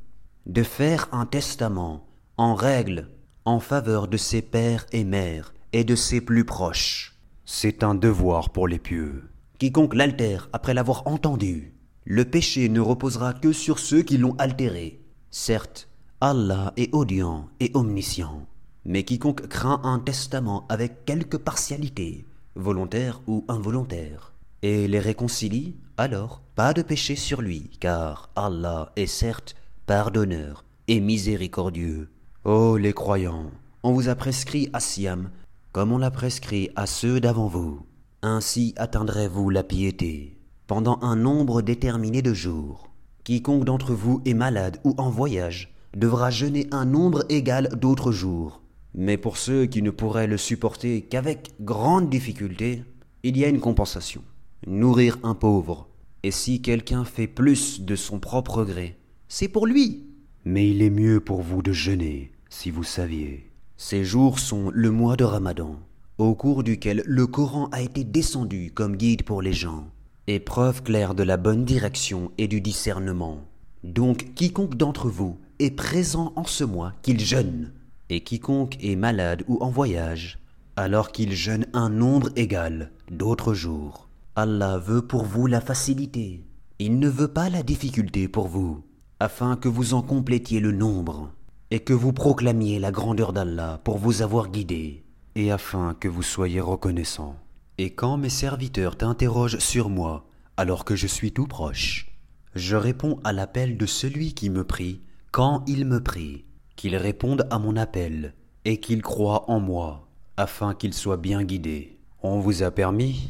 de 0.45 0.61
faire 0.61 1.09
un 1.11 1.25
testament 1.25 2.05
en 2.37 2.53
règle 2.53 3.09
en 3.45 3.59
faveur 3.59 4.07
de 4.07 4.17
ses 4.17 4.43
pères 4.43 4.85
et 4.91 5.03
mères 5.03 5.53
et 5.73 5.83
de 5.83 5.95
ses 5.95 6.21
plus 6.21 6.45
proches. 6.45 7.15
C'est 7.45 7.83
un 7.83 7.95
devoir 7.95 8.49
pour 8.49 8.67
les 8.67 8.79
pieux. 8.79 9.29
Quiconque 9.57 9.95
l'altère 9.95 10.49
après 10.53 10.73
l'avoir 10.73 11.05
entendu, 11.07 11.73
le 12.05 12.25
péché 12.25 12.69
ne 12.69 12.79
reposera 12.79 13.33
que 13.33 13.51
sur 13.51 13.79
ceux 13.79 14.01
qui 14.01 14.17
l'ont 14.17 14.35
altéré. 14.37 15.01
Certes, 15.31 15.89
Allah 16.21 16.73
est 16.77 16.93
audient 16.93 17.49
et 17.59 17.71
omniscient, 17.73 18.47
mais 18.85 19.03
quiconque 19.03 19.47
craint 19.47 19.81
un 19.83 19.99
testament 19.99 20.65
avec 20.69 21.05
quelque 21.05 21.37
partialité, 21.37 22.25
volontaire 22.55 23.21
ou 23.27 23.45
involontaire, 23.47 24.33
et 24.61 24.87
les 24.87 24.99
réconcilie, 24.99 25.75
alors 25.97 26.41
pas 26.55 26.73
de 26.73 26.81
péché 26.81 27.15
sur 27.15 27.41
lui, 27.41 27.69
car 27.79 28.29
Allah 28.35 28.91
est 28.95 29.07
certes 29.07 29.55
pardonneur 29.85 30.65
et 30.87 30.99
miséricordieux. 30.99 32.09
Ô 32.43 32.77
les 32.77 32.93
croyants, 32.93 33.51
on 33.83 33.93
vous 33.93 34.09
a 34.09 34.15
prescrit 34.15 34.69
à 34.73 34.79
Siam, 34.79 35.29
comme 35.71 35.91
on 35.91 35.97
l'a 35.97 36.11
prescrit 36.11 36.69
à 36.75 36.85
ceux 36.85 37.19
d'avant 37.19 37.47
vous. 37.47 37.85
Ainsi 38.21 38.73
atteindrez-vous 38.77 39.49
la 39.49 39.63
piété, 39.63 40.37
pendant 40.67 40.99
un 41.01 41.15
nombre 41.15 41.61
déterminé 41.61 42.21
de 42.21 42.33
jours. 42.33 42.89
Quiconque 43.23 43.65
d'entre 43.65 43.93
vous 43.93 44.21
est 44.25 44.33
malade 44.33 44.79
ou 44.83 44.95
en 44.97 45.09
voyage 45.09 45.73
devra 45.95 46.29
jeûner 46.29 46.67
un 46.71 46.85
nombre 46.85 47.25
égal 47.29 47.69
d'autres 47.79 48.11
jours. 48.11 48.61
Mais 48.93 49.17
pour 49.17 49.37
ceux 49.37 49.65
qui 49.65 49.81
ne 49.81 49.91
pourraient 49.91 50.27
le 50.27 50.37
supporter 50.37 51.01
qu'avec 51.01 51.51
grande 51.61 52.09
difficulté, 52.09 52.83
il 53.23 53.37
y 53.37 53.45
a 53.45 53.49
une 53.49 53.59
compensation. 53.59 54.23
Nourrir 54.65 55.17
un 55.23 55.35
pauvre. 55.35 55.87
Et 56.23 56.31
si 56.31 56.61
quelqu'un 56.61 57.05
fait 57.05 57.27
plus 57.27 57.81
de 57.81 57.95
son 57.95 58.19
propre 58.19 58.63
gré, 58.63 58.97
c'est 59.27 59.47
pour 59.47 59.67
lui. 59.67 60.07
Mais 60.43 60.69
il 60.69 60.81
est 60.81 60.89
mieux 60.89 61.19
pour 61.19 61.41
vous 61.41 61.61
de 61.61 61.71
jeûner, 61.71 62.31
si 62.49 62.71
vous 62.71 62.83
saviez. 62.83 63.48
Ces 63.81 64.03
jours 64.03 64.39
sont 64.39 64.71
le 64.73 64.91
mois 64.91 65.15
de 65.15 65.23
Ramadan, 65.23 65.79
au 66.17 66.35
cours 66.35 66.63
duquel 66.63 67.01
le 67.05 67.25
Coran 67.25 67.69
a 67.71 67.81
été 67.81 68.03
descendu 68.03 68.71
comme 68.75 68.97
guide 68.97 69.23
pour 69.23 69.41
les 69.41 69.53
gens, 69.53 69.87
et 70.27 70.41
preuve 70.41 70.83
claire 70.83 71.15
de 71.15 71.23
la 71.23 71.37
bonne 71.37 71.63
direction 71.63 72.29
et 72.37 72.49
du 72.49 72.59
discernement. 72.59 73.39
Donc 73.85 74.33
quiconque 74.35 74.75
d'entre 74.75 75.07
vous 75.07 75.39
est 75.59 75.71
présent 75.71 76.33
en 76.35 76.43
ce 76.43 76.65
mois, 76.65 76.91
qu'il 77.03 77.21
jeûne, 77.21 77.71
et 78.09 78.19
quiconque 78.19 78.75
est 78.83 78.97
malade 78.97 79.45
ou 79.47 79.57
en 79.61 79.69
voyage, 79.69 80.39
alors 80.75 81.13
qu'il 81.13 81.31
jeûne 81.31 81.65
un 81.71 81.89
nombre 81.89 82.31
égal 82.35 82.91
d'autres 83.09 83.53
jours. 83.53 84.09
Allah 84.35 84.77
veut 84.77 85.03
pour 85.03 85.23
vous 85.23 85.47
la 85.47 85.61
facilité, 85.61 86.43
il 86.79 86.99
ne 86.99 87.07
veut 87.07 87.29
pas 87.29 87.49
la 87.49 87.63
difficulté 87.63 88.27
pour 88.27 88.49
vous 88.49 88.83
afin 89.21 89.55
que 89.55 89.69
vous 89.69 89.93
en 89.93 90.01
complétiez 90.01 90.59
le 90.59 90.71
nombre, 90.71 91.31
et 91.71 91.79
que 91.79 91.93
vous 91.93 92.13
proclamiez 92.13 92.79
la 92.79 92.91
grandeur 92.91 93.33
d'Allah 93.33 93.79
pour 93.83 93.97
vous 93.97 94.21
avoir 94.21 94.49
guidé, 94.49 95.03
et 95.35 95.51
afin 95.51 95.93
que 95.93 96.07
vous 96.07 96.23
soyez 96.23 96.61
reconnaissants. 96.61 97.35
Et 97.77 97.91
quand 97.91 98.17
mes 98.17 98.29
serviteurs 98.29 98.97
t'interrogent 98.97 99.59
sur 99.59 99.89
moi, 99.89 100.27
alors 100.57 100.85
que 100.85 100.95
je 100.95 101.07
suis 101.07 101.31
tout 101.31 101.47
proche, 101.47 102.11
je 102.55 102.75
réponds 102.75 103.19
à 103.23 103.31
l'appel 103.31 103.77
de 103.77 103.85
celui 103.85 104.33
qui 104.33 104.49
me 104.49 104.63
prie 104.63 105.01
quand 105.31 105.63
il 105.67 105.85
me 105.85 106.01
prie, 106.01 106.45
qu'il 106.75 106.95
réponde 106.95 107.47
à 107.51 107.59
mon 107.59 107.75
appel, 107.75 108.33
et 108.65 108.79
qu'il 108.79 109.01
croit 109.01 109.49
en 109.49 109.59
moi, 109.59 110.07
afin 110.37 110.73
qu'il 110.73 110.93
soit 110.93 111.17
bien 111.17 111.43
guidé. 111.43 111.99
On 112.23 112.39
vous 112.39 112.63
a 112.63 112.71
permis, 112.71 113.29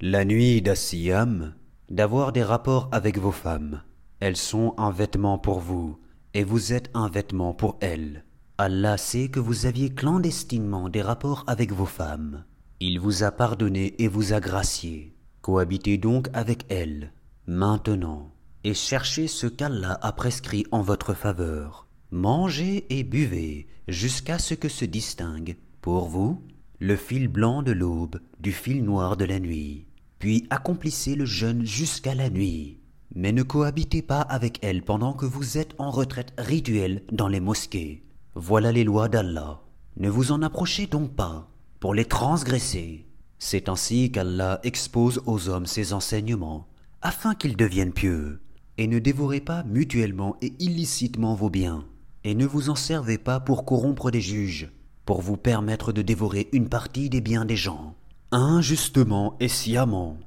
la 0.00 0.24
nuit 0.24 0.62
d'Assiyam, 0.62 1.54
d'avoir 1.90 2.32
des 2.32 2.42
rapports 2.42 2.88
avec 2.92 3.18
vos 3.18 3.32
femmes 3.32 3.82
elles 4.20 4.36
sont 4.36 4.74
un 4.78 4.90
vêtement 4.90 5.38
pour 5.38 5.60
vous, 5.60 5.98
et 6.38 6.44
vous 6.44 6.72
êtes 6.72 6.88
un 6.94 7.08
vêtement 7.08 7.52
pour 7.52 7.78
elles. 7.80 8.22
Allah 8.58 8.96
sait 8.96 9.26
que 9.26 9.40
vous 9.40 9.66
aviez 9.66 9.90
clandestinement 9.90 10.88
des 10.88 11.02
rapports 11.02 11.42
avec 11.48 11.72
vos 11.72 11.84
femmes. 11.84 12.44
Il 12.78 13.00
vous 13.00 13.24
a 13.24 13.32
pardonné 13.32 14.00
et 14.00 14.06
vous 14.06 14.32
a 14.32 14.38
gracié. 14.38 15.16
Cohabitez 15.42 15.98
donc 15.98 16.28
avec 16.34 16.64
elles, 16.68 17.12
maintenant, 17.48 18.30
et 18.62 18.72
cherchez 18.72 19.26
ce 19.26 19.48
qu'Allah 19.48 19.98
a 20.00 20.12
prescrit 20.12 20.64
en 20.70 20.80
votre 20.80 21.12
faveur. 21.12 21.88
Mangez 22.12 22.86
et 22.96 23.02
buvez 23.02 23.66
jusqu'à 23.88 24.38
ce 24.38 24.54
que 24.54 24.68
se 24.68 24.84
distingue, 24.84 25.56
pour 25.80 26.06
vous, 26.06 26.40
le 26.78 26.94
fil 26.94 27.26
blanc 27.26 27.64
de 27.64 27.72
l'aube 27.72 28.20
du 28.38 28.52
fil 28.52 28.84
noir 28.84 29.16
de 29.16 29.24
la 29.24 29.40
nuit. 29.40 29.86
Puis 30.20 30.46
accomplissez 30.50 31.16
le 31.16 31.24
jeûne 31.24 31.66
jusqu'à 31.66 32.14
la 32.14 32.30
nuit 32.30 32.78
mais 33.14 33.32
ne 33.32 33.42
cohabitez 33.42 34.02
pas 34.02 34.20
avec 34.20 34.58
elles 34.62 34.82
pendant 34.82 35.12
que 35.12 35.26
vous 35.26 35.58
êtes 35.58 35.74
en 35.78 35.90
retraite 35.90 36.32
rituelle 36.38 37.02
dans 37.10 37.28
les 37.28 37.40
mosquées. 37.40 38.04
Voilà 38.34 38.72
les 38.72 38.84
lois 38.84 39.08
d'Allah. 39.08 39.62
Ne 39.96 40.10
vous 40.10 40.30
en 40.32 40.42
approchez 40.42 40.86
donc 40.86 41.14
pas 41.14 41.50
pour 41.80 41.94
les 41.94 42.04
transgresser. 42.04 43.06
C'est 43.38 43.68
ainsi 43.68 44.10
qu'Allah 44.10 44.60
expose 44.62 45.22
aux 45.26 45.48
hommes 45.48 45.66
ses 45.66 45.92
enseignements, 45.92 46.68
afin 47.02 47.34
qu'ils 47.34 47.56
deviennent 47.56 47.92
pieux. 47.92 48.40
Et 48.76 48.86
ne 48.86 48.98
dévorez 48.98 49.40
pas 49.40 49.64
mutuellement 49.64 50.36
et 50.40 50.52
illicitement 50.58 51.34
vos 51.34 51.50
biens. 51.50 51.84
Et 52.24 52.34
ne 52.34 52.46
vous 52.46 52.70
en 52.70 52.74
servez 52.74 53.18
pas 53.18 53.40
pour 53.40 53.64
corrompre 53.64 54.10
des 54.10 54.20
juges, 54.20 54.70
pour 55.04 55.20
vous 55.20 55.36
permettre 55.36 55.92
de 55.92 56.02
dévorer 56.02 56.48
une 56.52 56.68
partie 56.68 57.10
des 57.10 57.20
biens 57.20 57.44
des 57.44 57.56
gens, 57.56 57.94
injustement 58.30 59.36
et 59.40 59.48
sciemment. 59.48 60.18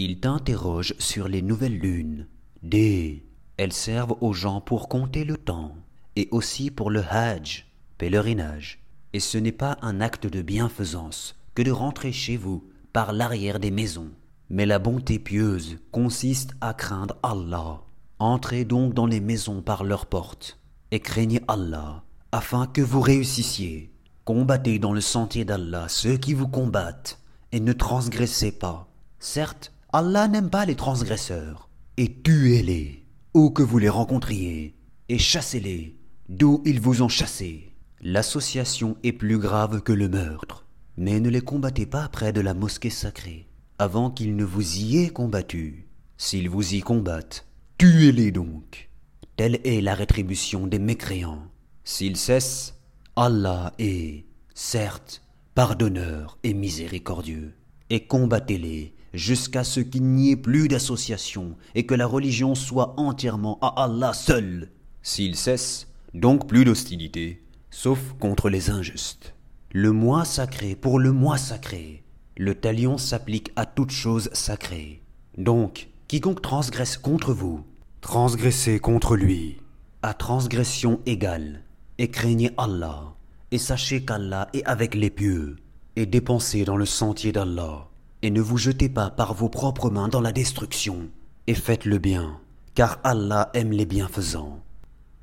Il 0.00 0.20
t'interroge 0.20 0.94
sur 1.00 1.26
les 1.26 1.42
nouvelles 1.42 1.76
lunes. 1.76 2.28
D. 2.62 3.26
Elles 3.56 3.72
servent 3.72 4.14
aux 4.20 4.32
gens 4.32 4.60
pour 4.60 4.88
compter 4.88 5.24
le 5.24 5.36
temps, 5.36 5.74
et 6.14 6.28
aussi 6.30 6.70
pour 6.70 6.88
le 6.92 7.02
hajj, 7.02 7.66
pèlerinage. 7.98 8.78
Et 9.12 9.18
ce 9.18 9.38
n'est 9.38 9.50
pas 9.50 9.76
un 9.82 10.00
acte 10.00 10.28
de 10.28 10.40
bienfaisance 10.40 11.34
que 11.56 11.62
de 11.62 11.72
rentrer 11.72 12.12
chez 12.12 12.36
vous 12.36 12.62
par 12.92 13.12
l'arrière 13.12 13.58
des 13.58 13.72
maisons. 13.72 14.12
Mais 14.50 14.66
la 14.66 14.78
bonté 14.78 15.18
pieuse 15.18 15.78
consiste 15.90 16.52
à 16.60 16.74
craindre 16.74 17.16
Allah. 17.24 17.80
Entrez 18.20 18.64
donc 18.64 18.94
dans 18.94 19.06
les 19.06 19.20
maisons 19.20 19.62
par 19.62 19.82
leurs 19.82 20.06
portes, 20.06 20.60
et 20.92 21.00
craignez 21.00 21.40
Allah, 21.48 22.04
afin 22.30 22.68
que 22.68 22.82
vous 22.82 23.00
réussissiez. 23.00 23.90
Combattez 24.24 24.78
dans 24.78 24.92
le 24.92 25.00
sentier 25.00 25.44
d'Allah 25.44 25.88
ceux 25.88 26.18
qui 26.18 26.34
vous 26.34 26.46
combattent, 26.46 27.18
et 27.50 27.58
ne 27.58 27.72
transgressez 27.72 28.52
pas. 28.52 28.88
Certes, 29.18 29.72
Allah 29.90 30.28
n'aime 30.28 30.50
pas 30.50 30.66
les 30.66 30.74
transgresseurs, 30.74 31.70
et 31.96 32.12
tuez-les, 32.12 33.06
où 33.32 33.48
que 33.48 33.62
vous 33.62 33.78
les 33.78 33.88
rencontriez, 33.88 34.74
et 35.08 35.16
chassez-les, 35.16 35.96
d'où 36.28 36.60
ils 36.66 36.78
vous 36.78 37.00
ont 37.00 37.08
chassés. 37.08 37.74
L'association 38.02 38.98
est 39.02 39.12
plus 39.12 39.38
grave 39.38 39.80
que 39.80 39.94
le 39.94 40.10
meurtre, 40.10 40.66
mais 40.98 41.20
ne 41.20 41.30
les 41.30 41.40
combattez 41.40 41.86
pas 41.86 42.06
près 42.10 42.34
de 42.34 42.42
la 42.42 42.52
mosquée 42.52 42.90
sacrée, 42.90 43.48
avant 43.78 44.10
qu'ils 44.10 44.36
ne 44.36 44.44
vous 44.44 44.76
y 44.76 44.98
aient 44.98 45.08
combattu. 45.08 45.88
S'ils 46.18 46.50
vous 46.50 46.74
y 46.74 46.80
combattent, 46.80 47.46
tuez-les 47.78 48.30
donc. 48.30 48.90
Telle 49.36 49.58
est 49.64 49.80
la 49.80 49.94
rétribution 49.94 50.66
des 50.66 50.78
mécréants. 50.78 51.46
S'ils 51.84 52.18
cessent, 52.18 52.74
Allah 53.16 53.72
est, 53.78 54.26
certes, 54.52 55.22
pardonneur 55.54 56.36
et 56.42 56.52
miséricordieux. 56.52 57.54
Et 57.88 58.06
combattez-les 58.06 58.97
jusqu'à 59.14 59.64
ce 59.64 59.80
qu'il 59.80 60.04
n'y 60.04 60.30
ait 60.30 60.36
plus 60.36 60.68
d'association 60.68 61.56
et 61.74 61.86
que 61.86 61.94
la 61.94 62.06
religion 62.06 62.54
soit 62.54 62.94
entièrement 62.98 63.58
à 63.60 63.84
Allah 63.84 64.12
seul. 64.12 64.70
S'ils 65.02 65.36
cessent, 65.36 65.88
donc 66.14 66.46
plus 66.46 66.64
d'hostilité, 66.64 67.42
sauf 67.70 67.98
contre 68.18 68.48
les 68.48 68.70
injustes. 68.70 69.34
Le 69.72 69.92
mois 69.92 70.24
sacré 70.24 70.74
pour 70.74 70.98
le 70.98 71.12
mois 71.12 71.38
sacré. 71.38 72.02
Le 72.36 72.54
talion 72.54 72.98
s'applique 72.98 73.52
à 73.56 73.66
toute 73.66 73.90
chose 73.90 74.30
sacrée. 74.32 75.02
Donc, 75.36 75.88
quiconque 76.06 76.40
transgresse 76.40 76.96
contre 76.96 77.32
vous, 77.32 77.64
transgressez 78.00 78.78
contre 78.78 79.16
lui. 79.16 79.58
À 80.02 80.14
transgression 80.14 81.00
égale, 81.04 81.64
et 81.98 82.08
craignez 82.08 82.52
Allah, 82.56 83.14
et 83.50 83.58
sachez 83.58 84.04
qu'Allah 84.04 84.48
est 84.52 84.64
avec 84.64 84.94
les 84.94 85.10
pieux, 85.10 85.56
et 85.96 86.06
dépensez 86.06 86.64
dans 86.64 86.76
le 86.76 86.86
sentier 86.86 87.32
d'Allah, 87.32 87.87
et 88.22 88.30
ne 88.30 88.40
vous 88.40 88.58
jetez 88.58 88.88
pas 88.88 89.10
par 89.10 89.34
vos 89.34 89.48
propres 89.48 89.90
mains 89.90 90.08
dans 90.08 90.20
la 90.20 90.32
destruction, 90.32 91.08
et 91.46 91.54
faites 91.54 91.84
le 91.84 91.98
bien, 91.98 92.40
car 92.74 93.00
Allah 93.04 93.50
aime 93.54 93.72
les 93.72 93.86
bienfaisants. 93.86 94.60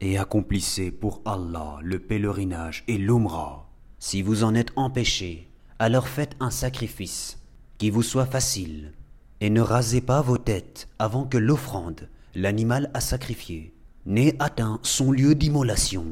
Et 0.02 0.18
accomplissez 0.18 0.92
pour 0.92 1.22
Allah 1.26 1.78
le 1.82 2.00
pèlerinage 2.00 2.84
et 2.88 2.98
l'umrah. 2.98 3.70
Si 4.00 4.22
vous 4.22 4.44
en 4.44 4.56
êtes 4.56 4.72
empêché, 4.76 5.50
alors 5.80 6.08
faites 6.08 6.36
un 6.40 6.52
sacrifice, 6.52 7.40
qui 7.78 7.90
vous 7.90 8.04
soit 8.04 8.26
facile, 8.26 8.94
et 9.42 9.50
ne 9.50 9.62
rasez 9.62 10.02
pas 10.02 10.22
vos 10.22 10.38
têtes 10.38 10.88
avant 11.00 11.26
que 11.26 11.38
l'offrande, 11.38 12.10
l'animal 12.34 12.90
à 12.94 13.02
sacrifier, 13.02 13.74
n'ait 14.06 14.36
atteint 14.40 14.80
son 14.84 15.12
lieu 15.12 15.36
d'immolation. 15.36 16.06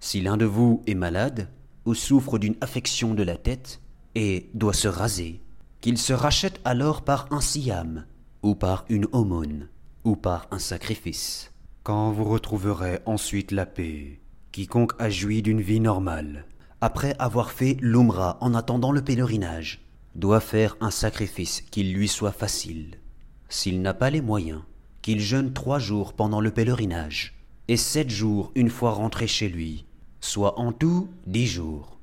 Si 0.00 0.20
l'un 0.20 0.36
de 0.36 0.44
vous 0.44 0.82
est 0.86 0.94
malade 0.94 1.48
ou 1.84 1.94
souffre 1.94 2.38
d'une 2.38 2.56
affection 2.60 3.14
de 3.14 3.22
la 3.22 3.36
tête 3.36 3.80
et 4.14 4.50
doit 4.54 4.72
se 4.74 4.88
raser, 4.88 5.40
qu'il 5.82 5.98
se 5.98 6.12
rachète 6.12 6.60
alors 6.64 7.02
par 7.02 7.26
un 7.32 7.40
siam, 7.40 8.06
ou 8.42 8.54
par 8.54 8.84
une 8.88 9.08
aumône, 9.10 9.68
ou 10.04 10.14
par 10.14 10.46
un 10.52 10.60
sacrifice. 10.60 11.52
Quand 11.82 12.12
vous 12.12 12.24
retrouverez 12.24 13.00
ensuite 13.04 13.50
la 13.50 13.66
paix, 13.66 14.20
quiconque 14.52 14.92
a 15.00 15.10
joui 15.10 15.42
d'une 15.42 15.60
vie 15.60 15.80
normale, 15.80 16.46
après 16.80 17.16
avoir 17.18 17.50
fait 17.50 17.76
l'umrah 17.80 18.38
en 18.40 18.54
attendant 18.54 18.92
le 18.92 19.02
pèlerinage, 19.02 19.84
doit 20.14 20.40
faire 20.40 20.76
un 20.80 20.92
sacrifice 20.92 21.62
qui 21.62 21.82
lui 21.82 22.06
soit 22.06 22.32
facile. 22.32 23.00
S'il 23.48 23.82
n'a 23.82 23.92
pas 23.92 24.10
les 24.10 24.20
moyens, 24.20 24.62
qu'il 25.02 25.18
jeûne 25.18 25.52
trois 25.52 25.80
jours 25.80 26.12
pendant 26.12 26.40
le 26.40 26.52
pèlerinage, 26.52 27.34
et 27.66 27.76
sept 27.76 28.08
jours 28.08 28.52
une 28.54 28.70
fois 28.70 28.92
rentré 28.92 29.26
chez 29.26 29.48
lui, 29.48 29.84
soit 30.20 30.60
en 30.60 30.70
tout 30.70 31.08
dix 31.26 31.48
jours. 31.48 31.98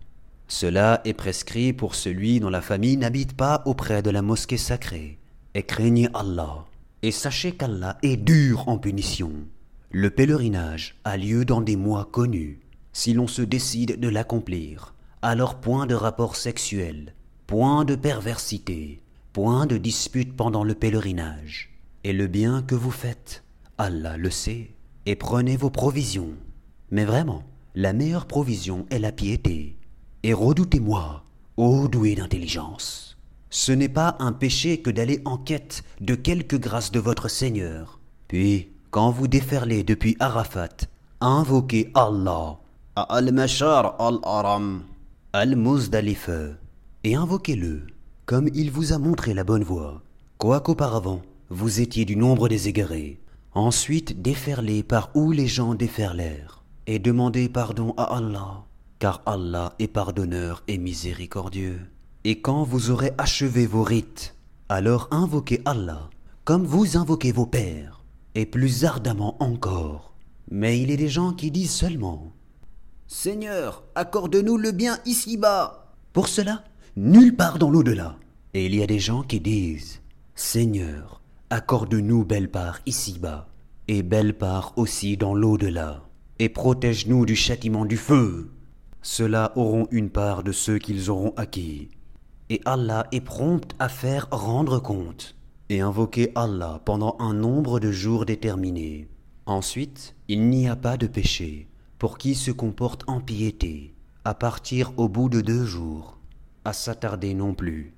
Cela 0.49 0.99
est 1.05 1.13
prescrit 1.13 1.73
pour 1.73 1.93
celui 1.93 2.39
dont 2.39 2.49
la 2.49 2.61
famille 2.61 2.97
n'habite 2.97 3.33
pas 3.33 3.61
auprès 3.65 4.01
de 4.01 4.09
la 4.09 4.23
mosquée 4.23 4.57
sacrée. 4.57 5.19
Et 5.53 5.61
craignez 5.61 6.09
Allah, 6.15 6.65
et 7.03 7.11
sachez 7.11 7.51
qu'Allah 7.51 7.97
est 8.01 8.17
dur 8.17 8.67
en 8.67 8.79
punition. 8.79 9.31
Le 9.91 10.09
pèlerinage 10.09 10.95
a 11.03 11.17
lieu 11.17 11.45
dans 11.45 11.61
des 11.61 11.75
mois 11.75 12.09
connus. 12.11 12.59
Si 12.93 13.13
l'on 13.13 13.27
se 13.27 13.43
décide 13.43 13.99
de 13.99 14.09
l'accomplir, 14.09 14.95
alors 15.21 15.55
point 15.55 15.85
de 15.85 15.93
rapport 15.93 16.35
sexuel, 16.35 17.13
point 17.45 17.85
de 17.85 17.95
perversité, 17.95 19.01
point 19.33 19.67
de 19.67 19.77
dispute 19.77 20.35
pendant 20.35 20.63
le 20.63 20.73
pèlerinage. 20.73 21.69
Et 22.03 22.13
le 22.13 22.25
bien 22.25 22.63
que 22.63 22.75
vous 22.75 22.91
faites, 22.91 23.43
Allah 23.77 24.17
le 24.17 24.31
sait, 24.31 24.71
et 25.05 25.15
prenez 25.15 25.57
vos 25.57 25.69
provisions. 25.69 26.33
Mais 26.89 27.05
vraiment, 27.05 27.43
la 27.75 27.93
meilleure 27.93 28.25
provision 28.25 28.87
est 28.89 28.99
la 28.99 29.11
piété. 29.11 29.78
Et 30.23 30.33
redoutez-moi, 30.33 31.23
ô 31.55 31.87
doué 31.87 32.15
d'intelligence. 32.15 33.17
Ce 33.49 33.71
n'est 33.71 33.89
pas 33.89 34.17
un 34.19 34.33
péché 34.33 34.81
que 34.81 34.89
d'aller 34.89 35.21
en 35.25 35.37
quête 35.37 35.83
de 36.01 36.13
quelque 36.13 36.55
grâce 36.55 36.91
de 36.91 36.99
votre 36.99 37.29
Seigneur. 37.29 37.99
Puis, 38.27 38.69
quand 38.91 39.11
vous 39.11 39.27
déferlez 39.27 39.83
depuis 39.83 40.17
Arafat, 40.19 40.87
invoquez 41.21 41.91
Allah, 41.93 42.57
Al-Mashar 42.95 43.95
Al-Aram, 43.99 44.83
Al-Muzdalife, 45.31 46.29
et 47.03 47.15
invoquez-le, 47.15 47.87
comme 48.25 48.49
il 48.53 48.71
vous 48.71 48.93
a 48.93 48.97
montré 48.97 49.33
la 49.33 49.43
bonne 49.43 49.63
voie, 49.63 50.01
quoiqu'auparavant 50.37 51.21
vous 51.49 51.79
étiez 51.79 52.05
du 52.05 52.15
nombre 52.15 52.47
des 52.49 52.67
égarés. 52.67 53.19
Ensuite 53.53 54.21
déferlez 54.21 54.83
par 54.83 55.09
où 55.15 55.31
les 55.31 55.47
gens 55.47 55.73
déferlèrent 55.73 56.63
et 56.85 56.99
demandez 56.99 57.49
pardon 57.49 57.93
à 57.97 58.17
Allah, 58.17 58.65
car 58.99 59.21
Allah 59.25 59.73
est 59.79 59.87
pardonneur 59.87 60.63
et 60.67 60.77
miséricordieux. 60.77 61.79
Et 62.23 62.41
quand 62.41 62.63
vous 62.63 62.91
aurez 62.91 63.13
achevé 63.17 63.65
vos 63.65 63.83
rites, 63.83 64.35
alors 64.67 65.07
invoquez 65.11 65.61
Allah, 65.65 66.09
comme 66.43 66.65
vous 66.65 66.97
invoquez 66.97 67.31
vos 67.31 67.45
pères, 67.45 68.03
et 68.35 68.45
plus 68.45 68.85
ardemment 68.85 69.41
encore. 69.41 70.13
Mais 70.51 70.79
il 70.79 70.91
est 70.91 70.97
des 70.97 71.09
gens 71.09 71.33
qui 71.33 71.49
disent 71.49 71.71
seulement 71.71 72.31
Seigneur, 73.07 73.83
accorde-nous 73.95 74.57
le 74.57 74.71
bien 74.71 74.99
ici-bas. 75.05 75.95
Pour 76.13 76.27
cela, 76.27 76.63
nulle 76.95 77.35
part 77.35 77.57
dans 77.57 77.71
l'au-delà. 77.71 78.17
Et 78.53 78.65
il 78.65 78.75
y 78.75 78.83
a 78.83 78.87
des 78.87 78.99
gens 78.99 79.23
qui 79.23 79.39
disent 79.39 80.01
Seigneur, 80.35 81.21
accorde-nous 81.49 82.25
belle 82.25 82.51
part 82.51 82.79
ici-bas, 82.85 83.47
et 83.87 84.03
belle 84.03 84.37
part 84.37 84.73
aussi 84.77 85.17
dans 85.17 85.33
l'au-delà 85.33 86.03
et 86.39 86.47
protège-nous 86.47 87.25
du 87.25 87.35
châtiment 87.35 87.85
du 87.85 87.97
feu. 87.97 88.49
Ceux-là 89.01 89.53
auront 89.55 89.87
une 89.91 90.09
part 90.09 90.43
de 90.43 90.51
ceux 90.51 90.77
qu'ils 90.77 91.09
auront 91.09 91.33
acquis. 91.37 91.89
Et 92.49 92.61
Allah 92.65 93.07
est 93.11 93.21
prompt 93.21 93.73
à 93.79 93.89
faire 93.89 94.27
rendre 94.31 94.79
compte 94.79 95.35
et 95.69 95.81
invoquer 95.81 96.31
Allah 96.35 96.81
pendant 96.83 97.15
un 97.19 97.33
nombre 97.33 97.79
de 97.79 97.91
jours 97.91 98.25
déterminés. 98.25 99.07
Ensuite, 99.45 100.15
il 100.27 100.49
n'y 100.49 100.67
a 100.67 100.75
pas 100.75 100.97
de 100.97 101.07
péché 101.07 101.67
pour 101.97 102.17
qui 102.17 102.33
se 102.33 102.51
comporte 102.51 103.03
en 103.07 103.19
piété, 103.19 103.93
à 104.25 104.33
partir 104.33 104.93
au 104.97 105.09
bout 105.09 105.29
de 105.29 105.41
deux 105.41 105.65
jours, 105.65 106.17
à 106.65 106.73
s'attarder 106.73 107.33
non 107.33 107.53
plus. 107.53 107.93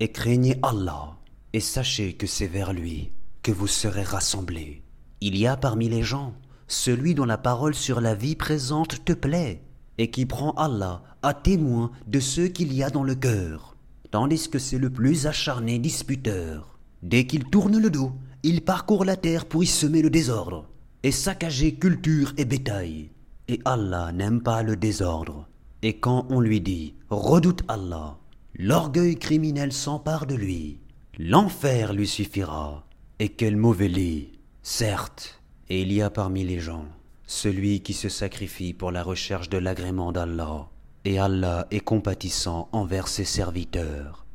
Et 0.00 0.10
craignez 0.10 0.58
Allah, 0.62 1.16
et 1.52 1.60
sachez 1.60 2.14
que 2.14 2.26
c'est 2.26 2.46
vers 2.46 2.72
lui 2.72 3.12
que 3.42 3.52
vous 3.52 3.66
serez 3.66 4.02
rassemblés. 4.02 4.82
Il 5.20 5.36
y 5.36 5.46
a 5.46 5.56
parmi 5.56 5.88
les 5.88 6.02
gens 6.02 6.34
celui 6.72 7.14
dont 7.14 7.26
la 7.26 7.38
parole 7.38 7.74
sur 7.74 8.00
la 8.00 8.14
vie 8.14 8.34
présente 8.34 9.04
te 9.04 9.12
plaît, 9.12 9.62
et 10.02 10.10
qui 10.10 10.26
prend 10.26 10.50
Allah 10.54 11.00
à 11.22 11.32
témoin 11.32 11.92
de 12.08 12.18
ce 12.18 12.40
qu'il 12.40 12.72
y 12.72 12.82
a 12.82 12.90
dans 12.90 13.04
le 13.04 13.14
cœur, 13.14 13.76
tandis 14.10 14.48
que 14.50 14.58
c'est 14.58 14.78
le 14.78 14.90
plus 14.90 15.28
acharné 15.28 15.78
disputeur. 15.78 16.76
Dès 17.04 17.24
qu'il 17.28 17.44
tourne 17.44 17.78
le 17.78 17.88
dos, 17.88 18.10
il 18.42 18.62
parcourt 18.62 19.04
la 19.04 19.14
terre 19.14 19.46
pour 19.46 19.62
y 19.62 19.66
semer 19.68 20.02
le 20.02 20.10
désordre, 20.10 20.66
et 21.04 21.12
saccager 21.12 21.76
culture 21.76 22.32
et 22.36 22.44
bétail. 22.44 23.10
Et 23.46 23.60
Allah 23.64 24.10
n'aime 24.10 24.42
pas 24.42 24.64
le 24.64 24.74
désordre. 24.74 25.46
Et 25.82 26.00
quand 26.00 26.26
on 26.30 26.40
lui 26.40 26.60
dit 26.60 26.94
Redoute 27.08 27.62
Allah, 27.68 28.18
l'orgueil 28.58 29.14
criminel 29.14 29.72
s'empare 29.72 30.26
de 30.26 30.34
lui. 30.34 30.80
L'enfer 31.16 31.92
lui 31.92 32.08
suffira. 32.08 32.84
Et 33.20 33.28
quel 33.28 33.56
mauvais 33.56 33.86
lit, 33.86 34.32
certes, 34.62 35.40
il 35.68 35.92
y 35.92 36.02
a 36.02 36.10
parmi 36.10 36.42
les 36.42 36.58
gens 36.58 36.88
celui 37.26 37.80
qui 37.80 37.92
se 37.92 38.08
sacrifie 38.08 38.74
pour 38.74 38.90
la 38.90 39.02
recherche 39.02 39.48
de 39.48 39.58
l'agrément 39.58 40.12
d'Allah, 40.12 40.68
et 41.04 41.18
Allah 41.18 41.66
est 41.70 41.80
compatissant 41.80 42.68
envers 42.72 43.08
ses 43.08 43.24
serviteurs. 43.24 44.26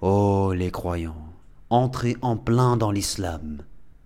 Ô 0.00 0.52
les 0.52 0.70
croyants, 0.70 1.32
entrez 1.70 2.16
en 2.22 2.36
plein 2.36 2.76
dans 2.76 2.90
l'islam, 2.90 3.62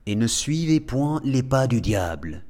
et 0.07 0.15
ne 0.15 0.27
suivez 0.27 0.81
point 0.81 1.21
les 1.25 1.43
pas 1.43 1.67
du 1.67 1.81
diable, 1.81 2.45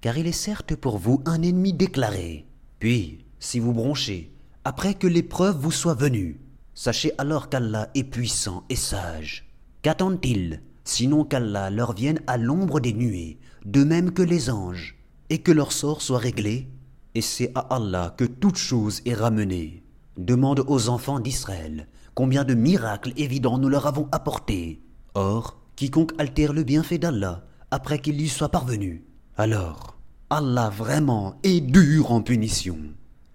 car 0.00 0.18
il 0.18 0.26
est 0.26 0.32
certes 0.32 0.74
pour 0.76 0.98
vous 0.98 1.22
un 1.24 1.42
ennemi 1.42 1.72
déclaré. 1.72 2.46
Puis, 2.78 3.24
si 3.38 3.60
vous 3.60 3.72
bronchez, 3.72 4.32
après 4.64 4.94
que 4.94 5.06
l'épreuve 5.06 5.56
vous 5.56 5.72
soit 5.72 5.94
venue, 5.94 6.40
sachez 6.74 7.12
alors 7.18 7.48
qu'Allah 7.48 7.88
est 7.94 8.04
puissant 8.04 8.64
et 8.68 8.76
sage. 8.76 9.48
Qu'attendent-ils, 9.82 10.60
sinon 10.84 11.24
qu'Allah 11.24 11.70
leur 11.70 11.92
vienne 11.92 12.20
à 12.26 12.36
l'ombre 12.36 12.80
des 12.80 12.92
nuées, 12.92 13.38
de 13.64 13.84
même 13.84 14.12
que 14.12 14.22
les 14.22 14.50
anges, 14.50 14.97
et 15.30 15.38
que 15.38 15.52
leur 15.52 15.72
sort 15.72 16.02
soit 16.02 16.18
réglé, 16.18 16.68
et 17.14 17.20
c'est 17.20 17.52
à 17.54 17.60
Allah 17.60 18.14
que 18.16 18.24
toute 18.24 18.56
chose 18.56 19.02
est 19.04 19.14
ramenée. 19.14 19.82
Demande 20.16 20.64
aux 20.66 20.88
enfants 20.88 21.20
d'Israël 21.20 21.88
combien 22.14 22.44
de 22.44 22.54
miracles 22.54 23.12
évidents 23.16 23.58
nous 23.58 23.68
leur 23.68 23.86
avons 23.86 24.08
apportés. 24.10 24.82
Or, 25.14 25.60
quiconque 25.76 26.12
altère 26.18 26.52
le 26.52 26.64
bienfait 26.64 26.98
d'Allah 26.98 27.44
après 27.70 28.00
qu'il 28.00 28.18
lui 28.18 28.28
soit 28.28 28.48
parvenu, 28.48 29.04
alors 29.36 29.98
Allah 30.30 30.68
vraiment 30.68 31.38
est 31.42 31.60
dur 31.60 32.12
en 32.12 32.22
punition. 32.22 32.78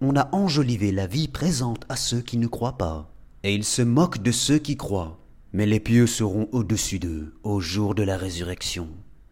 On 0.02 0.16
a 0.16 0.28
enjolivé 0.36 0.91
la 0.91 1.08
vie 1.08 1.28
présente 1.28 1.86
à 1.88 1.96
ceux 1.96 2.22
qui 2.22 2.38
ne 2.38 2.48
croient 2.48 2.78
pas, 2.78 3.14
et 3.44 3.56
il 3.56 3.64
se 3.64 3.82
moque 3.82 4.22
de 4.22 4.32
ceux 4.32 4.58
qui 4.58 4.76
croient. 4.76 5.20
Mais 5.54 5.66
les 5.66 5.80
pieux 5.80 6.08
seront 6.08 6.50
au-dessus 6.52 7.00
d'eux 7.00 7.36
au 7.44 7.60
jour 7.60 7.96
de 7.96 8.04
la 8.04 8.18
résurrection. 8.18 8.89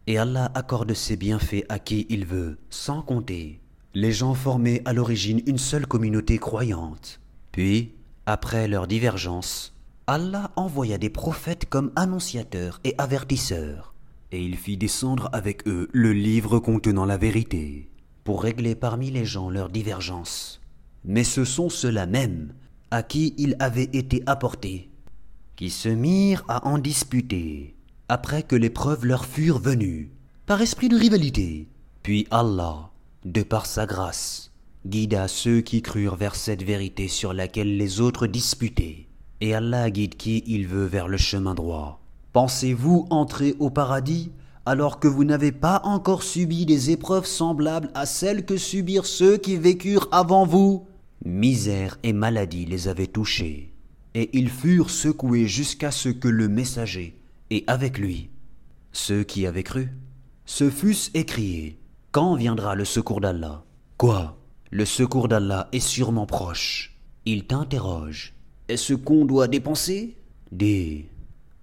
Et 0.08 0.18
Allah 0.18 0.52
accorde 0.56 0.94
ses 0.94 1.16
bienfaits 1.16 1.66
à 1.70 1.80
qui 1.80 2.06
il 2.10 2.26
veut, 2.26 2.58
sans 2.70 3.02
compter. 3.02 3.60
Les 3.94 4.12
gens 4.12 4.34
formaient 4.34 4.82
à 4.86 4.94
l'origine 4.94 5.42
une 5.46 5.58
seule 5.58 5.86
communauté 5.86 6.38
croyante. 6.38 7.20
Puis, 7.52 7.94
après 8.26 8.68
leur 8.68 8.88
divergence, 8.88 9.76
Allah 10.08 10.52
envoya 10.56 10.98
des 10.98 11.10
prophètes 11.10 11.66
comme 11.70 11.92
annonciateurs 11.96 12.80
et 12.84 12.96
avertisseurs, 12.98 13.94
et 14.32 14.44
il 14.44 14.58
fit 14.58 14.78
descendre 14.78 15.30
avec 15.34 15.68
eux 15.68 15.90
le 15.92 16.14
livre 16.14 16.60
contenant 16.60 17.06
la 17.06 17.18
vérité, 17.18 17.90
pour 18.24 18.44
régler 18.44 18.76
parmi 18.76 19.12
les 19.12 19.26
gens 19.26 19.50
leurs 19.50 19.70
divergences. 19.70 20.62
Mais 21.06 21.24
ce 21.24 21.46
sont 21.46 21.70
ceux-là 21.70 22.06
mêmes 22.06 22.54
à 22.92 23.04
qui 23.04 23.34
il 23.38 23.56
avait 23.60 23.90
été 23.94 24.24
apporté, 24.26 24.90
qui 25.56 25.70
se 25.70 25.90
mirent 25.90 26.44
à 26.48 26.68
en 26.68 26.78
disputer, 26.78 27.76
après 28.12 28.44
que 28.44 28.58
les 28.58 28.70
preuves 28.70 29.06
leur 29.06 29.26
furent 29.26 29.60
venues, 29.60 30.12
par 30.46 30.62
esprit 30.62 30.90
de 30.90 30.98
rivalité. 30.98 31.70
Puis 32.04 32.28
Allah, 32.30 32.90
de 33.24 33.42
par 33.42 33.66
sa 33.66 33.86
grâce, 33.86 34.52
guida 34.86 35.30
ceux 35.30 35.62
qui 35.62 35.82
crurent 35.82 36.18
vers 36.18 36.36
cette 36.36 36.62
vérité 36.62 37.08
sur 37.08 37.32
laquelle 37.32 37.78
les 37.78 38.02
autres 38.02 38.28
disputaient. 38.28 39.08
Et 39.40 39.56
Allah 39.56 39.90
guide 39.90 40.18
qui 40.18 40.44
il 40.46 40.68
veut 40.68 40.88
vers 40.88 41.08
le 41.08 41.16
chemin 41.16 41.56
droit. 41.56 42.02
Pensez-vous 42.34 43.08
entrer 43.12 43.56
au 43.60 43.70
paradis 43.70 44.34
alors 44.66 45.00
que 45.00 45.08
vous 45.08 45.24
n'avez 45.24 45.54
pas 45.54 45.80
encore 45.86 46.24
subi 46.24 46.66
des 46.66 46.92
épreuves 46.92 47.26
semblables 47.26 47.92
à 47.94 48.06
celles 48.06 48.44
que 48.44 48.58
subirent 48.58 49.06
ceux 49.06 49.38
qui 49.38 49.56
vécurent 49.56 50.10
avant 50.12 50.46
vous? 50.46 50.86
Misère 51.24 51.98
et 52.04 52.12
maladie 52.12 52.66
les 52.66 52.90
avaient 52.90 53.08
touchés, 53.08 53.74
et 54.16 54.38
ils 54.38 54.50
furent 54.50 54.90
secoués 54.90 55.48
jusqu'à 55.48 55.92
ce 55.92 56.10
que 56.10 56.28
le 56.28 56.50
messager, 56.50 57.21
et 57.52 57.66
avec 57.68 58.00
lui, 58.00 58.32
ceux 58.94 59.24
qui 59.24 59.46
avaient 59.46 59.62
cru, 59.62 59.90
se 60.46 60.70
fussent 60.72 61.12
écriés 61.14 61.78
Quand 62.12 62.36
viendra 62.36 62.76
le 62.76 62.86
secours 62.86 63.22
d'Allah? 63.22 63.64
Quoi? 63.98 64.38
Le 64.72 64.86
secours 64.86 65.28
d'Allah 65.28 65.68
est 65.74 65.82
sûrement 65.82 66.26
proche. 66.26 66.98
Il 67.26 67.46
t'interroge. 67.46 68.34
Est-ce 68.70 68.94
qu'on 68.94 69.26
doit 69.26 69.50
dépenser? 69.50 70.16
Dis. 70.52 71.06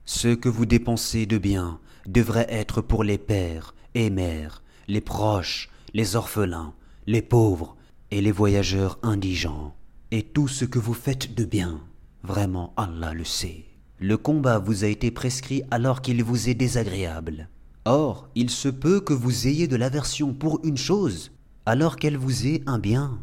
Ce 0.05 0.28
que 0.28 0.49
vous 0.49 0.66
dépensez 0.66 1.26
de 1.26 1.39
bien 1.39 1.80
devrait 2.07 2.47
être 2.51 2.80
pour 2.80 3.03
les 3.03 3.18
pères 3.18 3.74
et 3.95 4.11
mères, 4.11 4.62
les 4.89 5.01
proches, 5.01 5.70
les 5.95 6.16
orphelins, 6.16 6.74
les 7.07 7.22
pauvres 7.22 7.76
et 8.11 8.20
les 8.20 8.32
voyageurs 8.32 8.99
indigents. 9.03 9.74
Et 10.11 10.22
tout 10.22 10.49
ce 10.49 10.64
que 10.64 10.78
vous 10.78 10.95
faites 10.95 11.34
de 11.34 11.45
bien, 11.45 11.80
vraiment 12.22 12.74
Allah 12.76 13.14
le 13.14 13.24
sait. 13.24 13.68
Le 14.01 14.17
combat 14.17 14.59
vous 14.59 14.85
a 14.85 14.87
été 14.87 15.11
prescrit 15.11 15.63
alors 15.71 16.03
qu'il 16.03 16.23
vous 16.23 16.49
est 16.49 16.55
désagréable. 16.55 17.49
Or, 17.85 18.29
il 18.37 18.49
se 18.49 18.69
peut 18.69 19.01
que 19.01 19.13
vous 19.13 19.49
ayez 19.49 19.67
de 19.67 19.75
l'aversion 19.75 20.35
pour 20.35 20.61
une 20.63 20.77
chose, 20.77 21.33
alors 21.67 21.97
qu'elle 21.97 22.17
vous 22.17 22.47
est 22.47 22.63
un 22.67 22.79
bien. 22.79 23.19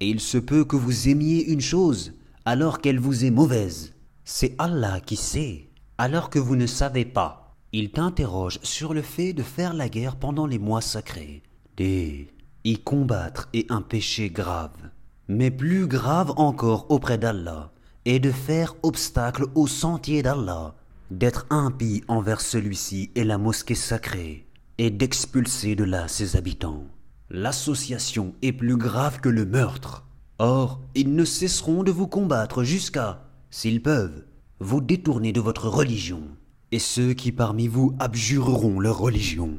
Et 0.00 0.10
il 0.10 0.20
se 0.20 0.36
peut 0.36 0.64
que 0.64 0.76
vous 0.76 1.08
aimiez 1.08 1.50
une 1.50 1.60
chose, 1.62 2.12
alors 2.44 2.80
qu'elle 2.80 3.00
vous 3.00 3.24
est 3.24 3.30
mauvaise. 3.30 3.94
C'est 4.24 4.54
Allah 4.58 5.00
qui 5.00 5.16
sait, 5.16 5.70
alors 5.96 6.28
que 6.28 6.38
vous 6.38 6.56
ne 6.56 6.66
savez 6.66 7.04
pas. 7.04 7.54
Il 7.72 7.90
t'interroge 7.90 8.58
sur 8.62 8.92
le 8.92 9.02
fait 9.02 9.32
de 9.32 9.42
faire 9.42 9.72
la 9.72 9.88
guerre 9.88 10.16
pendant 10.16 10.46
les 10.46 10.58
mois 10.58 10.82
sacrés. 10.82 11.42
Des 11.76 12.28
y 12.64 12.78
combattre 12.78 13.48
est 13.52 13.70
un 13.70 13.80
péché 13.80 14.28
grave, 14.28 14.90
mais 15.28 15.50
plus 15.50 15.86
grave 15.86 16.32
encore 16.36 16.86
auprès 16.90 17.16
d'Allah, 17.16 17.72
est 18.06 18.20
de 18.20 18.30
faire 18.30 18.74
obstacle 18.82 19.46
au 19.54 19.66
sentier 19.66 20.22
d'Allah, 20.22 20.74
d'être 21.10 21.46
impie 21.50 22.02
envers 22.08 22.40
celui-ci 22.40 23.10
et 23.16 23.24
la 23.24 23.36
mosquée 23.36 23.74
sacrée, 23.74 24.46
et 24.78 24.90
d'expulser 24.90 25.74
de 25.74 25.84
là 25.84 26.08
ses 26.08 26.36
habitants. 26.36 26.84
L'association 27.28 28.34
est 28.42 28.52
plus 28.52 28.76
grave 28.76 29.20
que 29.20 29.28
le 29.28 29.44
meurtre. 29.44 30.04
Or, 30.38 30.80
ils 30.94 31.14
ne 31.14 31.24
cesseront 31.24 31.82
de 31.82 31.90
vous 31.90 32.06
combattre 32.06 32.62
jusqu'à, 32.62 33.24
s'ils 33.50 33.82
peuvent, 33.82 34.24
vous 34.60 34.80
détourner 34.80 35.32
de 35.32 35.40
votre 35.40 35.68
religion. 35.68 36.22
Et 36.70 36.78
ceux 36.78 37.12
qui 37.12 37.32
parmi 37.32 37.66
vous 37.66 37.94
abjureront 37.98 38.78
leur 38.78 38.98
religion, 38.98 39.58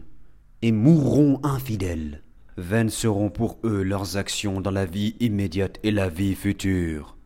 et 0.61 0.71
mourront 0.71 1.39
infidèles, 1.43 2.23
Vaines 2.57 2.89
seront 2.89 3.29
pour 3.29 3.59
eux 3.63 3.83
leurs 3.83 4.17
actions 4.17 4.61
dans 4.61 4.71
la 4.71 4.85
vie 4.85 5.15
immédiate 5.19 5.77
et 5.83 5.91
la 5.91 6.09
vie 6.09 6.33
future. 6.33 7.16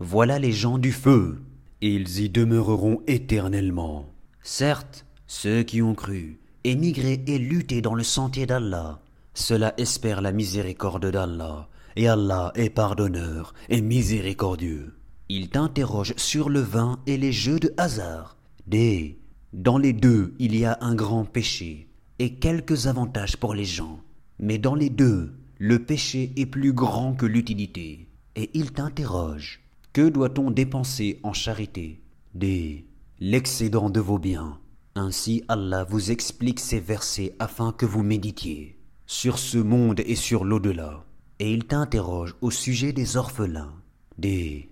Voilà 0.00 0.38
les 0.38 0.52
gens 0.52 0.78
du 0.78 0.92
feu, 0.92 1.40
ils 1.80 2.20
y 2.20 2.28
demeureront 2.28 3.02
éternellement. 3.08 4.06
Certes, 4.42 5.04
ceux 5.26 5.64
qui 5.64 5.82
ont 5.82 5.96
cru, 5.96 6.38
émigré 6.62 7.20
et 7.26 7.38
lutté 7.38 7.82
dans 7.82 7.94
le 7.94 8.04
sentier 8.04 8.46
d'Allah, 8.46 9.00
cela 9.34 9.74
espère 9.76 10.20
la 10.20 10.30
miséricorde 10.30 11.10
d'Allah, 11.10 11.68
et 11.96 12.06
Allah 12.06 12.52
est 12.54 12.70
pardonneur 12.70 13.54
et 13.68 13.80
miséricordieux. 13.80 14.94
Il 15.28 15.48
t'interroge 15.48 16.14
sur 16.16 16.48
le 16.48 16.60
vin 16.60 17.00
et 17.08 17.16
les 17.16 17.32
jeux 17.32 17.58
de 17.58 17.74
hasard. 17.76 18.36
Des, 18.68 19.18
dans 19.52 19.78
les 19.78 19.92
deux, 19.92 20.34
il 20.38 20.54
y 20.54 20.64
a 20.64 20.78
un 20.80 20.94
grand 20.94 21.24
péché 21.24 21.88
et 22.20 22.34
quelques 22.34 22.86
avantages 22.86 23.36
pour 23.36 23.52
les 23.52 23.64
gens. 23.64 23.98
Mais 24.38 24.58
dans 24.58 24.76
les 24.76 24.90
deux, 24.90 25.34
le 25.58 25.80
péché 25.80 26.32
est 26.36 26.46
plus 26.46 26.72
grand 26.72 27.14
que 27.14 27.26
l'utilité. 27.26 28.06
Et 28.36 28.50
il 28.54 28.70
t'interroge. 28.72 29.60
Que 29.98 30.08
doit-on 30.08 30.52
dépenser 30.52 31.18
en 31.24 31.32
charité 31.32 32.00
Des 32.32 32.86
l'excédent 33.18 33.90
de 33.90 33.98
vos 33.98 34.20
biens. 34.20 34.60
Ainsi 34.94 35.42
Allah 35.48 35.82
vous 35.82 36.12
explique 36.12 36.60
ces 36.60 36.78
versets 36.78 37.34
afin 37.40 37.72
que 37.72 37.84
vous 37.84 38.04
méditiez 38.04 38.78
sur 39.06 39.40
ce 39.40 39.58
monde 39.58 39.98
et 40.06 40.14
sur 40.14 40.44
l'au-delà. 40.44 41.04
Et 41.40 41.52
il 41.52 41.64
t'interroge 41.64 42.36
au 42.42 42.52
sujet 42.52 42.92
des 42.92 43.16
orphelins. 43.16 43.74
Des 44.18 44.70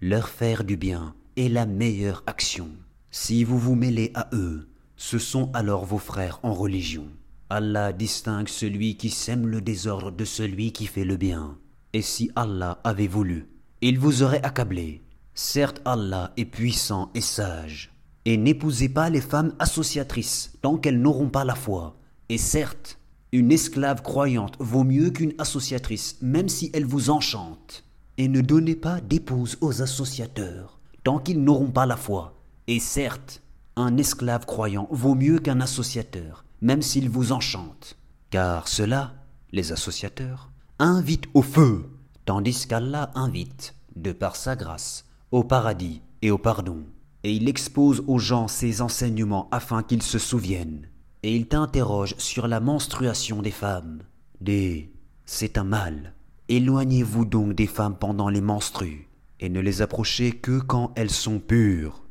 leur 0.00 0.28
faire 0.28 0.62
du 0.62 0.76
bien 0.76 1.16
est 1.36 1.48
la 1.48 1.66
meilleure 1.66 2.22
action. 2.26 2.68
Si 3.10 3.42
vous 3.42 3.58
vous 3.58 3.74
mêlez 3.74 4.12
à 4.14 4.28
eux, 4.32 4.68
ce 4.94 5.18
sont 5.18 5.50
alors 5.54 5.86
vos 5.86 5.98
frères 5.98 6.38
en 6.44 6.54
religion. 6.54 7.08
Allah 7.50 7.92
distingue 7.92 8.46
celui 8.48 8.96
qui 8.96 9.10
sème 9.10 9.48
le 9.48 9.60
désordre 9.60 10.12
de 10.12 10.24
celui 10.24 10.70
qui 10.70 10.86
fait 10.86 11.04
le 11.04 11.16
bien. 11.16 11.58
Et 11.94 12.02
si 12.02 12.30
Allah 12.36 12.80
avait 12.84 13.08
voulu, 13.08 13.48
il 13.80 13.98
vous 13.98 14.22
aurait 14.22 14.42
accablé. 14.42 15.02
Certes, 15.34 15.80
Allah 15.84 16.32
est 16.36 16.44
puissant 16.44 17.10
et 17.14 17.20
sage. 17.20 17.92
Et 18.24 18.36
n'épousez 18.36 18.88
pas 18.88 19.10
les 19.10 19.20
femmes 19.20 19.54
associatrices 19.58 20.52
tant 20.62 20.76
qu'elles 20.76 21.00
n'auront 21.00 21.30
pas 21.30 21.44
la 21.44 21.54
foi. 21.54 21.96
Et 22.28 22.38
certes, 22.38 22.98
une 23.32 23.52
esclave 23.52 24.02
croyante 24.02 24.56
vaut 24.58 24.84
mieux 24.84 25.10
qu'une 25.10 25.34
associatrice, 25.38 26.16
même 26.20 26.48
si 26.48 26.70
elle 26.74 26.84
vous 26.84 27.10
enchante. 27.10 27.84
Et 28.16 28.28
ne 28.28 28.40
donnez 28.40 28.74
pas 28.74 29.00
d'épouse 29.00 29.58
aux 29.60 29.80
associateurs 29.80 30.78
tant 31.04 31.18
qu'ils 31.18 31.42
n'auront 31.42 31.70
pas 31.70 31.86
la 31.86 31.96
foi. 31.96 32.34
Et 32.66 32.80
certes, 32.80 33.40
un 33.76 33.96
esclave 33.96 34.44
croyant 34.44 34.88
vaut 34.90 35.14
mieux 35.14 35.38
qu'un 35.38 35.60
associateur, 35.60 36.44
même 36.60 36.82
s'ils 36.82 37.08
vous 37.08 37.32
enchantent. 37.32 37.96
Car 38.30 38.68
cela, 38.68 39.14
les 39.52 39.72
associateurs, 39.72 40.50
invitent 40.78 41.28
au 41.32 41.40
feu, 41.40 41.88
tandis 42.28 42.66
qu'Allah 42.66 43.10
invite, 43.14 43.74
de 43.96 44.12
par 44.12 44.36
sa 44.36 44.54
grâce, 44.54 45.06
au 45.30 45.44
paradis 45.44 46.02
et 46.20 46.30
au 46.30 46.36
pardon. 46.36 46.84
Et 47.24 47.32
il 47.32 47.48
expose 47.48 48.04
aux 48.06 48.18
gens 48.18 48.48
ses 48.48 48.82
enseignements 48.82 49.48
afin 49.50 49.82
qu'ils 49.82 50.02
se 50.02 50.18
souviennent. 50.18 50.90
Et 51.22 51.34
il 51.34 51.46
t'interroge 51.46 52.14
sur 52.18 52.46
la 52.46 52.60
menstruation 52.60 53.40
des 53.40 53.50
femmes. 53.50 54.00
Des 54.42 54.92
c'est 55.24 55.56
un 55.56 55.64
mal. 55.64 56.12
Éloignez-vous 56.50 57.24
donc 57.24 57.54
des 57.54 57.66
femmes 57.66 57.96
pendant 57.96 58.28
les 58.28 58.42
menstrues, 58.42 59.08
et 59.40 59.48
ne 59.48 59.60
les 59.60 59.80
approchez 59.80 60.32
que 60.32 60.60
quand 60.60 60.92
elles 60.96 61.10
sont 61.10 61.38
pures. 61.38 62.04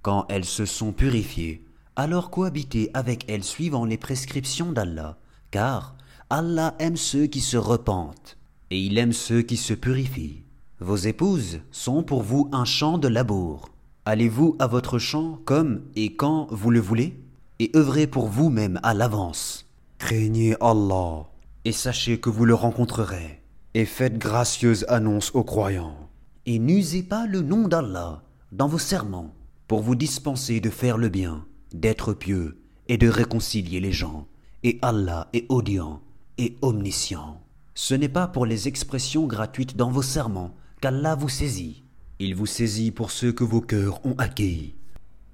Quand 0.00 0.26
elles 0.28 0.44
se 0.44 0.64
sont 0.64 0.92
purifiées, 0.92 1.66
alors 1.96 2.30
cohabitez 2.30 2.92
avec 2.94 3.28
elle 3.28 3.42
suivant 3.42 3.84
les 3.84 3.98
prescriptions 3.98 4.70
d'Allah, 4.70 5.18
car 5.50 5.96
Allah 6.30 6.76
aime 6.78 6.96
ceux 6.96 7.26
qui 7.26 7.40
se 7.40 7.56
repentent, 7.56 8.36
et 8.70 8.80
il 8.80 8.98
aime 8.98 9.12
ceux 9.12 9.42
qui 9.42 9.56
se 9.56 9.74
purifient. 9.74 10.42
Vos 10.80 10.96
épouses 10.96 11.60
sont 11.70 12.02
pour 12.02 12.22
vous 12.22 12.48
un 12.52 12.64
champ 12.64 12.98
de 12.98 13.08
labour. 13.08 13.70
Allez-vous 14.04 14.56
à 14.58 14.66
votre 14.66 14.98
champ 14.98 15.40
comme 15.44 15.82
et 15.96 16.14
quand 16.14 16.48
vous 16.50 16.70
le 16.70 16.80
voulez, 16.80 17.18
et 17.58 17.70
œuvrez 17.74 18.06
pour 18.06 18.28
vous-même 18.28 18.78
à 18.82 18.94
l'avance. 18.94 19.66
Craignez 19.98 20.54
Allah, 20.60 21.26
et 21.64 21.72
sachez 21.72 22.20
que 22.20 22.28
vous 22.28 22.44
le 22.44 22.54
rencontrerez, 22.54 23.42
et 23.74 23.84
faites 23.84 24.18
gracieuse 24.18 24.84
annonce 24.88 25.34
aux 25.34 25.44
croyants. 25.44 26.08
Et 26.44 26.58
n'usez 26.58 27.02
pas 27.02 27.26
le 27.26 27.40
nom 27.40 27.66
d'Allah 27.66 28.22
dans 28.52 28.68
vos 28.68 28.78
serments, 28.78 29.34
pour 29.66 29.80
vous 29.80 29.96
dispenser 29.96 30.60
de 30.60 30.70
faire 30.70 30.98
le 30.98 31.08
bien, 31.08 31.44
d'être 31.72 32.12
pieux 32.12 32.58
et 32.88 32.98
de 32.98 33.08
réconcilier 33.08 33.80
les 33.80 33.92
gens. 33.92 34.28
Et 34.62 34.78
Allah 34.82 35.28
est 35.32 35.46
audient 35.48 36.00
et 36.38 36.56
omniscient. 36.62 37.40
Ce 37.78 37.92
n'est 37.94 38.08
pas 38.08 38.26
pour 38.26 38.46
les 38.46 38.68
expressions 38.68 39.26
gratuites 39.26 39.76
dans 39.76 39.90
vos 39.90 40.00
serments 40.00 40.54
qu'Allah 40.80 41.14
vous 41.14 41.28
saisit. 41.28 41.84
Il 42.18 42.34
vous 42.34 42.46
saisit 42.46 42.90
pour 42.90 43.10
ceux 43.10 43.32
que 43.32 43.44
vos 43.44 43.60
cœurs 43.60 44.04
ont 44.06 44.14
acquis. 44.16 44.74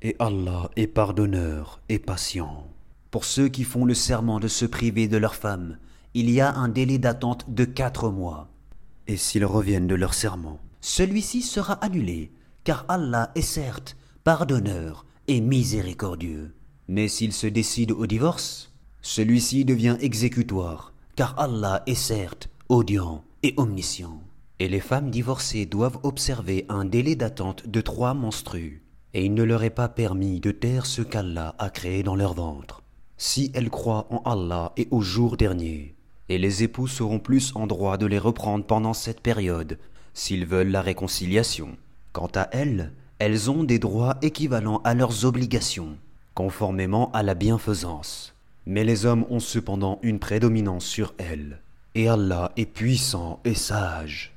Et 0.03 0.17
Allah 0.19 0.69
est 0.75 0.89
pardonneur 0.89 1.81
et 1.89 2.01
patient. 2.01 2.67
Pour 3.13 3.25
ceux 3.25 3.49
qui 3.49 3.63
font 3.63 3.85
le 3.85 3.95
serment 3.95 4.41
de 4.41 4.49
se 4.49 4.65
priver 4.65 5.07
de 5.07 5.19
leur 5.19 5.37
femme, 5.37 5.79
il 6.15 6.29
y 6.29 6.41
a 6.41 6.53
un 6.53 6.69
délai 6.69 6.99
d'attente 6.99 7.49
de 7.49 7.65
quatre 7.65 8.11
mois. 8.11 8.49
Et 9.07 9.17
s'ils 9.17 9.47
reviennent 9.47 9.87
de 9.87 9.95
leur 9.95 10.13
serment, 10.13 10.59
celui-ci 10.81 11.43
sera 11.43 11.75
annulé, 11.75 12.33
car 12.65 12.85
Allah 12.89 13.31
est 13.37 13.43
certes 13.43 13.97
pardonneur 14.25 15.07
et 15.29 15.41
miséricordieux. 15.41 16.53
Mais 16.89 17.07
s'ils 17.07 17.35
se 17.35 17.47
décident 17.47 17.95
au 17.95 18.07
divorce, 18.07 18.73
celui-ci 19.01 19.65
devient 19.65 19.97
exécutoire, 20.01 20.92
car 21.17 21.39
Allah 21.39 21.83
est 21.87 21.95
certes 21.95 22.49
audient 22.69 23.23
et 23.43 23.55
omniscient. 23.57 24.23
Et 24.59 24.69
les 24.69 24.81
femmes 24.81 25.11
divorcées 25.11 25.67
doivent 25.67 25.99
observer 26.03 26.65
un 26.69 26.85
délai 26.85 27.17
d'attente 27.17 27.67
de 27.67 27.81
trois 27.81 28.15
menstrues, 28.15 28.83
et 29.15 29.25
il 29.25 29.35
ne 29.35 29.43
leur 29.43 29.63
est 29.63 29.71
pas 29.71 29.89
permis 29.89 30.41
de 30.41 30.51
taire 30.51 30.87
ce 30.87 31.03
qu'Allah 31.03 31.55
a 31.59 31.69
créé 31.69 32.03
dans 32.03 32.15
leur 32.15 32.35
ventre, 32.35 32.83
si 33.17 33.51
elles 33.55 33.71
croient 33.71 34.07
en 34.11 34.23
Allah 34.25 34.73
et 34.77 34.89
au 34.91 35.01
jour 35.01 35.37
dernier. 35.37 35.95
Et 36.29 36.39
les 36.39 36.63
époux 36.63 36.87
seront 36.87 37.19
plus 37.19 37.53
en 37.57 37.67
droit 37.67 37.99
de 37.99 38.07
les 38.07 38.19
reprendre 38.19 38.65
pendant 38.65 38.95
cette 38.95 39.21
période, 39.21 39.79
s'ils 40.15 40.47
veulent 40.47 40.71
la 40.71 40.81
réconciliation. 40.81 41.77
Quant 42.13 42.31
à 42.35 42.49
elles, 42.53 42.93
elles 43.19 43.51
ont 43.51 43.65
des 43.65 43.79
droits 43.79 44.17
équivalents 44.23 44.81
à 44.85 44.95
leurs 44.95 45.25
obligations, 45.25 45.97
conformément 46.35 47.11
à 47.13 47.23
la 47.23 47.35
bienfaisance. 47.35 48.32
Mais 48.67 48.85
les 48.85 49.07
hommes 49.07 49.25
ont 49.31 49.41
cependant 49.41 49.99
une 50.03 50.19
prédominance 50.19 50.85
sur 50.85 51.15
elles, 51.19 51.61
et 51.95 52.09
Allah 52.09 52.53
est 52.57 52.67
puissant 52.67 53.41
et 53.45 53.55
sage. 53.55 54.33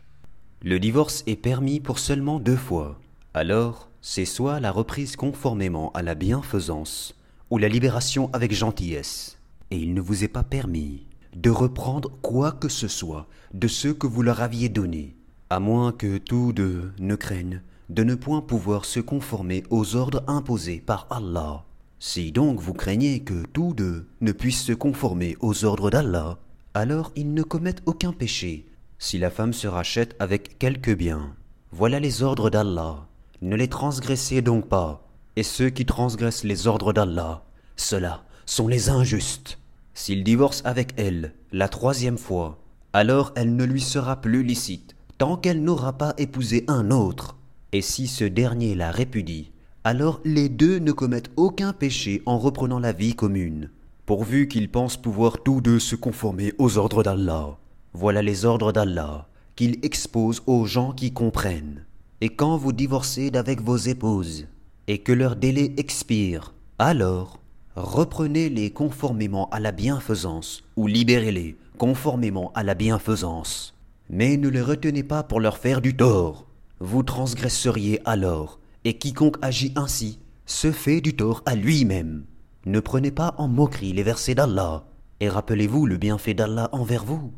Le 0.64 0.80
divorce 0.80 1.24
est 1.28 1.36
permis 1.36 1.80
pour 1.80 2.00
seulement 2.00 2.40
deux 2.40 2.56
fois. 2.56 3.00
Alors, 3.34 3.90
c'est 4.02 4.26
soit 4.26 4.60
la 4.60 4.72
reprise 4.72 5.16
conformément 5.16 5.92
à 5.94 6.02
la 6.02 6.16
bienfaisance, 6.16 7.16
ou 7.50 7.58
la 7.58 7.68
libération 7.68 8.30
avec 8.34 8.54
gentillesse. 8.54 9.38
Et 9.72 9.78
il 9.78 9.94
ne 9.94 10.02
vous 10.02 10.24
est 10.24 10.30
pas 10.30 10.44
permis 10.44 11.06
de 11.36 11.50
reprendre 11.50 12.12
quoi 12.22 12.52
que 12.52 12.70
ce 12.70 12.88
soit 12.88 13.28
de 13.54 13.68
ce 13.68 13.90
que 13.90 14.08
vous 14.08 14.22
leur 14.22 14.42
aviez 14.42 14.70
donné, 14.70 15.16
à 15.50 15.60
moins 15.60 15.92
que 15.92 16.18
tous 16.18 16.54
deux 16.54 16.94
ne 17.00 17.16
craignent 17.16 17.62
de 17.90 18.04
ne 18.04 18.16
point 18.16 18.42
pouvoir 18.42 18.86
se 18.86 19.00
conformer 19.00 19.64
aux 19.70 19.96
ordres 19.96 20.24
imposés 20.28 20.82
par 20.84 21.08
Allah. 21.10 21.65
Si 22.00 22.32
donc 22.32 22.60
vous 22.60 22.74
craignez 22.74 23.22
que 23.22 23.46
tous 23.54 23.74
deux 23.74 24.08
ne 24.22 24.32
puissent 24.32 24.64
se 24.64 24.74
conformer 24.74 25.38
aux 25.40 25.66
ordres 25.66 25.90
d'Allah, 25.90 26.40
alors 26.74 27.12
ils 27.16 27.34
ne 27.34 27.44
commettent 27.44 27.84
aucun 27.86 28.12
péché, 28.12 28.66
si 29.00 29.18
la 29.18 29.30
femme 29.30 29.54
se 29.54 29.68
rachète 29.68 30.16
avec 30.20 30.60
quelque 30.60 30.92
bien. 30.92 31.36
Voilà 31.72 32.00
les 32.00 32.22
ordres 32.22 32.50
d'Allah. 32.50 33.08
Ne 33.42 33.56
les 33.56 33.68
transgressez 33.68 34.42
donc 34.42 34.68
pas. 34.68 35.08
Et 35.36 35.44
ceux 35.44 35.70
qui 35.70 35.86
transgressent 35.86 36.44
les 36.44 36.68
ordres 36.68 36.94
d'Allah, 36.94 37.46
ceux-là 37.76 38.24
sont 38.46 38.68
les 38.68 38.90
injustes. 38.90 39.60
S'il 39.94 40.24
divorce 40.24 40.62
avec 40.66 40.94
elle 40.98 41.34
la 41.52 41.68
troisième 41.68 42.18
fois, 42.18 42.62
alors 42.94 43.34
elle 43.36 43.56
ne 43.56 43.66
lui 43.66 43.82
sera 43.82 44.22
plus 44.22 44.44
licite, 44.44 44.96
tant 45.18 45.38
qu'elle 45.38 45.64
n'aura 45.64 45.98
pas 45.98 46.14
épousé 46.18 46.66
un 46.68 46.92
autre. 46.92 47.38
Et 47.72 47.82
si 47.82 48.08
ce 48.08 48.24
dernier 48.24 48.76
la 48.76 48.92
répudie, 48.92 49.52
alors 49.86 50.20
les 50.26 50.50
deux 50.50 50.80
ne 50.80 50.92
commettent 50.92 51.30
aucun 51.36 51.72
péché 51.72 52.24
en 52.26 52.40
reprenant 52.40 52.80
la 52.80 52.92
vie 52.92 53.14
commune, 53.14 53.70
pourvu 54.08 54.48
qu'ils 54.48 54.72
pensent 54.72 54.98
pouvoir 54.98 55.44
tous 55.44 55.62
deux 55.62 55.78
se 55.78 55.96
conformer 55.96 56.54
aux 56.58 56.80
ordres 56.80 57.04
d'Allah. 57.04 57.60
Voilà 57.94 58.24
les 58.24 58.46
ordres 58.46 58.72
d'Allah 58.72 59.28
qu'il 59.56 59.78
expose 59.84 60.42
aux 60.48 60.66
gens 60.66 60.92
qui 60.92 61.14
comprennent. 61.14 61.86
Et 62.20 62.30
quand 62.30 62.58
vous 62.58 62.74
divorcez 62.74 63.30
d'avec 63.30 63.62
vos 63.62 63.78
épouses, 63.78 64.48
et 64.88 64.98
que 64.98 65.12
leur 65.12 65.36
délai 65.36 65.76
expire, 65.78 66.56
alors 66.80 67.40
reprenez-les 67.76 68.72
conformément 68.72 69.50
à 69.52 69.60
la 69.60 69.72
bienfaisance, 69.72 70.64
ou 70.78 70.88
libérez-les 70.88 71.58
conformément 71.78 72.52
à 72.56 72.64
la 72.64 72.74
bienfaisance. 72.74 73.76
Mais 74.10 74.36
ne 74.38 74.50
les 74.50 74.64
retenez 74.64 75.04
pas 75.04 75.22
pour 75.22 75.40
leur 75.40 75.60
faire 75.60 75.80
du 75.80 75.96
tort. 75.96 76.48
Vous 76.80 77.04
transgresseriez 77.04 78.02
alors, 78.06 78.60
et 78.86 78.98
quiconque 78.98 79.38
agit 79.42 79.74
ainsi 79.76 80.20
se 80.46 80.72
fait 80.72 81.02
du 81.02 81.16
tort 81.16 81.42
à 81.46 81.56
lui-même. 81.56 82.24
Ne 82.66 82.80
prenez 82.80 83.12
pas 83.12 83.34
en 83.38 83.48
moquerie 83.48 83.94
les 83.94 84.04
versets 84.04 84.36
d'Allah, 84.36 84.86
et 85.20 85.28
rappelez-vous 85.28 85.88
le 85.88 85.98
bienfait 85.98 86.36
d'Allah 86.36 86.70
envers 86.72 87.04
vous, 87.04 87.34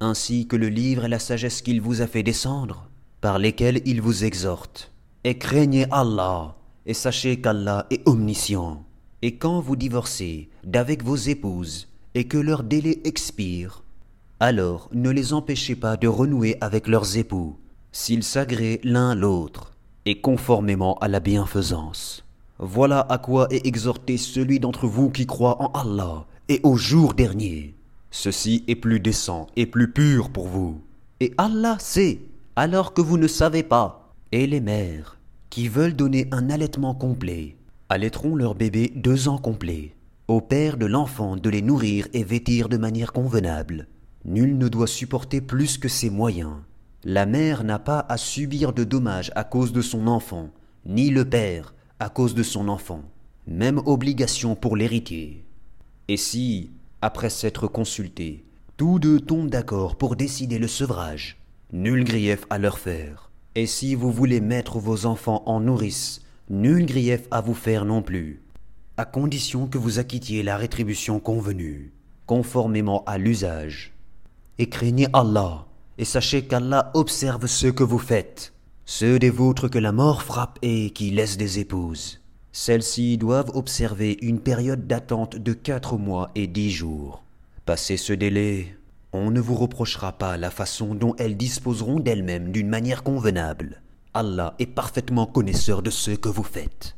ainsi 0.00 0.46
que 0.46 0.56
le 0.56 0.68
livre 0.68 1.04
et 1.04 1.08
la 1.08 1.18
sagesse 1.18 1.60
qu'il 1.60 1.80
vous 1.80 2.02
a 2.02 2.06
fait 2.06 2.22
descendre, 2.22 2.88
par 3.20 3.38
lesquels 3.38 3.82
il 3.84 4.00
vous 4.00 4.24
exhorte. 4.24 4.92
Et 5.24 5.38
craignez 5.38 5.86
Allah, 5.90 6.56
et 6.86 6.94
sachez 6.94 7.40
qu'Allah 7.40 7.86
est 7.90 8.06
omniscient. 8.08 8.84
Et 9.22 9.36
quand 9.36 9.60
vous 9.60 9.76
divorcez 9.76 10.50
d'avec 10.62 11.02
vos 11.02 11.16
épouses 11.16 11.88
et 12.14 12.28
que 12.28 12.38
leur 12.38 12.62
délai 12.62 13.00
expire, 13.04 13.82
alors 14.38 14.88
ne 14.92 15.10
les 15.10 15.32
empêchez 15.32 15.74
pas 15.74 15.96
de 15.96 16.06
renouer 16.06 16.56
avec 16.60 16.86
leurs 16.86 17.16
époux, 17.16 17.58
s'ils 17.90 18.22
s'agréent 18.22 18.78
l'un 18.84 19.14
l'autre, 19.14 19.75
et 20.06 20.20
conformément 20.20 20.94
à 21.00 21.08
la 21.08 21.20
bienfaisance. 21.20 22.24
Voilà 22.58 23.00
à 23.00 23.18
quoi 23.18 23.48
est 23.50 23.66
exhorté 23.66 24.16
celui 24.16 24.60
d'entre 24.60 24.86
vous 24.86 25.10
qui 25.10 25.26
croit 25.26 25.60
en 25.60 25.72
Allah 25.78 26.24
et 26.48 26.60
au 26.62 26.76
jour 26.76 27.12
dernier. 27.12 27.74
Ceci 28.10 28.64
est 28.68 28.76
plus 28.76 29.00
décent 29.00 29.48
et 29.56 29.66
plus 29.66 29.92
pur 29.92 30.30
pour 30.30 30.46
vous. 30.46 30.80
Et 31.20 31.34
Allah 31.36 31.76
sait, 31.78 32.20
alors 32.54 32.94
que 32.94 33.02
vous 33.02 33.18
ne 33.18 33.26
savez 33.26 33.62
pas. 33.62 34.14
Et 34.32 34.46
les 34.46 34.60
mères, 34.60 35.18
qui 35.50 35.68
veulent 35.68 35.94
donner 35.94 36.28
un 36.30 36.48
allaitement 36.50 36.94
complet, 36.94 37.56
allaiteront 37.88 38.36
leur 38.36 38.54
bébé 38.54 38.92
deux 38.94 39.28
ans 39.28 39.38
complets. 39.38 39.94
Au 40.28 40.40
père 40.40 40.76
de 40.76 40.86
l'enfant 40.86 41.36
de 41.36 41.50
les 41.50 41.62
nourrir 41.62 42.08
et 42.12 42.24
vêtir 42.24 42.68
de 42.68 42.76
manière 42.76 43.12
convenable. 43.12 43.86
Nul 44.24 44.56
ne 44.56 44.68
doit 44.68 44.86
supporter 44.86 45.40
plus 45.40 45.78
que 45.78 45.88
ses 45.88 46.10
moyens. 46.10 46.54
La 47.08 47.24
mère 47.24 47.62
n'a 47.62 47.78
pas 47.78 48.04
à 48.08 48.16
subir 48.16 48.72
de 48.72 48.82
dommages 48.82 49.30
à 49.36 49.44
cause 49.44 49.72
de 49.72 49.80
son 49.80 50.08
enfant, 50.08 50.50
ni 50.84 51.10
le 51.10 51.24
père 51.24 51.72
à 52.00 52.08
cause 52.08 52.34
de 52.34 52.42
son 52.42 52.66
enfant. 52.66 53.04
Même 53.46 53.80
obligation 53.86 54.56
pour 54.56 54.74
l'héritier. 54.74 55.44
Et 56.08 56.16
si, 56.16 56.72
après 57.02 57.30
s'être 57.30 57.68
consultés, 57.68 58.44
tous 58.76 58.98
deux 58.98 59.20
tombent 59.20 59.50
d'accord 59.50 59.94
pour 59.94 60.16
décider 60.16 60.58
le 60.58 60.66
sevrage, 60.66 61.38
nul 61.72 62.02
grief 62.02 62.44
à 62.50 62.58
leur 62.58 62.80
faire. 62.80 63.30
Et 63.54 63.66
si 63.66 63.94
vous 63.94 64.10
voulez 64.10 64.40
mettre 64.40 64.80
vos 64.80 65.06
enfants 65.06 65.44
en 65.46 65.60
nourrice, 65.60 66.22
nul 66.50 66.86
grief 66.86 67.28
à 67.30 67.40
vous 67.40 67.54
faire 67.54 67.84
non 67.84 68.02
plus, 68.02 68.42
à 68.96 69.04
condition 69.04 69.68
que 69.68 69.78
vous 69.78 70.00
acquittiez 70.00 70.42
la 70.42 70.56
rétribution 70.56 71.20
convenue, 71.20 71.92
conformément 72.26 73.04
à 73.04 73.16
l'usage. 73.16 73.94
Et 74.58 74.68
craignez 74.68 75.06
Allah, 75.12 75.66
et 75.98 76.04
sachez 76.04 76.46
qu'Allah 76.46 76.90
observe 76.94 77.46
ce 77.46 77.66
que 77.66 77.84
vous 77.84 77.98
faites, 77.98 78.52
ceux 78.84 79.18
des 79.18 79.30
vôtres 79.30 79.68
que 79.68 79.78
la 79.78 79.92
mort 79.92 80.22
frappe 80.22 80.58
et 80.62 80.90
qui 80.90 81.10
laissent 81.10 81.38
des 81.38 81.58
épouses. 81.58 82.20
Celles-ci 82.52 83.18
doivent 83.18 83.50
observer 83.54 84.16
une 84.22 84.40
période 84.40 84.86
d'attente 84.86 85.36
de 85.36 85.52
quatre 85.52 85.98
mois 85.98 86.30
et 86.34 86.46
dix 86.46 86.70
jours. 86.70 87.22
Passé 87.64 87.96
ce 87.96 88.12
délai, 88.12 88.76
on 89.12 89.30
ne 89.30 89.40
vous 89.40 89.54
reprochera 89.54 90.12
pas 90.12 90.36
la 90.36 90.50
façon 90.50 90.94
dont 90.94 91.14
elles 91.18 91.36
disposeront 91.36 92.00
d'elles-mêmes 92.00 92.52
d'une 92.52 92.68
manière 92.68 93.02
convenable. 93.02 93.82
Allah 94.14 94.54
est 94.58 94.66
parfaitement 94.66 95.26
connaisseur 95.26 95.82
de 95.82 95.90
ce 95.90 96.12
que 96.12 96.28
vous 96.28 96.42
faites. 96.42 96.96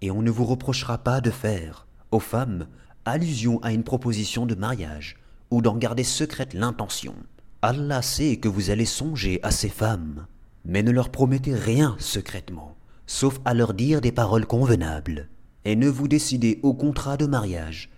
Et 0.00 0.10
on 0.10 0.22
ne 0.22 0.30
vous 0.30 0.44
reprochera 0.44 0.98
pas 0.98 1.20
de 1.20 1.30
faire, 1.30 1.86
aux 2.10 2.20
femmes, 2.20 2.66
allusion 3.04 3.60
à 3.62 3.72
une 3.72 3.84
proposition 3.84 4.46
de 4.46 4.54
mariage, 4.54 5.16
ou 5.50 5.62
d'en 5.62 5.76
garder 5.76 6.04
secrète 6.04 6.54
l'intention. 6.54 7.14
Allah 7.62 8.02
sait 8.02 8.36
que 8.36 8.48
vous 8.48 8.70
allez 8.70 8.84
songer 8.84 9.40
à 9.42 9.50
ces 9.50 9.68
femmes, 9.68 10.26
mais 10.64 10.82
ne 10.82 10.90
leur 10.90 11.10
promettez 11.10 11.54
rien 11.54 11.96
secrètement, 11.98 12.76
sauf 13.06 13.40
à 13.44 13.54
leur 13.54 13.72
dire 13.72 14.00
des 14.00 14.12
paroles 14.12 14.46
convenables, 14.46 15.28
et 15.64 15.76
ne 15.76 15.88
vous 15.88 16.08
décidez 16.08 16.60
au 16.62 16.74
contrat 16.74 17.16
de 17.16 17.26
mariage 17.26 17.90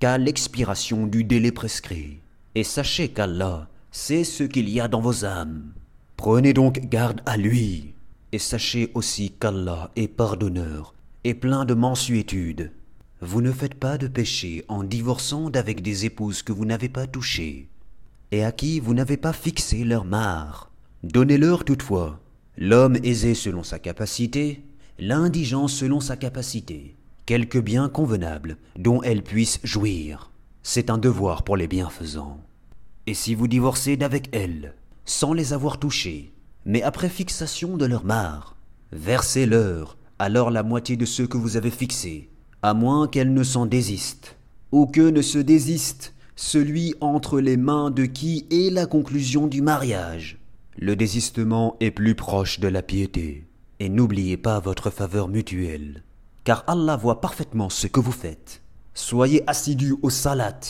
qu'à 0.00 0.18
l'expiration 0.18 1.06
du 1.06 1.24
délai 1.24 1.52
prescrit. 1.52 2.20
Et 2.54 2.64
sachez 2.64 3.08
qu'Allah 3.08 3.68
sait 3.90 4.24
ce 4.24 4.42
qu'il 4.44 4.68
y 4.68 4.80
a 4.80 4.88
dans 4.88 5.00
vos 5.00 5.24
âmes. 5.24 5.72
Prenez 6.16 6.52
donc 6.52 6.80
garde 6.88 7.20
à 7.26 7.36
lui, 7.36 7.94
et 8.32 8.38
sachez 8.38 8.90
aussi 8.94 9.30
qu'Allah 9.30 9.90
est 9.96 10.08
pardonneur 10.08 10.94
et 11.24 11.34
plein 11.34 11.64
de 11.64 11.74
mansuétude. 11.74 12.72
Vous 13.20 13.40
ne 13.40 13.52
faites 13.52 13.74
pas 13.74 13.96
de 13.96 14.08
péché 14.08 14.64
en 14.68 14.84
divorçant 14.84 15.48
d'avec 15.48 15.80
des 15.82 16.04
épouses 16.04 16.42
que 16.42 16.52
vous 16.52 16.66
n'avez 16.66 16.90
pas 16.90 17.06
touchées, 17.06 17.68
et 18.34 18.44
à 18.44 18.50
qui 18.50 18.80
vous 18.80 18.94
n'avez 18.94 19.16
pas 19.16 19.32
fixé 19.32 19.84
leur 19.84 20.04
mare. 20.04 20.72
Donnez-leur 21.04 21.64
toutefois 21.64 22.18
l'homme 22.56 22.96
aisé 23.04 23.34
selon 23.34 23.62
sa 23.62 23.78
capacité, 23.78 24.64
l'indigent 24.98 25.68
selon 25.68 26.00
sa 26.00 26.16
capacité, 26.16 26.96
quelque 27.26 27.58
bien 27.58 27.88
convenable 27.88 28.56
dont 28.76 29.02
elle 29.02 29.22
puisse 29.22 29.60
jouir. 29.62 30.32
C'est 30.64 30.90
un 30.90 30.98
devoir 30.98 31.44
pour 31.44 31.56
les 31.56 31.68
bienfaisants. 31.68 32.40
Et 33.06 33.14
si 33.14 33.36
vous 33.36 33.46
divorcez 33.46 33.96
d'avec 33.96 34.28
elles, 34.32 34.74
sans 35.04 35.32
les 35.32 35.52
avoir 35.52 35.78
touchées, 35.78 36.32
mais 36.64 36.82
après 36.82 37.08
fixation 37.08 37.76
de 37.76 37.86
leur 37.86 38.04
mare, 38.04 38.56
versez-leur 38.90 39.96
alors 40.18 40.50
la 40.50 40.64
moitié 40.64 40.96
de 40.96 41.04
ce 41.04 41.22
que 41.22 41.36
vous 41.36 41.56
avez 41.56 41.70
fixé, 41.70 42.30
à 42.62 42.74
moins 42.74 43.06
qu'elles 43.06 43.32
ne 43.32 43.44
s'en 43.44 43.66
désistent, 43.66 44.36
ou 44.72 44.86
que 44.86 45.08
ne 45.08 45.22
se 45.22 45.38
désiste 45.38 46.13
celui 46.36 46.94
entre 47.00 47.40
les 47.40 47.56
mains 47.56 47.90
de 47.90 48.04
qui 48.04 48.46
est 48.50 48.72
la 48.72 48.86
conclusion 48.86 49.46
du 49.46 49.62
mariage. 49.62 50.38
Le 50.76 50.96
désistement 50.96 51.76
est 51.80 51.90
plus 51.90 52.14
proche 52.14 52.58
de 52.58 52.68
la 52.68 52.82
piété, 52.82 53.46
et 53.78 53.88
n'oubliez 53.88 54.36
pas 54.36 54.58
votre 54.58 54.90
faveur 54.90 55.28
mutuelle, 55.28 56.02
car 56.42 56.64
Allah 56.66 56.96
voit 56.96 57.20
parfaitement 57.20 57.70
ce 57.70 57.86
que 57.86 58.00
vous 58.00 58.12
faites. 58.12 58.62
Soyez 58.94 59.48
assidus 59.48 59.94
au 60.02 60.10
salat, 60.10 60.60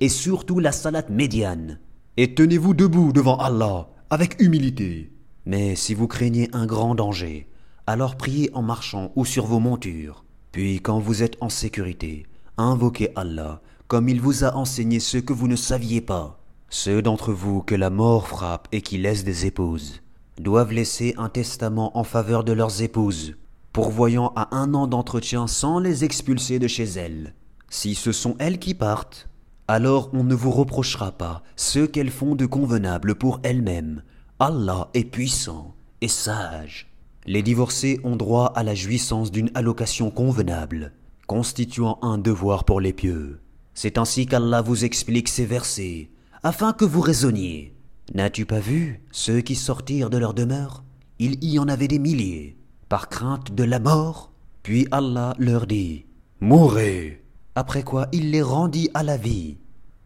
et 0.00 0.08
surtout 0.08 0.58
la 0.58 0.72
salat 0.72 1.04
médiane, 1.08 1.78
et 2.16 2.34
tenez-vous 2.34 2.74
debout 2.74 3.12
devant 3.12 3.38
Allah 3.38 3.88
avec 4.10 4.40
humilité. 4.40 5.12
Mais 5.46 5.76
si 5.76 5.94
vous 5.94 6.08
craignez 6.08 6.48
un 6.52 6.66
grand 6.66 6.94
danger, 6.94 7.48
alors 7.86 8.16
priez 8.16 8.50
en 8.54 8.62
marchant 8.62 9.12
ou 9.16 9.24
sur 9.24 9.46
vos 9.46 9.60
montures. 9.60 10.24
Puis 10.52 10.80
quand 10.80 10.98
vous 10.98 11.22
êtes 11.22 11.36
en 11.40 11.48
sécurité, 11.48 12.26
invoquez 12.58 13.10
Allah 13.16 13.62
comme 13.92 14.08
il 14.08 14.22
vous 14.22 14.42
a 14.42 14.56
enseigné 14.56 15.00
ce 15.00 15.18
que 15.18 15.34
vous 15.34 15.48
ne 15.48 15.54
saviez 15.54 16.00
pas. 16.00 16.40
Ceux 16.70 17.02
d'entre 17.02 17.30
vous 17.30 17.60
que 17.60 17.74
la 17.74 17.90
mort 17.90 18.26
frappe 18.26 18.66
et 18.72 18.80
qui 18.80 18.96
laissent 18.96 19.22
des 19.22 19.44
épouses 19.44 20.00
doivent 20.40 20.72
laisser 20.72 21.12
un 21.18 21.28
testament 21.28 21.94
en 21.98 22.02
faveur 22.02 22.42
de 22.42 22.52
leurs 22.52 22.80
épouses, 22.80 23.36
pourvoyant 23.74 24.32
à 24.34 24.56
un 24.56 24.72
an 24.72 24.86
d'entretien 24.86 25.46
sans 25.46 25.78
les 25.78 26.04
expulser 26.04 26.58
de 26.58 26.68
chez 26.68 26.84
elles. 26.84 27.34
Si 27.68 27.94
ce 27.94 28.12
sont 28.12 28.34
elles 28.38 28.58
qui 28.58 28.72
partent, 28.72 29.28
alors 29.68 30.08
on 30.14 30.24
ne 30.24 30.34
vous 30.34 30.52
reprochera 30.52 31.12
pas 31.12 31.42
ce 31.56 31.80
qu'elles 31.80 32.08
font 32.08 32.34
de 32.34 32.46
convenable 32.46 33.14
pour 33.14 33.40
elles-mêmes. 33.42 34.04
Allah 34.38 34.88
est 34.94 35.04
puissant 35.04 35.74
et 36.00 36.08
sage. 36.08 36.90
Les 37.26 37.42
divorcés 37.42 38.00
ont 38.04 38.16
droit 38.16 38.54
à 38.56 38.62
la 38.62 38.74
jouissance 38.74 39.30
d'une 39.30 39.50
allocation 39.54 40.10
convenable, 40.10 40.92
constituant 41.26 41.98
un 42.00 42.16
devoir 42.16 42.64
pour 42.64 42.80
les 42.80 42.94
pieux. 42.94 43.41
C'est 43.74 43.98
ainsi 43.98 44.26
qu'Allah 44.26 44.62
vous 44.62 44.84
explique 44.84 45.28
ces 45.28 45.46
versets, 45.46 46.10
afin 46.42 46.72
que 46.72 46.84
vous 46.84 47.00
raisonniez. 47.00 47.74
N'as-tu 48.14 48.46
pas 48.46 48.60
vu 48.60 49.02
ceux 49.12 49.40
qui 49.40 49.54
sortirent 49.54 50.10
de 50.10 50.18
leur 50.18 50.34
demeure? 50.34 50.84
Il 51.18 51.42
y 51.44 51.58
en 51.58 51.68
avait 51.68 51.88
des 51.88 51.98
milliers, 51.98 52.56
par 52.88 53.08
crainte 53.08 53.54
de 53.54 53.64
la 53.64 53.78
mort. 53.78 54.32
Puis 54.62 54.86
Allah 54.90 55.34
leur 55.38 55.66
dit, 55.66 56.04
Mourez 56.40 57.22
Après 57.54 57.82
quoi 57.82 58.08
il 58.12 58.30
les 58.30 58.42
rendit 58.42 58.90
à 58.94 59.02
la 59.02 59.16
vie. 59.16 59.56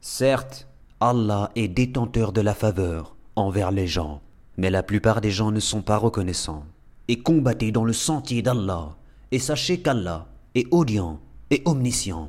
Certes, 0.00 0.68
Allah 1.00 1.50
est 1.56 1.68
détenteur 1.68 2.32
de 2.32 2.40
la 2.40 2.54
faveur 2.54 3.16
envers 3.34 3.70
les 3.70 3.86
gens, 3.86 4.22
mais 4.56 4.70
la 4.70 4.82
plupart 4.82 5.20
des 5.20 5.30
gens 5.30 5.50
ne 5.50 5.60
sont 5.60 5.82
pas 5.82 5.96
reconnaissants 5.96 6.64
et 7.08 7.20
combattez 7.20 7.72
dans 7.72 7.84
le 7.84 7.92
sentier 7.92 8.42
d'Allah, 8.42 8.96
et 9.30 9.38
sachez 9.38 9.80
qu'Allah 9.80 10.26
est 10.54 10.66
audient 10.72 11.20
et 11.50 11.62
omniscient. 11.64 12.28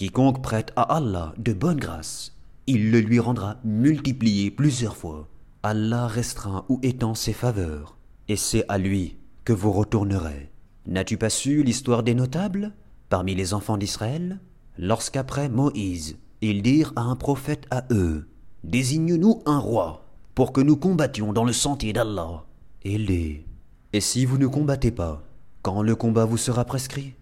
Quiconque 0.00 0.40
prête 0.40 0.72
à 0.76 0.96
Allah 0.96 1.34
de 1.36 1.52
bonne 1.52 1.78
grâce, 1.78 2.34
il 2.66 2.90
le 2.90 3.00
lui 3.00 3.20
rendra 3.20 3.58
multiplié 3.64 4.50
plusieurs 4.50 4.96
fois. 4.96 5.28
Allah 5.62 6.06
restreint 6.06 6.64
ou 6.70 6.80
étend 6.82 7.14
ses 7.14 7.34
faveurs, 7.34 7.98
et 8.26 8.36
c'est 8.36 8.64
à 8.70 8.78
lui 8.78 9.18
que 9.44 9.52
vous 9.52 9.70
retournerez. 9.70 10.50
N'as-tu 10.86 11.18
pas 11.18 11.28
su 11.28 11.62
l'histoire 11.62 12.02
des 12.02 12.14
notables 12.14 12.72
parmi 13.10 13.34
les 13.34 13.52
enfants 13.52 13.76
d'Israël? 13.76 14.40
Lorsqu'après 14.78 15.50
Moïse, 15.50 16.16
ils 16.40 16.62
dirent 16.62 16.94
à 16.96 17.02
un 17.02 17.14
prophète 17.14 17.66
à 17.70 17.84
eux, 17.90 18.26
Désigne-nous 18.64 19.42
un 19.44 19.58
roi, 19.58 20.06
pour 20.34 20.54
que 20.54 20.62
nous 20.62 20.78
combattions 20.78 21.34
dans 21.34 21.44
le 21.44 21.52
sentier 21.52 21.92
d'Allah. 21.92 22.46
Et 22.84 24.00
si 24.00 24.24
vous 24.24 24.38
ne 24.38 24.46
combattez 24.46 24.92
pas, 24.92 25.22
quand 25.60 25.82
le 25.82 25.94
combat 25.94 26.24
vous 26.24 26.38
sera 26.38 26.64
prescrit? 26.64 27.12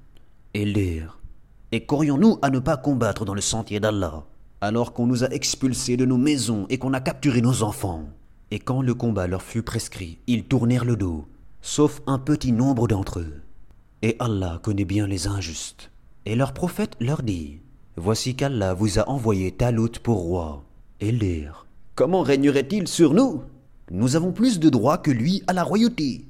Et 1.72 1.84
qu'aurions-nous 1.84 2.38
à 2.42 2.50
ne 2.50 2.58
pas 2.58 2.76
combattre 2.76 3.24
dans 3.24 3.34
le 3.34 3.40
sentier 3.40 3.80
d'Allah, 3.80 4.24
alors 4.60 4.92
qu'on 4.92 5.06
nous 5.06 5.24
a 5.24 5.30
expulsés 5.30 5.96
de 5.96 6.04
nos 6.04 6.16
maisons 6.16 6.66
et 6.68 6.78
qu'on 6.78 6.94
a 6.94 7.00
capturé 7.00 7.40
nos 7.40 7.62
enfants? 7.62 8.04
Et 8.50 8.58
quand 8.58 8.82
le 8.82 8.94
combat 8.94 9.26
leur 9.26 9.42
fut 9.42 9.62
prescrit, 9.62 10.18
ils 10.26 10.44
tournèrent 10.44 10.84
le 10.84 10.96
dos, 10.96 11.26
sauf 11.60 12.00
un 12.06 12.18
petit 12.18 12.52
nombre 12.52 12.88
d'entre 12.88 13.20
eux. 13.20 13.42
Et 14.02 14.16
Allah 14.18 14.60
connaît 14.62 14.84
bien 14.84 15.06
les 15.06 15.26
injustes. 15.26 15.90
Et 16.24 16.36
leur 16.36 16.52
prophète 16.52 16.96
leur 17.00 17.22
dit 17.22 17.60
Voici 17.96 18.34
qu'Allah 18.34 18.74
vous 18.74 18.98
a 18.98 19.08
envoyé 19.08 19.52
Talout 19.52 19.98
pour 20.02 20.18
roi. 20.18 20.64
Eldir. 21.00 21.66
Comment 21.94 22.22
régnerait-il 22.22 22.88
sur 22.88 23.12
nous? 23.12 23.42
Nous 23.90 24.16
avons 24.16 24.32
plus 24.32 24.58
de 24.58 24.68
droits 24.68 24.98
que 24.98 25.10
lui 25.10 25.42
à 25.46 25.52
la 25.52 25.64
royauté 25.64 26.28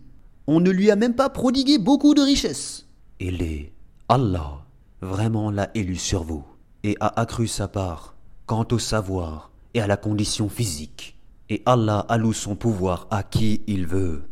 on 0.48 0.60
ne 0.60 0.70
lui 0.70 0.90
a 0.90 0.96
même 0.96 1.14
pas 1.14 1.28
prodigué 1.28 1.76
beaucoup 1.76 2.14
de 2.14 2.22
richesses. 2.22 2.86
Il 3.20 3.42
est 3.42 3.70
Allah 4.08 4.64
vraiment 5.00 5.50
l'a 5.50 5.70
élu 5.74 5.96
sur 5.96 6.22
vous 6.22 6.44
et 6.82 6.96
a 7.00 7.20
accru 7.20 7.46
sa 7.46 7.68
part 7.68 8.14
quant 8.46 8.66
au 8.72 8.78
savoir 8.78 9.50
et 9.74 9.80
à 9.80 9.86
la 9.86 9.96
condition 9.96 10.48
physique. 10.48 11.16
Et 11.50 11.62
Allah 11.66 12.04
alloue 12.08 12.32
son 12.32 12.56
pouvoir 12.56 13.06
à 13.10 13.22
qui 13.22 13.62
il 13.66 13.86
veut. 13.86 14.24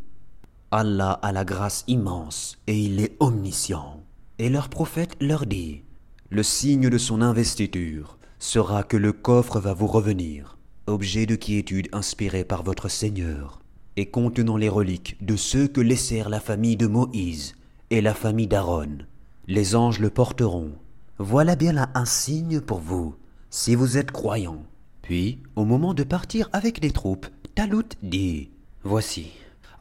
Allah 0.70 1.12
a 1.12 1.32
la 1.32 1.44
grâce 1.44 1.84
immense 1.86 2.58
et 2.66 2.78
il 2.78 3.00
est 3.00 3.16
omniscient. 3.20 4.02
Et 4.38 4.48
leur 4.48 4.68
prophète 4.68 5.16
leur 5.20 5.46
dit, 5.46 5.82
le 6.28 6.42
signe 6.42 6.90
de 6.90 6.98
son 6.98 7.22
investiture 7.22 8.18
sera 8.38 8.82
que 8.82 8.96
le 8.96 9.12
coffre 9.12 9.60
va 9.60 9.72
vous 9.72 9.86
revenir, 9.86 10.58
objet 10.86 11.24
de 11.24 11.36
quiétude 11.36 11.88
inspiré 11.92 12.44
par 12.44 12.62
votre 12.62 12.88
Seigneur 12.88 13.60
et 13.96 14.06
contenant 14.06 14.56
les 14.56 14.68
reliques 14.68 15.16
de 15.24 15.36
ceux 15.36 15.68
que 15.68 15.80
laissèrent 15.80 16.28
la 16.28 16.40
famille 16.40 16.76
de 16.76 16.86
Moïse 16.86 17.54
et 17.90 18.00
la 18.02 18.12
famille 18.12 18.46
d'Aaron. 18.46 18.98
Les 19.48 19.76
anges 19.76 20.00
le 20.00 20.10
porteront. 20.10 20.72
Voilà 21.18 21.54
bien 21.54 21.72
là 21.72 21.90
un 21.94 22.04
signe 22.04 22.60
pour 22.60 22.80
vous, 22.80 23.14
si 23.48 23.76
vous 23.76 23.96
êtes 23.96 24.10
croyants. 24.10 24.64
Puis, 25.02 25.40
au 25.54 25.64
moment 25.64 25.94
de 25.94 26.02
partir 26.02 26.48
avec 26.52 26.82
les 26.82 26.90
troupes, 26.90 27.26
Talout 27.54 27.88
dit 28.02 28.50
Voici, 28.82 29.30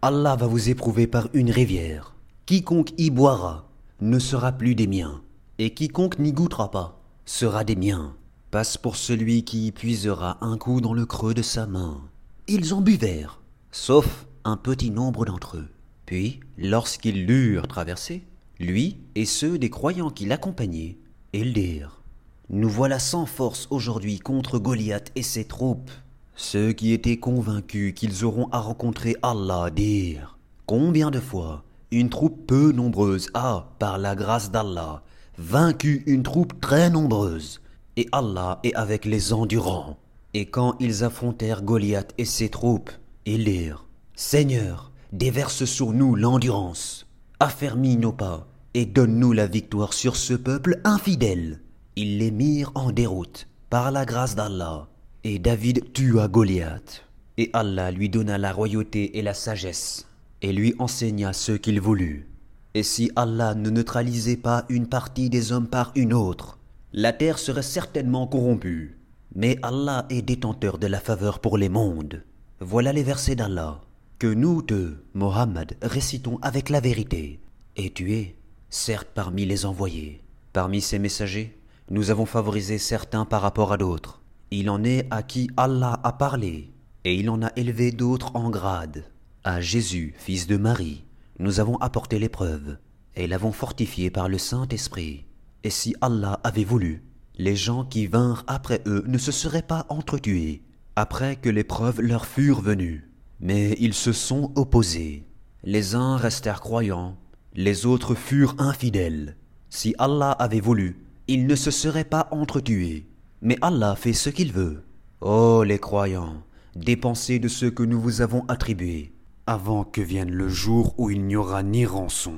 Allah 0.04 0.36
va 0.36 0.46
vous 0.46 0.70
éprouver 0.70 1.08
par 1.08 1.30
une 1.34 1.50
rivière. 1.50 2.14
Quiconque 2.46 2.94
y 3.00 3.10
boira 3.10 3.68
ne 4.02 4.20
sera 4.20 4.52
plus 4.52 4.76
des 4.76 4.86
miens, 4.86 5.22
et 5.58 5.74
quiconque 5.74 6.20
n'y 6.20 6.32
goûtera 6.32 6.70
pas 6.70 7.02
sera 7.26 7.64
des 7.64 7.76
miens. 7.76 8.14
Passe 8.52 8.78
pour 8.78 8.96
celui 8.96 9.44
qui 9.44 9.68
y 9.68 9.72
puisera 9.72 10.38
un 10.42 10.60
coup 10.60 10.80
dans 10.80 10.94
le 10.94 11.08
creux 11.08 11.34
de 11.34 11.42
sa 11.42 11.66
main. 11.66 12.02
Ils 12.48 12.72
en 12.76 12.82
buvèrent, 12.82 13.42
sauf 13.72 14.28
un 14.44 14.58
petit 14.58 14.92
nombre 14.92 15.26
d'entre 15.26 15.58
eux. 15.58 15.70
Puis, 16.06 16.40
lorsqu'ils 16.60 17.26
l'eurent 17.26 17.68
traversé, 17.68 18.28
lui 18.60 18.98
et 19.16 19.26
ceux 19.26 19.58
des 19.58 19.70
croyants 19.70 20.10
qui 20.10 20.26
l'accompagnaient, 20.26 20.98
ils 21.34 21.54
dirent 21.54 22.02
Nous 22.50 22.70
voilà 22.70 23.00
sans 23.00 23.26
force 23.26 23.68
aujourd'hui 23.70 24.20
contre 24.20 24.60
Goliath 24.60 25.12
et 25.16 25.24
ses 25.24 25.46
troupes. 25.46 25.92
Ceux 26.36 26.74
qui 26.74 26.94
étaient 26.94 27.18
convaincus 27.18 27.94
qu'ils 27.94 28.26
auront 28.26 28.50
à 28.52 28.60
rencontrer 28.60 29.16
Allah 29.22 29.70
dirent 29.70 30.38
Combien 30.66 31.12
de 31.12 31.20
fois 31.20 31.64
une 31.92 32.10
troupe 32.10 32.48
peu 32.48 32.72
nombreuse 32.72 33.30
a, 33.34 33.70
par 33.80 33.98
la 33.98 34.16
grâce 34.16 34.52
d'Allah, 34.52 35.04
vaincu 35.38 36.04
une 36.08 36.24
troupe 36.24 36.60
très 36.60 36.90
nombreuse, 36.90 37.62
et 37.96 38.08
Allah 38.12 38.60
est 38.64 38.74
avec 38.76 39.06
les 39.06 39.34
endurants. 39.34 39.98
Et 40.34 40.46
quand 40.46 40.76
ils 40.80 41.04
affrontèrent 41.04 41.62
Goliath 41.62 42.14
et 42.18 42.26
ses 42.26 42.50
troupes, 42.50 42.92
et 43.26 43.38
lire 43.38 43.86
Seigneur, 44.16 44.92
déverse 45.14 45.66
sur 45.66 45.94
nous 45.94 46.16
l'endurance, 46.16 47.05
affermis 47.40 47.98
nos 47.98 48.12
pas, 48.12 48.48
et 48.74 48.86
donne-nous 48.86 49.32
la 49.34 49.48
victoire 49.48 49.94
sur 49.94 50.16
ce 50.16 50.34
peuple 50.34 50.80
infidèle. 50.84 51.62
Ils 51.96 52.18
les 52.18 52.32
mirent 52.32 52.72
en 52.76 52.92
déroute, 52.92 53.48
par 53.70 53.92
la 53.92 54.06
grâce 54.06 54.36
d'Allah, 54.36 54.88
et 55.24 55.40
David 55.40 55.94
tua 55.94 56.28
Goliath. 56.28 57.04
Et 57.38 57.50
Allah 57.54 57.92
lui 57.92 58.10
donna 58.10 58.38
la 58.38 58.52
royauté 58.52 59.18
et 59.18 59.22
la 59.22 59.34
sagesse, 59.34 60.08
et 60.42 60.54
lui 60.54 60.76
enseigna 60.80 61.34
ce 61.34 61.52
qu'il 61.52 61.82
voulut. 61.82 62.30
Et 62.74 62.84
si 62.84 63.12
Allah 63.16 63.56
ne 63.56 63.70
neutralisait 63.70 64.38
pas 64.38 64.66
une 64.70 64.88
partie 64.88 65.30
des 65.30 65.52
hommes 65.52 65.68
par 65.68 65.92
une 65.96 66.14
autre, 66.14 66.60
la 66.94 67.14
terre 67.14 67.40
serait 67.40 67.62
certainement 67.62 68.28
corrompue. 68.28 68.98
Mais 69.34 69.58
Allah 69.64 70.06
est 70.10 70.22
détenteur 70.22 70.78
de 70.78 70.88
la 70.88 71.00
faveur 71.00 71.40
pour 71.40 71.58
les 71.58 71.70
mondes. 71.70 72.24
Voilà 72.60 72.94
les 72.94 73.04
versets 73.04 73.36
d'Allah 73.36 73.82
que 74.18 74.28
nous 74.28 74.62
deux, 74.62 75.04
Mohammed, 75.14 75.78
récitons 75.82 76.40
avec 76.42 76.70
la 76.70 76.80
vérité. 76.80 77.42
Et 77.76 77.92
tu 77.92 78.14
es, 78.14 78.36
certes, 78.70 79.10
parmi 79.14 79.46
les 79.46 79.66
envoyés. 79.66 80.22
Parmi 80.54 80.80
ces 80.80 81.00
messagers, 81.00 81.60
nous 81.90 82.12
avons 82.12 82.26
favorisé 82.26 82.78
certains 82.78 83.26
par 83.26 83.42
rapport 83.42 83.74
à 83.74 83.78
d'autres. 83.78 84.22
Il 84.52 84.70
en 84.70 84.84
est 84.84 85.08
à 85.12 85.22
qui 85.22 85.50
Allah 85.58 86.00
a 86.04 86.14
parlé, 86.14 86.72
et 87.04 87.16
il 87.16 87.30
en 87.30 87.42
a 87.42 87.52
élevé 87.58 87.92
d'autres 87.92 88.36
en 88.36 88.50
grade. 88.50 89.04
À 89.44 89.60
Jésus, 89.60 90.14
fils 90.18 90.48
de 90.48 90.56
Marie, 90.56 91.04
nous 91.40 91.60
avons 91.60 91.76
apporté 91.78 92.18
l'épreuve, 92.18 92.78
et 93.16 93.28
l'avons 93.28 93.52
fortifié 93.52 94.10
par 94.10 94.30
le 94.30 94.38
Saint-Esprit. 94.38 95.26
Et 95.64 95.70
si 95.70 95.94
Allah 96.00 96.40
avait 96.44 96.64
voulu, 96.64 97.04
les 97.38 97.56
gens 97.56 97.84
qui 97.84 98.08
vinrent 98.08 98.46
après 98.48 98.82
eux 98.86 99.04
ne 99.08 99.18
se 99.18 99.34
seraient 99.34 99.62
pas 99.62 99.86
entretués, 99.90 100.62
après 100.96 101.36
que 101.36 101.50
les 101.50 101.66
preuves 101.66 102.00
leur 102.00 102.26
furent 102.26 102.62
venues. 102.62 103.10
Mais 103.40 103.76
ils 103.80 103.94
se 103.94 104.14
sont 104.14 104.52
opposés. 104.56 105.24
Les 105.64 105.96
uns 105.96 106.18
restèrent 106.18 106.62
croyants, 106.62 107.18
les 107.54 107.86
autres 107.86 108.16
furent 108.16 108.56
infidèles. 108.60 109.36
Si 109.70 109.96
Allah 109.98 110.32
avait 110.32 110.60
voulu, 110.60 110.98
ils 111.28 111.48
ne 111.48 111.56
se 111.56 111.72
seraient 111.72 112.04
pas 112.04 112.28
entretués. 112.32 113.08
Mais 113.42 113.58
Allah 113.62 113.96
fait 113.96 114.14
ce 114.14 114.30
qu'il 114.30 114.52
veut. 114.52 114.84
Ô 115.22 115.64
les 115.64 115.80
croyants, 115.80 116.44
dépensez 116.76 117.40
de 117.40 117.48
ce 117.48 117.66
que 117.66 117.84
nous 117.84 118.00
vous 118.00 118.22
avons 118.22 118.46
attribué, 118.48 119.14
avant 119.48 119.84
que 119.84 120.02
vienne 120.02 120.32
le 120.32 120.50
jour 120.50 120.94
où 120.98 121.10
il 121.10 121.26
n'y 121.26 121.36
aura 121.36 121.64
ni 121.64 121.86
rançon, 121.86 122.36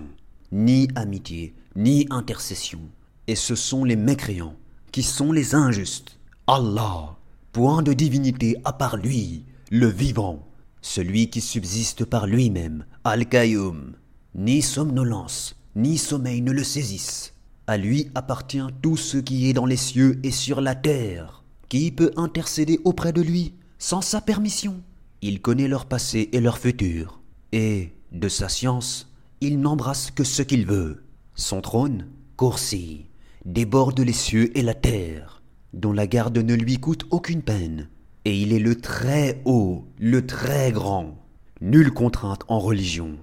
ni 0.51 0.87
amitié, 0.95 1.55
ni 1.75 2.07
intercession. 2.09 2.79
Et 3.27 3.35
ce 3.35 3.55
sont 3.55 3.83
les 3.83 3.95
mécréants 3.95 4.55
qui 4.91 5.03
sont 5.03 5.31
les 5.31 5.53
injustes. 5.53 6.17
Allah, 6.47 7.17
point 7.51 7.81
de 7.81 7.93
divinité 7.93 8.55
à 8.63 8.71
part 8.71 8.97
lui, 8.97 9.43
le 9.69 9.87
vivant, 9.87 10.46
celui 10.87 11.29
qui 11.29 11.41
subsiste 11.41 12.05
par 12.05 12.27
lui-même, 12.27 12.85
Al-Qayyum. 13.03 13.93
Ni 14.35 14.61
somnolence, 14.61 15.55
ni 15.75 15.97
sommeil 15.97 16.41
ne 16.41 16.51
le 16.51 16.63
saisissent. 16.63 17.33
À 17.67 17.77
lui 17.77 18.09
appartient 18.15 18.65
tout 18.81 18.95
ce 18.95 19.17
qui 19.17 19.49
est 19.49 19.53
dans 19.53 19.65
les 19.65 19.77
cieux 19.77 20.19
et 20.23 20.31
sur 20.31 20.61
la 20.61 20.75
terre. 20.75 21.43
Qui 21.67 21.91
peut 21.91 22.11
intercéder 22.15 22.79
auprès 22.85 23.11
de 23.11 23.21
lui 23.21 23.53
sans 23.77 24.01
sa 24.01 24.21
permission? 24.21 24.81
Il 25.21 25.41
connaît 25.41 25.67
leur 25.67 25.85
passé 25.85 26.29
et 26.31 26.39
leur 26.39 26.57
futur. 26.57 27.19
Et, 27.51 27.93
de 28.13 28.29
sa 28.29 28.47
science, 28.47 29.11
il 29.41 29.59
n'embrasse 29.59 30.09
que 30.09 30.23
ce 30.23 30.41
qu'il 30.41 30.65
veut. 30.65 31.03
Son 31.35 31.59
trône, 31.59 32.07
Coursi, 32.37 33.07
déborde 33.45 33.99
les 33.99 34.13
cieux 34.13 34.57
et 34.57 34.61
la 34.61 34.73
terre, 34.73 35.41
dont 35.73 35.91
la 35.91 36.07
garde 36.07 36.37
ne 36.37 36.53
lui 36.53 36.77
coûte 36.77 37.05
aucune 37.11 37.41
peine. 37.41 37.89
Et 38.27 38.35
il 38.35 38.51
est 38.51 38.59
le 38.59 38.75
très 38.75 39.41
haut, 39.45 39.85
le 39.97 40.27
très 40.27 40.73
grand. 40.73 41.15
Nulle 41.61 41.93
contrainte 41.93 42.41
en 42.49 42.59
religion, 42.59 43.15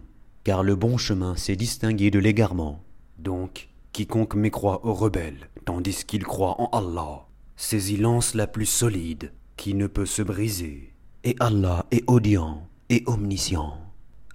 car 0.45 0.63
le 0.63 0.77
bon 0.77 0.97
chemin 0.97 1.37
s'est 1.37 1.57
distingué 1.57 2.11
de 2.11 2.19
l'égarement. 2.19 2.83
Donc, 3.19 3.69
quiconque 3.93 4.35
mécroit 4.35 4.87
aux 4.87 4.95
rebelles, 4.95 5.51
tandis 5.67 6.07
qu'il 6.07 6.25
croit 6.25 6.59
en 6.59 6.71
Allah, 6.73 7.27
saisit 7.55 7.99
l'anse 7.99 8.33
la 8.33 8.47
plus 8.47 8.65
solide, 8.65 9.33
qui 9.59 9.75
ne 9.75 9.89
peut 9.89 10.07
se 10.07 10.23
briser. 10.23 10.95
Et 11.23 11.37
Allah 11.39 11.85
est 11.91 12.05
audient 12.07 12.67
et 12.89 13.03
omniscient. 13.05 13.77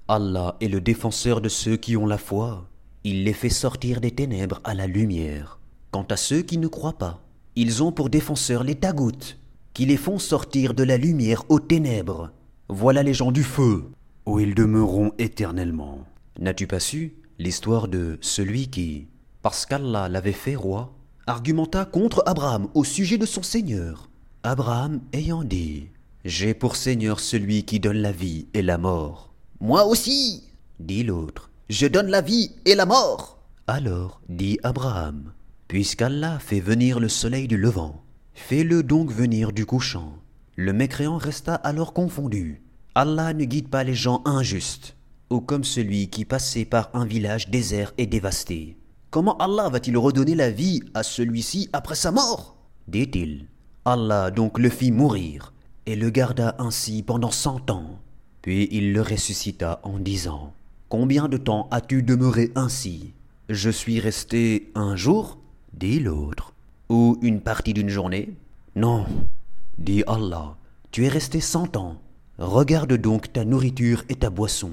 Allah 0.08 0.56
est 0.62 0.68
le 0.68 0.82
défenseur 0.82 1.42
de 1.42 1.50
ceux 1.50 1.78
qui 1.78 1.98
ont 1.98 2.06
la 2.06 2.20
foi. 2.20 2.70
Il 3.04 3.24
les 3.24 3.34
fait 3.34 3.50
sortir 3.50 4.02
des 4.02 4.12
ténèbres 4.12 4.62
à 4.64 4.76
la 4.76 4.86
lumière. 4.86 5.58
Quant 5.90 6.06
à 6.12 6.16
ceux 6.16 6.44
qui 6.44 6.60
ne 6.60 6.68
croient 6.68 7.00
pas, 7.00 7.26
ils 7.56 7.82
ont 7.82 7.92
pour 7.92 8.12
défenseurs 8.12 8.64
les 8.64 8.76
tagoutes, 8.76 9.39
qui 9.80 9.86
les 9.86 9.96
font 9.96 10.20
sortir 10.20 10.74
de 10.74 10.84
la 10.84 10.98
lumière 10.98 11.46
aux 11.48 11.62
ténèbres. 11.62 12.32
Voilà 12.68 13.02
les 13.02 13.14
gens 13.14 13.32
du 13.32 13.46
feu, 13.46 13.86
où 14.26 14.38
ils 14.42 14.54
demeureront 14.54 15.14
éternellement. 15.18 16.00
N'as-tu 16.38 16.68
pas 16.68 16.82
su 16.82 17.16
l'histoire 17.38 17.88
de 17.88 18.18
celui 18.20 18.68
qui, 18.68 19.08
parce 19.42 19.66
qu'Allah 19.66 20.10
l'avait 20.10 20.34
fait 20.34 20.58
roi, 20.58 20.94
argumenta 21.28 21.86
contre 21.86 22.24
Abraham 22.26 22.68
au 22.74 22.84
sujet 22.84 23.18
de 23.18 23.26
son 23.26 23.42
Seigneur? 23.42 24.10
Abraham 24.44 25.00
ayant 25.14 25.46
dit 25.46 25.88
J'ai 26.26 26.54
pour 26.54 26.76
Seigneur 26.76 27.22
celui 27.22 27.64
qui 27.64 27.80
donne 27.80 28.00
la 28.00 28.12
vie 28.12 28.48
et 28.54 28.62
la 28.62 28.78
mort. 28.78 29.32
Moi 29.62 29.86
aussi, 29.86 30.44
dit 30.82 31.04
l'autre. 31.04 31.52
Je 31.70 31.88
donne 31.88 32.10
la 32.10 32.20
vie 32.20 32.52
et 32.66 32.76
la 32.76 32.86
mort. 32.86 33.40
Alors 33.66 34.20
dit 34.28 34.60
Abraham 34.62 35.32
Puisqu'Allah 35.70 36.38
fait 36.38 36.60
venir 36.60 37.00
le 37.00 37.08
soleil 37.08 37.48
du 37.48 37.56
levant, 37.56 38.04
fais-le 38.40 38.82
donc 38.82 39.12
venir 39.12 39.52
du 39.52 39.66
couchant. 39.66 40.14
Le 40.56 40.74
mécréant 40.74 41.18
resta 41.18 41.56
alors 41.56 41.94
confondu. 41.94 42.64
Allah 42.96 43.34
ne 43.34 43.46
guide 43.46 43.68
pas 43.68 43.84
les 43.84 43.94
gens 43.94 44.24
injustes, 44.26 44.96
ou 45.30 45.40
comme 45.42 45.64
celui 45.64 46.10
qui 46.10 46.26
passait 46.26 46.66
par 46.66 46.90
un 46.94 47.06
village 47.06 47.50
désert 47.50 47.94
et 47.98 48.08
dévasté. 48.08 48.78
Comment 49.12 49.38
Allah 49.38 49.70
va-t-il 49.70 49.98
redonner 49.98 50.36
la 50.36 50.50
vie 50.50 50.82
à 50.94 51.04
celui-ci 51.04 51.70
après 51.74 51.96
sa 51.96 52.12
mort? 52.12 52.56
Dit-il. 52.88 53.46
Allah 53.86 54.32
donc 54.32 54.58
le 54.58 54.70
fit 54.70 54.92
mourir, 54.92 55.54
et 55.86 55.96
le 55.96 56.10
garda 56.10 56.56
ainsi 56.60 57.04
pendant 57.04 57.32
cent 57.32 57.70
ans. 57.70 58.00
Puis 58.42 58.68
il 58.72 58.94
le 58.94 59.02
ressuscita 59.02 59.80
en 59.84 60.00
disant 60.00 60.54
Combien 60.88 61.28
de 61.28 61.38
temps 61.38 61.68
as-tu 61.72 62.02
demeuré 62.02 62.52
ainsi? 62.56 63.14
Je 63.48 63.70
suis 63.70 64.00
resté 64.00 64.72
un 64.76 64.96
jour 64.96 65.38
dit 65.74 66.00
l'autre. 66.00 66.54
Ou 66.90 67.18
une 67.22 67.42
partie 67.42 67.74
d'une 67.74 67.90
journée? 67.90 68.34
Non, 68.76 69.06
dit 69.78 70.04
Allah, 70.08 70.58
tu 70.90 71.06
es 71.06 71.08
resté 71.08 71.40
cent 71.40 71.78
ans. 71.78 72.02
Regarde 72.40 72.94
donc 72.94 73.32
ta 73.32 73.46
nourriture 73.46 74.04
et 74.10 74.16
ta 74.16 74.30
boisson. 74.30 74.72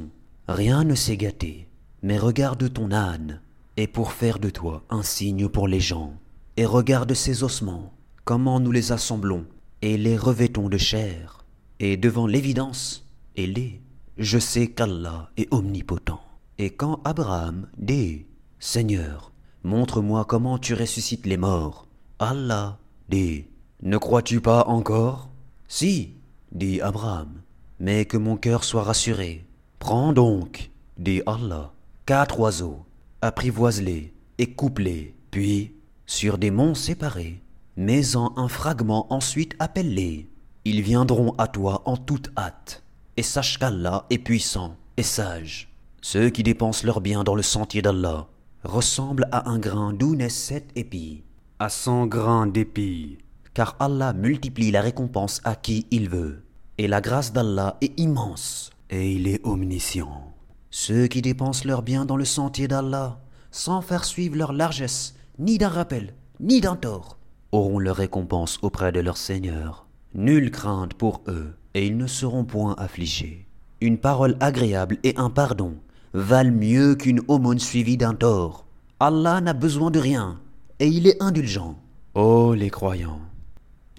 Rien 0.48 0.84
ne 0.84 0.94
s'est 0.94 1.18
gâté, 1.18 1.68
mais 2.02 2.16
regarde 2.16 2.72
ton 2.72 2.90
âne, 2.92 3.40
et 3.76 3.86
pour 3.86 4.12
faire 4.12 4.38
de 4.38 4.48
toi 4.48 4.82
un 4.88 5.02
signe 5.02 5.48
pour 5.48 5.68
les 5.68 5.80
gens. 5.80 6.14
Et 6.56 6.64
regarde 6.64 7.12
ses 7.12 7.42
ossements, 7.42 7.92
comment 8.24 8.60
nous 8.60 8.72
les 8.72 8.92
assemblons, 8.92 9.44
et 9.82 9.98
les 9.98 10.16
revêtons 10.16 10.70
de 10.70 10.78
chair. 10.78 11.44
Et 11.80 11.98
devant 11.98 12.26
l'évidence, 12.26 13.04
et 13.34 13.46
les, 13.46 13.82
je 14.16 14.38
sais 14.38 14.68
qu'Allah 14.68 15.30
est 15.36 15.52
omnipotent. 15.52 16.20
Et 16.56 16.70
quand 16.70 17.00
Abraham 17.04 17.66
dit, 17.76 18.24
Seigneur, 18.58 19.32
montre-moi 19.64 20.24
comment 20.24 20.58
tu 20.58 20.72
ressuscites 20.72 21.26
les 21.26 21.36
morts, 21.36 21.85
Allah 22.18 22.78
dit, 23.10 23.44
ne 23.82 23.98
crois-tu 23.98 24.40
pas 24.40 24.64
encore? 24.68 25.28
Si, 25.68 26.14
dit 26.50 26.80
Abraham, 26.80 27.42
mais 27.78 28.06
que 28.06 28.16
mon 28.16 28.38
cœur 28.38 28.64
soit 28.64 28.84
rassuré. 28.84 29.44
Prends 29.78 30.14
donc, 30.14 30.70
dit 30.96 31.20
Allah, 31.26 31.74
quatre 32.06 32.40
oiseaux, 32.40 32.86
apprivoise-les 33.20 34.14
et 34.38 34.52
coupe-les, 34.54 35.14
puis, 35.30 35.74
sur 36.06 36.38
des 36.38 36.50
monts 36.50 36.74
séparés, 36.74 37.42
mets-en 37.76 38.32
un 38.36 38.48
fragment 38.48 39.12
ensuite 39.12 39.54
appelle-les. 39.58 40.30
Ils 40.64 40.80
viendront 40.80 41.34
à 41.36 41.48
toi 41.48 41.82
en 41.84 41.98
toute 41.98 42.30
hâte, 42.38 42.82
et 43.18 43.22
sache 43.22 43.58
qu'Allah 43.58 44.06
est 44.08 44.18
puissant 44.18 44.76
et 44.96 45.02
sage. 45.02 45.68
Ceux 46.00 46.30
qui 46.30 46.42
dépensent 46.42 46.86
leurs 46.86 47.02
biens 47.02 47.24
dans 47.24 47.34
le 47.34 47.42
sentier 47.42 47.82
d'Allah 47.82 48.26
ressemblent 48.64 49.28
à 49.32 49.50
un 49.50 49.58
grain 49.58 49.92
d'où 49.92 50.16
naissent 50.16 50.42
sept 50.42 50.70
épis, 50.76 51.24
à 51.58 51.70
cent 51.70 52.06
grains 52.06 52.46
d'épis, 52.46 53.18
car 53.54 53.76
Allah 53.80 54.12
multiplie 54.12 54.70
la 54.70 54.82
récompense 54.82 55.40
à 55.44 55.54
qui 55.54 55.86
il 55.90 56.10
veut, 56.10 56.42
et 56.76 56.86
la 56.86 57.00
grâce 57.00 57.32
d'Allah 57.32 57.78
est 57.80 57.98
immense, 57.98 58.70
et 58.90 59.12
il 59.12 59.26
est 59.26 59.40
omniscient. 59.44 60.34
Ceux 60.70 61.06
qui 61.06 61.22
dépensent 61.22 61.66
leurs 61.66 61.82
biens 61.82 62.04
dans 62.04 62.18
le 62.18 62.26
sentier 62.26 62.68
d'Allah, 62.68 63.20
sans 63.50 63.80
faire 63.80 64.04
suivre 64.04 64.36
leur 64.36 64.52
largesse, 64.52 65.14
ni 65.38 65.56
d'un 65.56 65.70
rappel, 65.70 66.12
ni 66.40 66.60
d'un 66.60 66.76
tort, 66.76 67.16
auront 67.52 67.78
leur 67.78 67.96
récompense 67.96 68.58
auprès 68.60 68.92
de 68.92 69.00
leur 69.00 69.16
Seigneur. 69.16 69.86
Nulle 70.14 70.50
crainte 70.50 70.92
pour 70.92 71.22
eux, 71.28 71.54
et 71.72 71.86
ils 71.86 71.96
ne 71.96 72.06
seront 72.06 72.44
point 72.44 72.74
affligés. 72.76 73.46
Une 73.80 73.96
parole 73.96 74.36
agréable 74.40 74.98
et 75.04 75.14
un 75.16 75.30
pardon 75.30 75.74
valent 76.12 76.52
mieux 76.52 76.94
qu'une 76.94 77.22
aumône 77.28 77.58
suivie 77.58 77.96
d'un 77.96 78.14
tort. 78.14 78.66
Allah 79.00 79.40
n'a 79.40 79.52
besoin 79.52 79.90
de 79.90 79.98
rien, 79.98 80.38
et 80.78 80.88
il 80.88 81.06
est 81.06 81.22
indulgent. 81.22 81.76
Ô 82.14 82.54
les 82.54 82.70
croyants, 82.70 83.20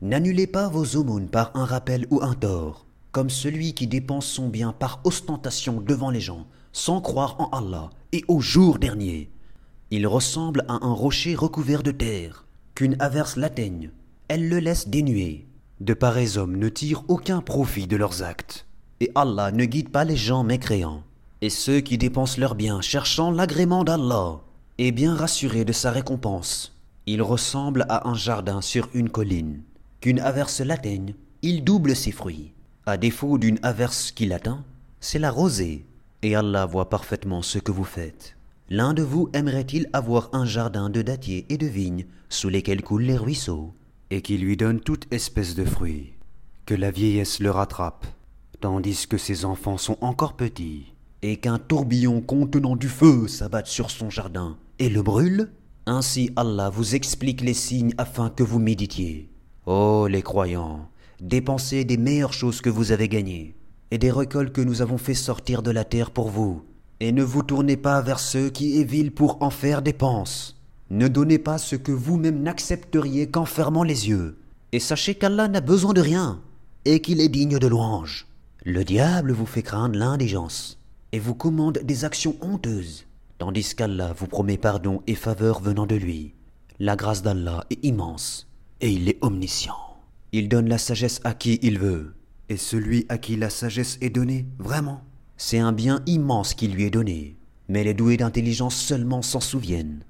n'annulez 0.01 0.47
pas 0.47 0.69
vos 0.69 0.95
aumônes 0.95 1.29
par 1.29 1.51
un 1.55 1.65
rappel 1.65 2.07
ou 2.09 2.21
un 2.21 2.33
tort, 2.33 2.85
comme 3.11 3.29
celui 3.29 3.73
qui 3.73 3.87
dépense 3.87 4.25
son 4.25 4.49
bien 4.49 4.71
par 4.71 4.99
ostentation 5.03 5.81
devant 5.81 6.09
les 6.09 6.21
gens, 6.21 6.47
sans 6.71 7.01
croire 7.01 7.35
en 7.39 7.49
Allah 7.57 7.89
et 8.11 8.23
au 8.27 8.39
jour 8.39 8.79
dernier. 8.79 9.29
Il 9.89 10.05
ressemble 10.05 10.65
à 10.67 10.85
un 10.85 10.93
rocher 10.93 11.35
recouvert 11.35 11.83
de 11.83 11.91
terre. 11.91 12.45
Qu'une 12.75 12.95
averse 12.99 13.37
l'atteigne, 13.37 13.89
elle 14.27 14.49
le 14.49 14.59
laisse 14.59 14.87
dénué. 14.87 15.47
De 15.79 15.93
pareils 15.93 16.37
hommes 16.37 16.57
ne 16.57 16.69
tirent 16.69 17.03
aucun 17.07 17.41
profit 17.41 17.87
de 17.87 17.95
leurs 17.95 18.21
actes. 18.21 18.67
Et 18.99 19.11
Allah 19.15 19.51
ne 19.51 19.65
guide 19.65 19.89
pas 19.89 20.03
les 20.03 20.17
gens 20.17 20.43
mécréants. 20.43 21.03
Et 21.41 21.49
ceux 21.49 21.79
qui 21.79 21.97
dépensent 21.97 22.39
leurs 22.39 22.55
biens 22.55 22.81
cherchant 22.81 23.31
l'agrément 23.31 23.83
d'Allah, 23.83 24.41
et 24.77 24.91
bien 24.91 25.15
rassurés 25.15 25.65
de 25.65 25.73
sa 25.73 25.91
récompense, 25.91 26.77
il 27.07 27.21
ressemble 27.21 27.85
à 27.89 28.07
un 28.07 28.13
jardin 28.13 28.61
sur 28.61 28.89
une 28.93 29.09
colline. 29.09 29.61
Qu'une 30.01 30.19
averse 30.19 30.59
l'atteigne, 30.61 31.15
il 31.41 31.63
double 31.63 31.95
ses 31.95 32.11
fruits. 32.11 32.53
À 32.85 32.97
défaut 32.97 33.37
d'une 33.37 33.59
averse 33.63 34.11
qui 34.11 34.25
l'atteint, 34.25 34.63
c'est 34.99 35.19
la 35.19 35.31
rosée. 35.31 35.85
Et 36.21 36.35
Allah 36.35 36.65
voit 36.65 36.89
parfaitement 36.89 37.41
ce 37.41 37.59
que 37.59 37.71
vous 37.71 37.83
faites. 37.83 38.35
L'un 38.69 38.93
de 38.93 39.01
vous 39.01 39.29
aimerait-il 39.33 39.89
avoir 39.93 40.29
un 40.33 40.45
jardin 40.45 40.89
de 40.89 41.01
dattiers 41.01 41.45
et 41.49 41.57
de 41.57 41.67
vignes 41.67 42.05
sous 42.29 42.49
lesquels 42.49 42.83
coulent 42.83 43.03
les 43.03 43.17
ruisseaux, 43.17 43.73
et 44.09 44.21
qui 44.21 44.37
lui 44.37 44.57
donne 44.57 44.81
toute 44.81 45.11
espèce 45.11 45.55
de 45.55 45.63
fruits, 45.63 46.13
que 46.65 46.75
la 46.75 46.91
vieillesse 46.91 47.39
le 47.39 47.51
rattrape, 47.51 48.05
tandis 48.59 49.07
que 49.07 49.17
ses 49.17 49.45
enfants 49.45 49.77
sont 49.77 49.97
encore 50.01 50.35
petits 50.35 50.93
et 51.21 51.37
qu'un 51.37 51.57
tourbillon 51.57 52.21
contenant 52.21 52.75
du 52.75 52.89
feu 52.89 53.27
s'abatte 53.27 53.67
sur 53.67 53.89
son 53.89 54.09
jardin 54.09 54.57
et 54.79 54.89
le 54.89 55.01
brûle 55.01 55.49
Ainsi 55.85 56.31
Allah 56.35 56.69
vous 56.69 56.95
explique 56.95 57.41
les 57.41 57.53
signes 57.53 57.93
afin 57.97 58.29
que 58.29 58.43
vous 58.43 58.59
méditiez. 58.59 59.29
Ô 59.65 60.07
les 60.07 60.21
croyants, 60.21 60.89
dépensez 61.21 61.85
des 61.85 61.97
meilleures 61.97 62.33
choses 62.33 62.61
que 62.61 62.69
vous 62.69 62.91
avez 62.91 63.07
gagnées, 63.07 63.55
et 63.91 63.97
des 63.97 64.11
récoltes 64.11 64.53
que 64.53 64.61
nous 64.61 64.81
avons 64.81 64.97
fait 64.97 65.13
sortir 65.13 65.63
de 65.63 65.71
la 65.71 65.85
terre 65.85 66.11
pour 66.11 66.29
vous, 66.29 66.63
et 66.99 67.11
ne 67.11 67.23
vous 67.23 67.41
tournez 67.41 67.77
pas 67.77 68.01
vers 68.01 68.19
ceux 68.19 68.49
qui 68.49 68.79
est 68.79 69.09
pour 69.09 69.41
en 69.41 69.49
faire 69.49 69.81
dépenses. 69.81 70.61
Ne 70.89 71.07
donnez 71.07 71.39
pas 71.39 71.57
ce 71.57 71.75
que 71.75 71.91
vous-même 71.91 72.41
n'accepteriez 72.41 73.27
qu'en 73.27 73.45
fermant 73.45 73.83
les 73.83 74.09
yeux, 74.09 74.37
et 74.73 74.79
sachez 74.79 75.15
qu'Allah 75.15 75.47
n'a 75.47 75.61
besoin 75.61 75.93
de 75.93 76.01
rien, 76.01 76.41
et 76.85 77.01
qu'il 77.01 77.21
est 77.21 77.29
digne 77.29 77.59
de 77.59 77.67
louange. 77.67 78.27
Le 78.65 78.83
diable 78.83 79.31
vous 79.31 79.45
fait 79.45 79.63
craindre 79.63 79.97
l'indigence, 79.97 80.79
et 81.13 81.19
vous 81.19 81.35
commande 81.35 81.79
des 81.83 82.03
actions 82.03 82.35
honteuses 82.41 83.06
tandis 83.37 83.75
qu'Allah 83.75 84.13
vous 84.13 84.27
promet 84.27 84.57
pardon 84.57 85.01
et 85.07 85.15
faveur 85.15 85.61
venant 85.61 85.85
de 85.85 85.95
lui. 85.95 86.33
La 86.79 86.95
grâce 86.95 87.21
d'Allah 87.21 87.65
est 87.69 87.83
immense, 87.83 88.47
et 88.81 88.91
il 88.91 89.09
est 89.09 89.17
omniscient. 89.21 89.77
Il 90.31 90.49
donne 90.49 90.69
la 90.69 90.77
sagesse 90.77 91.21
à 91.23 91.33
qui 91.33 91.59
il 91.61 91.79
veut, 91.79 92.15
et 92.49 92.57
celui 92.57 93.05
à 93.09 93.17
qui 93.17 93.35
la 93.35 93.49
sagesse 93.49 93.97
est 94.01 94.09
donnée, 94.09 94.47
vraiment, 94.59 95.01
c'est 95.37 95.59
un 95.59 95.71
bien 95.71 96.01
immense 96.05 96.53
qui 96.53 96.67
lui 96.67 96.83
est 96.83 96.89
donné, 96.89 97.37
mais 97.67 97.83
les 97.83 97.93
doués 97.93 98.17
d'intelligence 98.17 98.75
seulement 98.75 99.21
s'en 99.21 99.39
souviennent. 99.39 100.03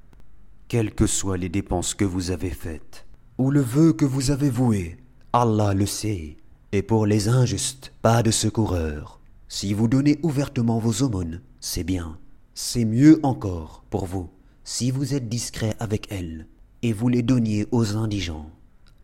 Quelles 0.67 0.93
que 0.93 1.07
soient 1.07 1.37
les 1.37 1.49
dépenses 1.49 1.93
que 1.93 2.05
vous 2.05 2.31
avez 2.31 2.49
faites, 2.49 3.05
ou 3.37 3.51
le 3.51 3.61
vœu 3.61 3.93
que 3.93 4.05
vous 4.05 4.31
avez 4.31 4.49
voué, 4.49 4.97
Allah 5.33 5.73
le 5.73 5.85
sait, 5.85 6.37
et 6.71 6.81
pour 6.81 7.05
les 7.05 7.29
injustes, 7.29 7.93
pas 8.01 8.23
de 8.23 8.31
secoureur. 8.31 9.19
Si 9.47 9.73
vous 9.73 9.87
donnez 9.87 10.19
ouvertement 10.23 10.79
vos 10.79 11.03
aumônes, 11.03 11.41
c'est 11.59 11.85
bien. 11.85 12.17
C'est 12.59 12.85
mieux 12.85 13.19
encore 13.21 13.83
pour 13.91 14.07
vous 14.07 14.31
si 14.63 14.89
vous 14.89 15.13
êtes 15.13 15.29
discret 15.29 15.75
avec 15.79 16.11
elles 16.11 16.47
et 16.81 16.91
vous 16.91 17.07
les 17.07 17.21
donniez 17.21 17.67
aux 17.71 17.95
indigents. 17.95 18.49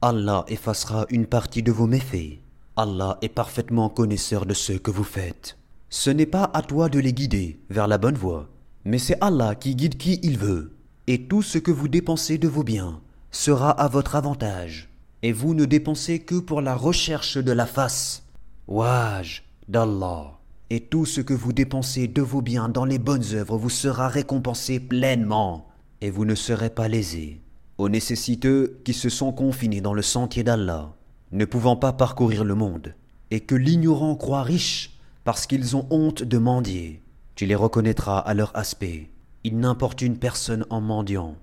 Allah 0.02 0.44
effacera 0.48 1.06
une 1.12 1.28
partie 1.28 1.62
de 1.62 1.72
vos 1.72 1.86
méfaits. 1.86 2.40
Allah 2.78 3.20
est 3.22 3.30
parfaitement 3.30 3.90
connaisseur 3.90 4.48
de 4.48 4.56
ce 4.56 4.74
que 4.74 4.90
vous 4.90 5.04
faites. 5.04 5.60
Ce 5.92 6.10
n'est 6.10 6.26
pas 6.26 6.50
à 6.56 6.64
toi 6.64 6.90
de 6.90 6.98
les 6.98 7.14
guider 7.14 7.60
vers 7.70 7.88
la 7.88 8.00
bonne 8.00 8.16
voie, 8.16 8.50
mais 8.86 8.98
c'est 8.98 9.22
Allah 9.22 9.54
qui 9.54 9.76
guide 9.76 9.98
qui 9.98 10.20
il 10.24 10.40
veut. 10.40 10.76
Et 11.06 11.28
tout 11.28 11.44
ce 11.44 11.60
que 11.60 11.70
vous 11.70 11.88
dépensez 11.88 12.40
de 12.40 12.48
vos 12.48 12.64
biens 12.64 13.02
sera 13.30 13.70
à 13.70 13.88
votre 13.88 14.16
avantage. 14.16 14.90
Et 15.22 15.32
vous 15.32 15.54
ne 15.54 15.66
dépensez 15.66 16.18
que 16.18 16.40
pour 16.40 16.62
la 16.62 16.74
recherche 16.74 17.38
de 17.38 17.52
la 17.52 17.68
face. 17.68 18.24
Waj 18.68 19.44
d'Allah 19.68 20.40
et 20.74 20.80
tout 20.80 21.06
ce 21.06 21.22
que 21.22 21.36
vous 21.36 21.54
dépensez 21.54 22.08
de 22.08 22.24
vos 22.24 22.42
biens 22.42 22.68
dans 22.68 22.86
les 22.86 22.98
bonnes 22.98 23.36
œuvres 23.36 23.60
vous 23.60 23.70
sera 23.70 24.08
récompensé 24.08 24.80
pleinement, 24.80 25.68
et 26.02 26.10
vous 26.10 26.26
ne 26.26 26.34
serez 26.34 26.72
pas 26.72 26.88
lésés. 26.88 27.42
Aux 27.78 27.90
nécessiteux 27.90 28.82
qui 28.84 28.94
se 28.94 29.10
sont 29.10 29.32
confinés 29.34 29.82
dans 29.82 29.94
le 29.94 30.02
sentier 30.02 30.44
d'Allah, 30.44 30.96
ne 31.32 31.46
pouvant 31.46 31.76
pas 31.76 31.94
parcourir 31.94 32.44
le 32.44 32.56
monde, 32.56 32.96
et 33.30 33.42
que 33.42 33.54
l'ignorant 33.54 34.16
croit 34.16 34.42
riche 34.42 34.98
parce 35.24 35.46
qu'ils 35.46 35.76
ont 35.76 35.86
honte 35.92 36.24
de 36.24 36.40
mendier, 36.40 37.04
tu 37.36 37.46
les 37.46 37.54
reconnaîtras 37.54 38.18
à 38.18 38.34
leur 38.34 38.52
aspect. 38.58 39.12
Ils 39.44 39.60
n'importunent 39.60 40.18
personne 40.18 40.66
en 40.72 40.82
mendiant. 40.82 41.36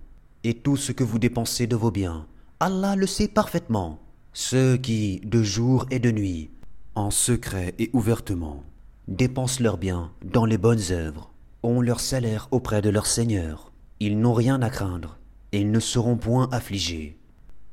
Et 0.43 0.55
tout 0.55 0.77
ce 0.77 0.90
que 0.90 1.05
vous 1.05 1.20
dépensez 1.20 1.69
de 1.69 1.77
vos 1.77 1.93
biens, 1.93 2.27
Allah 2.59 2.97
le 2.97 3.07
sait 3.07 3.28
parfaitement. 3.28 4.01
Ceux 4.32 4.77
qui, 4.77 5.20
de 5.23 5.44
jour 5.44 5.86
et 5.93 6.01
de 6.01 6.11
nuit, 6.11 6.51
en 6.97 7.12
secret 7.12 7.77
et 7.78 7.90
ouvertement, 7.93 8.65
dépensent 9.11 9.62
leurs 9.62 9.77
biens 9.77 10.12
dans 10.24 10.47
les 10.47 10.57
bonnes 10.57 10.93
œuvres, 10.93 11.32
ont 11.62 11.81
leur 11.81 12.01
salaire 12.01 12.49
auprès 12.53 12.81
de 12.81 12.89
leur 12.89 13.07
Seigneur. 13.07 13.73
Ils 13.99 14.19
n'ont 14.19 14.32
rien 14.32 14.62
à 14.62 14.70
craindre, 14.70 15.19
et 15.53 15.61
ils 15.61 15.70
ne 15.70 15.81
seront 15.81 16.16
point 16.16 16.49
affligés. 16.53 17.19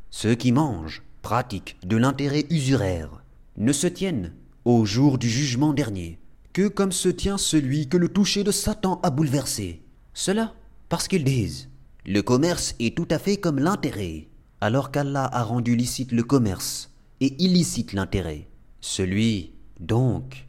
Ceux 0.10 0.36
qui 0.36 0.52
mangent, 0.52 1.04
pratiquent 1.22 1.78
de 1.86 1.96
l'intérêt 1.96 2.46
usuraire, 2.50 3.24
ne 3.56 3.72
se 3.72 3.88
tiennent, 3.88 4.34
au 4.66 4.84
jour 4.84 5.18
du 5.18 5.30
jugement 5.30 5.74
dernier, 5.74 6.20
que 6.54 6.68
comme 6.68 6.92
se 6.92 7.10
tient 7.10 7.38
celui 7.38 7.88
que 7.88 7.98
le 7.98 8.10
toucher 8.10 8.44
de 8.44 8.52
Satan 8.52 9.00
a 9.04 9.12
bouleversé. 9.12 9.82
Cela 10.14 10.54
parce 10.90 11.08
qu'ils 11.08 11.24
disent 11.24 11.70
Le 12.06 12.22
commerce 12.22 12.76
est 12.80 12.98
tout 12.98 13.08
à 13.12 13.20
fait 13.20 13.38
comme 13.38 13.60
l'intérêt, 13.60 14.28
alors 14.60 14.92
qu'Allah 14.92 15.30
a 15.32 15.44
rendu 15.44 15.76
licite 15.76 16.12
le 16.12 16.24
commerce 16.24 16.92
et 17.22 17.36
illicite 17.42 17.94
l'intérêt. 17.94 18.48
Celui, 18.82 19.52
donc, 19.80 20.47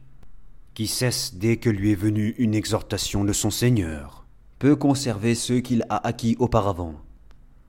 qui 0.79 0.87
cesse 0.87 1.35
dès 1.35 1.57
que 1.57 1.69
lui 1.69 1.91
est 1.91 1.95
venue 1.95 2.35
une 2.37 2.55
exhortation 2.55 3.25
de 3.25 3.33
son 3.33 3.51
Seigneur, 3.51 4.25
peut 4.59 4.77
conserver 4.77 5.35
ceux 5.35 5.59
qu'il 5.59 5.85
a 5.89 6.07
acquis 6.07 6.37
auparavant, 6.39 6.95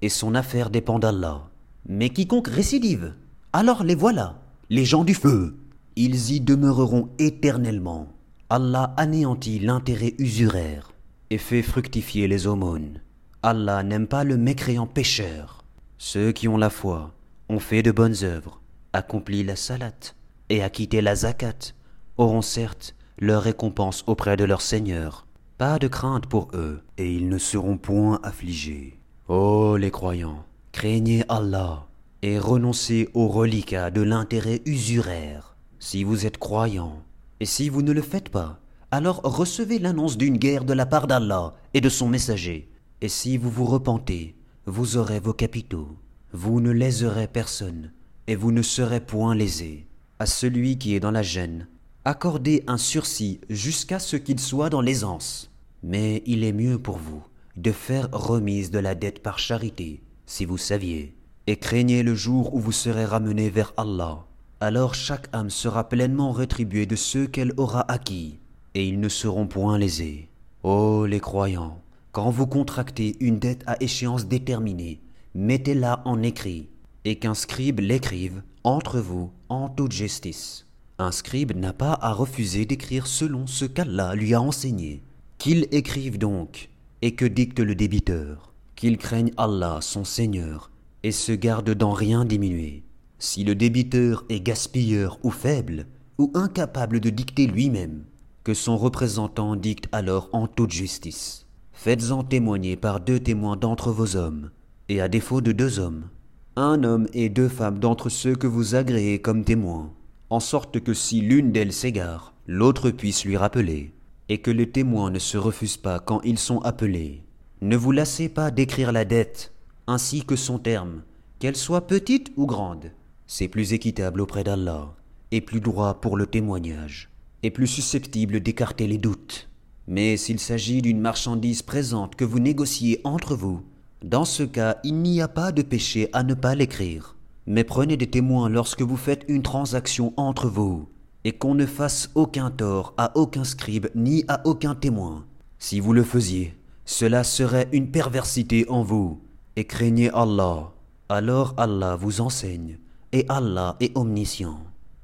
et 0.01 0.09
son 0.09 0.37
affaire 0.37 0.71
dépend 0.71 1.01
d'Allah. 1.01 1.51
Mais 1.89 2.11
quiconque 2.11 2.47
récidive, 2.47 3.17
alors 3.53 3.83
les 3.83 3.97
voilà, 3.97 4.41
les 4.69 4.85
gens 4.85 5.03
du 5.03 5.15
feu, 5.15 5.57
ils 5.97 6.31
y 6.31 6.41
demeureront 6.41 7.09
éternellement. 7.19 8.07
Allah 8.49 8.95
anéantit 8.97 9.59
l'intérêt 9.59 10.15
usuraire 10.21 10.93
et 11.31 11.39
fait 11.39 11.63
fructifier 11.63 12.29
les 12.29 12.47
aumônes. 12.47 13.01
Allah 13.43 13.83
n'aime 13.83 14.07
pas 14.07 14.23
le 14.23 14.37
mécréant 14.37 14.87
pécheur. 14.87 15.65
Ceux 15.99 16.31
qui 16.31 16.47
ont 16.47 16.59
la 16.59 16.71
foi 16.71 17.13
ont 17.49 17.59
fait 17.59 17.83
de 17.83 17.91
bonnes 17.91 18.23
œuvres, 18.23 18.63
accompli 18.93 19.43
la 19.43 19.57
salat 19.57 20.15
et 20.49 20.63
acquitté 20.63 21.01
la 21.01 21.17
zakat, 21.17 21.73
auront 22.17 22.43
certes 22.43 22.95
leur 23.21 23.43
récompense 23.43 24.03
auprès 24.07 24.37
de 24.37 24.45
leur 24.45 24.63
Seigneur. 24.63 25.27
Pas 25.59 25.79
de 25.79 25.89
crainte 25.89 26.27
pour 26.27 26.49
eux, 26.55 26.81
et 26.97 27.15
ils 27.15 27.29
ne 27.29 27.37
seront 27.37 27.77
point 27.77 28.19
affligés. 28.23 28.99
Ô 29.29 29.77
les 29.77 29.91
croyants, 29.91 30.45
craignez 30.73 31.25
Allah 31.29 31.87
et 32.23 32.39
renoncez 32.39 33.09
au 33.15 33.29
reliquat 33.29 33.91
de 33.91 34.01
l'intérêt 34.01 34.63
usuraire. 34.65 35.57
Si 35.79 36.03
vous 36.03 36.27
êtes 36.27 36.39
croyants, 36.39 37.03
et 37.41 37.45
si 37.45 37.69
vous 37.69 37.83
ne 37.83 37.93
le 37.93 38.03
faites 38.03 38.31
pas, 38.31 38.61
alors 38.91 39.21
recevez 39.23 39.79
l'annonce 39.79 40.17
d'une 40.17 40.37
guerre 40.37 40.65
de 40.65 40.73
la 40.73 40.87
part 40.87 41.07
d'Allah 41.07 41.55
et 41.75 41.81
de 41.81 41.89
son 41.89 42.09
messager. 42.09 42.71
Et 43.03 43.09
si 43.09 43.37
vous 43.37 43.51
vous 43.51 43.67
repentez, 43.67 44.35
vous 44.67 44.97
aurez 44.97 45.21
vos 45.21 45.33
capitaux. 45.33 45.97
Vous 46.33 46.61
ne 46.61 46.71
léserez 46.71 47.27
personne, 47.27 47.93
et 48.27 48.37
vous 48.37 48.53
ne 48.53 48.63
serez 48.63 49.01
point 49.01 49.35
lésés. 49.35 49.87
À 50.19 50.27
celui 50.27 50.79
qui 50.79 50.95
est 50.95 51.01
dans 51.01 51.11
la 51.11 51.23
gêne, 51.23 51.67
accordez 52.11 52.65
un 52.67 52.77
sursis 52.77 53.41
jusqu'à 53.49 54.01
ce 54.01 54.17
qu'il 54.17 54.41
soit 54.41 54.69
dans 54.69 54.81
l'aisance. 54.81 55.49
Mais 55.85 56.25
il 56.27 56.43
est 56.43 56.53
mieux 56.53 56.77
pour 56.77 56.99
vous 56.99 57.23
de 57.57 57.71
faire 57.71 58.09
remise 58.11 58.73
de 58.73 58.81
la 58.81 58.97
dette 58.97 59.23
par 59.23 59.39
charité, 59.39 60.03
si 60.27 60.45
vous 60.45 60.59
saviez, 60.59 61.15
et 61.47 61.57
craignez 61.57 62.03
le 62.03 62.17
jour 62.17 62.53
où 62.53 62.59
vous 62.59 62.73
serez 62.73 63.05
ramenés 63.05 63.49
vers 63.49 63.73
Allah. 63.77 64.27
Alors 64.59 64.95
chaque 64.95 65.29
âme 65.33 65.51
sera 65.51 65.89
pleinement 65.89 66.33
rétribuée 66.33 66.85
de 66.85 66.97
ce 66.97 67.27
qu'elle 67.27 67.53
aura 67.57 67.91
acquis, 67.91 68.41
et 68.75 68.87
ils 68.87 68.99
ne 68.99 69.09
seront 69.09 69.47
point 69.47 69.79
lésés. 69.79 70.29
Ô 70.65 71.07
les 71.07 71.21
croyants, 71.21 71.81
quand 72.11 72.31
vous 72.31 72.49
contractez 72.49 73.17
une 73.21 73.39
dette 73.39 73.63
à 73.69 73.77
échéance 73.81 74.27
déterminée, 74.27 75.01
mettez-la 75.37 76.03
en 76.05 76.23
écrit, 76.23 76.71
et 77.05 77.21
qu'un 77.21 77.35
scribe 77.35 77.79
l'écrive 77.79 78.43
entre 78.65 78.99
vous 78.99 79.31
en 79.49 79.69
toute 79.69 79.93
justice. 79.93 80.67
Un 81.01 81.13
scribe 81.13 81.57
n'a 81.57 81.73
pas 81.73 81.99
à 82.03 82.13
refuser 82.13 82.67
d'écrire 82.67 83.07
selon 83.07 83.47
ce 83.47 83.65
qu'Allah 83.65 84.15
lui 84.15 84.35
a 84.35 84.43
enseigné. 84.43 85.03
Qu'il 85.39 85.67
écrive 85.71 86.19
donc, 86.19 86.69
et 87.01 87.15
que 87.15 87.25
dicte 87.25 87.59
le 87.59 87.75
débiteur, 87.75 88.53
qu'il 88.77 88.99
craigne 88.99 89.33
Allah 89.39 89.79
son 89.81 90.05
Seigneur, 90.05 90.71
et 91.03 91.11
se 91.11 91.33
garde 91.33 91.71
d'en 91.71 91.93
rien 91.93 92.27
diminuer. 92.27 92.83
Si 93.19 93.45
le 93.45 93.55
débiteur 93.55 94.27
est 94.29 94.43
gaspilleur 94.43 95.19
ou 95.23 95.31
faible, 95.31 95.87
ou 96.19 96.31
incapable 96.35 97.01
de 97.01 97.09
dicter 97.09 97.47
lui-même, 97.47 98.05
que 98.45 98.53
son 98.53 98.77
représentant 98.77 99.57
dicte 99.57 99.89
alors 99.93 100.29
en 100.35 100.47
toute 100.49 100.73
justice. 100.73 101.47
Faites-en 101.73 102.25
témoigner 102.25 102.77
par 102.77 103.01
deux 103.01 103.21
témoins 103.21 103.57
d'entre 103.57 103.91
vos 103.91 104.17
hommes, 104.17 104.51
et 104.91 105.01
à 105.01 105.09
défaut 105.09 105.41
de 105.41 105.53
deux 105.53 105.79
hommes, 105.79 106.11
un 106.57 106.85
homme 106.85 107.07
et 107.15 107.31
deux 107.31 107.49
femmes 107.49 107.79
d'entre 107.79 108.11
ceux 108.11 108.35
que 108.35 108.47
vous 108.47 108.75
agréez 108.75 109.19
comme 109.19 109.45
témoins 109.45 109.95
en 110.31 110.41
sorte 110.41 110.81
que 110.81 110.95
si 110.95 111.21
l'une 111.21 111.51
d'elles 111.51 111.73
s'égare, 111.73 112.33
l'autre 112.47 112.91
puisse 112.91 113.25
lui 113.25 113.37
rappeler, 113.37 113.93
et 114.29 114.39
que 114.39 114.53
les 114.53 114.71
témoins 114.71 115.11
ne 115.11 115.19
se 115.19 115.37
refusent 115.37 115.77
pas 115.77 115.99
quand 115.99 116.21
ils 116.23 116.39
sont 116.39 116.61
appelés. 116.61 117.25
Ne 117.61 117.77
vous 117.77 117.91
lassez 117.91 118.29
pas 118.29 118.53
d'écrire 118.53 118.93
la 118.93 119.05
dette, 119.05 119.53
ainsi 119.89 120.25
que 120.25 120.37
son 120.37 120.59
terme, 120.59 121.03
qu'elle 121.41 121.57
soit 121.57 121.89
petite 121.89 122.33
ou 122.37 122.47
grande. 122.47 122.93
C'est 123.27 123.49
plus 123.49 123.73
équitable 123.73 124.21
auprès 124.21 124.45
d'Allah, 124.45 124.95
et 125.33 125.41
plus 125.41 125.61
droit 125.61 126.01
pour 126.01 126.17
le 126.17 126.27
témoignage, 126.27 127.11
et 127.43 127.51
plus 127.51 127.67
susceptible 127.67 128.41
d'écarter 128.41 128.87
les 128.87 128.99
doutes. 128.99 129.49
Mais 129.89 130.17
s'il 130.17 130.39
s'agit 130.39 130.81
d'une 130.81 131.01
marchandise 131.01 131.63
présente 131.63 132.15
que 132.15 132.25
vous 132.25 132.39
négociez 132.39 133.01
entre 133.03 133.35
vous, 133.35 133.63
dans 134.05 134.25
ce 134.25 134.45
cas 134.45 134.79
il 134.85 134.97
n'y 134.97 135.21
a 135.21 135.29
pas 135.29 135.51
de 135.51 135.63
péché 135.63 136.09
à 136.13 136.23
ne 136.23 136.35
pas 136.35 136.55
l'écrire 136.55 137.17
mais 137.51 137.65
prenez 137.65 137.97
des 137.97 138.09
témoins 138.09 138.49
lorsque 138.49 138.83
vous 138.83 138.97
faites 138.97 139.25
une 139.27 139.43
transaction 139.43 140.15
entre 140.17 140.49
vous. 140.49 140.89
et 141.25 141.33
qu'on 141.33 141.55
ne 141.55 141.67
fasse 141.67 142.11
aucun 142.15 142.51
tort 142.51 142.95
à 142.97 143.13
aucun 143.15 143.45
scribe 143.45 143.89
ni 143.95 144.25
à 144.29 144.41
aucun 144.47 144.75
témoin. 144.75 145.27
Si 145.59 145.81
vous 145.81 145.93
le 145.93 146.03
faisiez, 146.03 146.57
cela 146.87 147.25
serait 147.25 147.69
une 147.73 147.91
perversité 147.91 148.67
en 148.71 148.83
vous, 148.83 149.21
et 149.57 149.67
craignez 149.67 150.11
Allah. 150.15 150.73
Alors 151.09 151.55
Allah 151.59 151.97
vous 151.97 152.21
enseigne, 152.23 152.79
et 153.13 153.27
Allah 153.29 153.77
est 153.81 153.95
omniscient. 153.99 154.61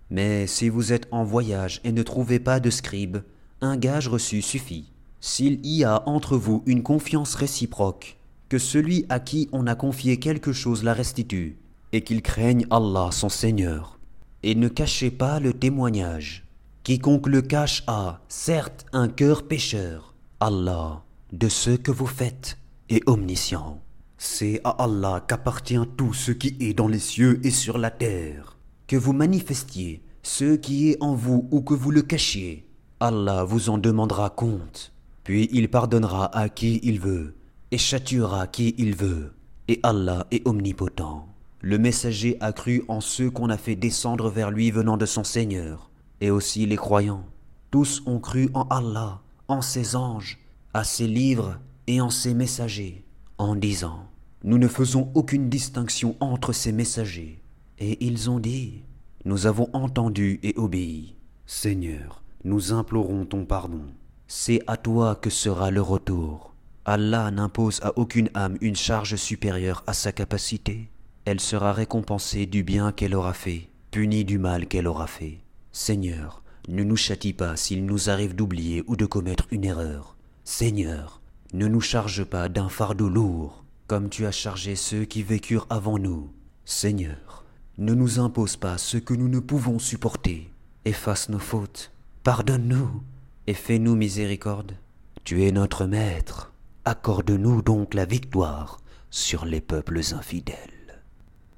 Mais 0.09 0.47
si 0.47 0.69
vous 0.69 0.93
êtes 0.93 1.09
en 1.11 1.25
voyage 1.25 1.81
et 1.85 1.93
ne 1.93 2.03
trouvez 2.03 2.39
pas 2.39 2.61
de 2.61 2.71
scribe, 2.71 3.19
un 3.61 3.77
gage 3.77 4.09
reçu 4.09 4.41
suffit. 4.41 4.93
S'il 5.21 5.65
y 5.67 5.85
a 5.85 6.03
entre 6.09 6.37
vous 6.37 6.63
une 6.65 6.83
confiance 6.83 7.35
réciproque, 7.35 8.17
que 8.49 8.59
celui 8.59 9.05
à 9.09 9.19
qui 9.21 9.49
on 9.53 9.67
a 9.67 9.75
confié 9.75 10.19
quelque 10.19 10.53
chose 10.53 10.85
la 10.85 10.95
restitue, 10.95 11.59
et 11.97 12.03
qu'il 12.03 12.21
craigne 12.21 12.67
Allah 12.71 13.09
son 13.11 13.31
Seigneur. 13.31 13.99
Et 14.43 14.55
ne 14.55 14.69
cachez 14.69 15.11
pas 15.11 15.41
le 15.41 15.55
témoignage. 15.55 16.45
Quiconque 16.83 17.27
le 17.27 17.41
cache 17.41 17.85
a, 17.87 18.21
certes, 18.29 18.85
un 18.93 19.09
cœur 19.09 19.49
pécheur. 19.49 20.15
Allah, 20.39 21.03
de 21.33 21.49
ce 21.49 21.71
que 21.71 21.91
vous 21.91 22.07
faites, 22.07 22.59
est 22.91 23.09
omniscient. 23.09 23.81
C'est 24.19 24.61
à 24.63 24.71
Allah 24.85 25.25
qu'appartient 25.27 25.87
tout 25.97 26.13
ce 26.13 26.33
qui 26.33 26.55
est 26.61 26.75
dans 26.75 26.87
les 26.87 26.99
cieux 26.99 27.41
et 27.45 27.51
sur 27.51 27.79
la 27.79 27.91
terre. 27.91 28.59
Que 28.87 28.97
vous 28.97 29.15
manifestiez 29.15 30.03
ce 30.23 30.55
qui 30.55 30.91
est 30.91 30.99
en 31.01 31.15
vous 31.15 31.49
ou 31.51 31.63
que 31.63 31.73
vous 31.73 31.91
le 31.91 32.03
cachiez, 32.03 32.69
Allah 33.01 33.45
vous 33.45 33.71
en 33.71 33.79
demandera 33.79 34.29
compte. 34.29 34.93
Puis 35.25 35.49
il 35.51 35.71
pardonnera 35.71 36.27
à 36.37 36.51
qui 36.51 36.79
il 36.83 37.01
veut 37.01 37.37
et 37.71 37.79
châtiera 37.79 38.47
qui 38.49 38.75
il 38.77 38.95
veut. 38.95 39.33
Et 39.69 39.81
Allah 39.83 40.27
est 40.31 40.47
omnipotent. 40.47 41.27
Le 41.69 41.79
messager 41.79 42.37
a 42.39 42.53
cru 42.53 42.85
en 42.87 43.01
ceux 43.01 43.29
qu'on 43.29 43.51
a 43.51 43.57
fait 43.57 43.75
descendre 43.75 44.31
vers 44.31 44.53
lui 44.53 44.71
venant 44.71 44.97
de 44.97 45.05
son 45.05 45.25
Seigneur, 45.25 45.91
et 46.21 46.31
aussi 46.31 46.65
les 46.65 46.77
croyants. 46.77 47.25
Tous 47.73 48.05
ont 48.07 48.21
cru 48.21 48.49
en 48.55 48.69
Allah, 48.69 49.21
en 49.49 49.63
ses 49.63 49.97
anges, 49.97 50.39
à 50.75 50.85
ses 50.85 51.09
livres 51.09 51.59
et 51.89 52.01
en 52.01 52.09
ses 52.09 52.35
messagers, 52.35 53.05
en 53.39 53.57
disant 53.57 54.07
Nous 54.45 54.59
ne 54.59 54.69
faisons 54.69 55.11
aucune 55.15 55.49
distinction 55.49 56.15
entre 56.21 56.53
ces 56.53 56.71
messagers. 56.71 57.43
Et 57.81 58.07
ils 58.07 58.31
ont 58.31 58.39
dit 58.39 58.85
Nous 59.25 59.49
avons 59.49 59.69
entendu 59.73 60.39
et 60.45 60.55
obéi. 60.57 61.17
Seigneur, 61.47 62.23
nous 62.45 62.73
implorons 62.75 63.25
ton 63.25 63.45
pardon. 63.45 63.87
C'est 64.29 64.63
à 64.69 64.77
toi 64.77 65.17
que 65.17 65.31
sera 65.31 65.73
le 65.73 65.83
retour. 65.83 66.55
Allah 66.85 67.29
n'impose 67.33 67.81
à 67.83 67.99
aucune 67.99 68.31
âme 68.35 68.57
une 68.61 68.77
charge 68.77 69.17
supérieure 69.17 69.83
à 69.89 69.95
sa 69.95 70.13
capacité. 70.13 70.91
Elle 71.27 71.41
sera 71.41 71.73
récompensée 71.73 72.47
du 72.47 72.63
bien 72.63 72.93
qu'elle 72.93 73.17
aura 73.17 73.35
fait, 73.35 73.69
punie 73.91 74.25
du 74.25 74.39
mal 74.39 74.69
qu'elle 74.69 74.87
aura 74.87 75.09
fait. 75.09 75.41
Seigneur, 75.73 76.45
ne 76.69 76.85
nous 76.85 76.97
châtie 76.97 77.33
pas 77.33 77.57
s'il 77.57 77.85
nous 77.85 78.11
arrive 78.11 78.37
d'oublier 78.37 78.85
ou 78.87 78.95
de 78.95 79.07
commettre 79.07 79.49
une 79.51 79.65
erreur. 79.65 80.17
Seigneur, 80.45 81.21
ne 81.53 81.67
nous 81.67 81.81
charge 81.81 82.23
pas 82.23 82.49
d'un 82.49 82.69
fardeau 82.69 83.09
lourd, 83.09 83.65
comme 83.89 84.09
tu 84.09 84.25
as 84.25 84.31
chargé 84.31 84.77
ceux 84.77 85.05
qui 85.05 85.25
vécurent 85.25 85.67
avant 85.69 85.99
nous. 85.99 86.31
Seigneur, 86.65 87.45
ne 87.77 87.93
nous 87.93 88.21
impose 88.21 88.57
pas 88.57 88.79
ce 88.79 88.97
que 88.97 89.13
nous 89.13 89.29
ne 89.29 89.41
pouvons 89.41 89.81
supporter. 89.81 90.49
Efface 90.85 91.29
nos 91.29 91.41
fautes, 91.41 91.91
pardonne-nous 92.23 93.03
et 93.49 93.55
fais-nous 93.55 93.97
miséricorde. 93.97 94.77
Tu 95.25 95.43
es 95.43 95.51
notre 95.51 95.87
Maître. 95.87 96.53
Accorde-nous 96.85 97.63
donc 97.63 97.95
la 97.95 98.05
victoire 98.05 98.79
sur 99.11 99.45
les 99.45 99.61
peuples 99.61 100.03
infidèles. 100.13 100.76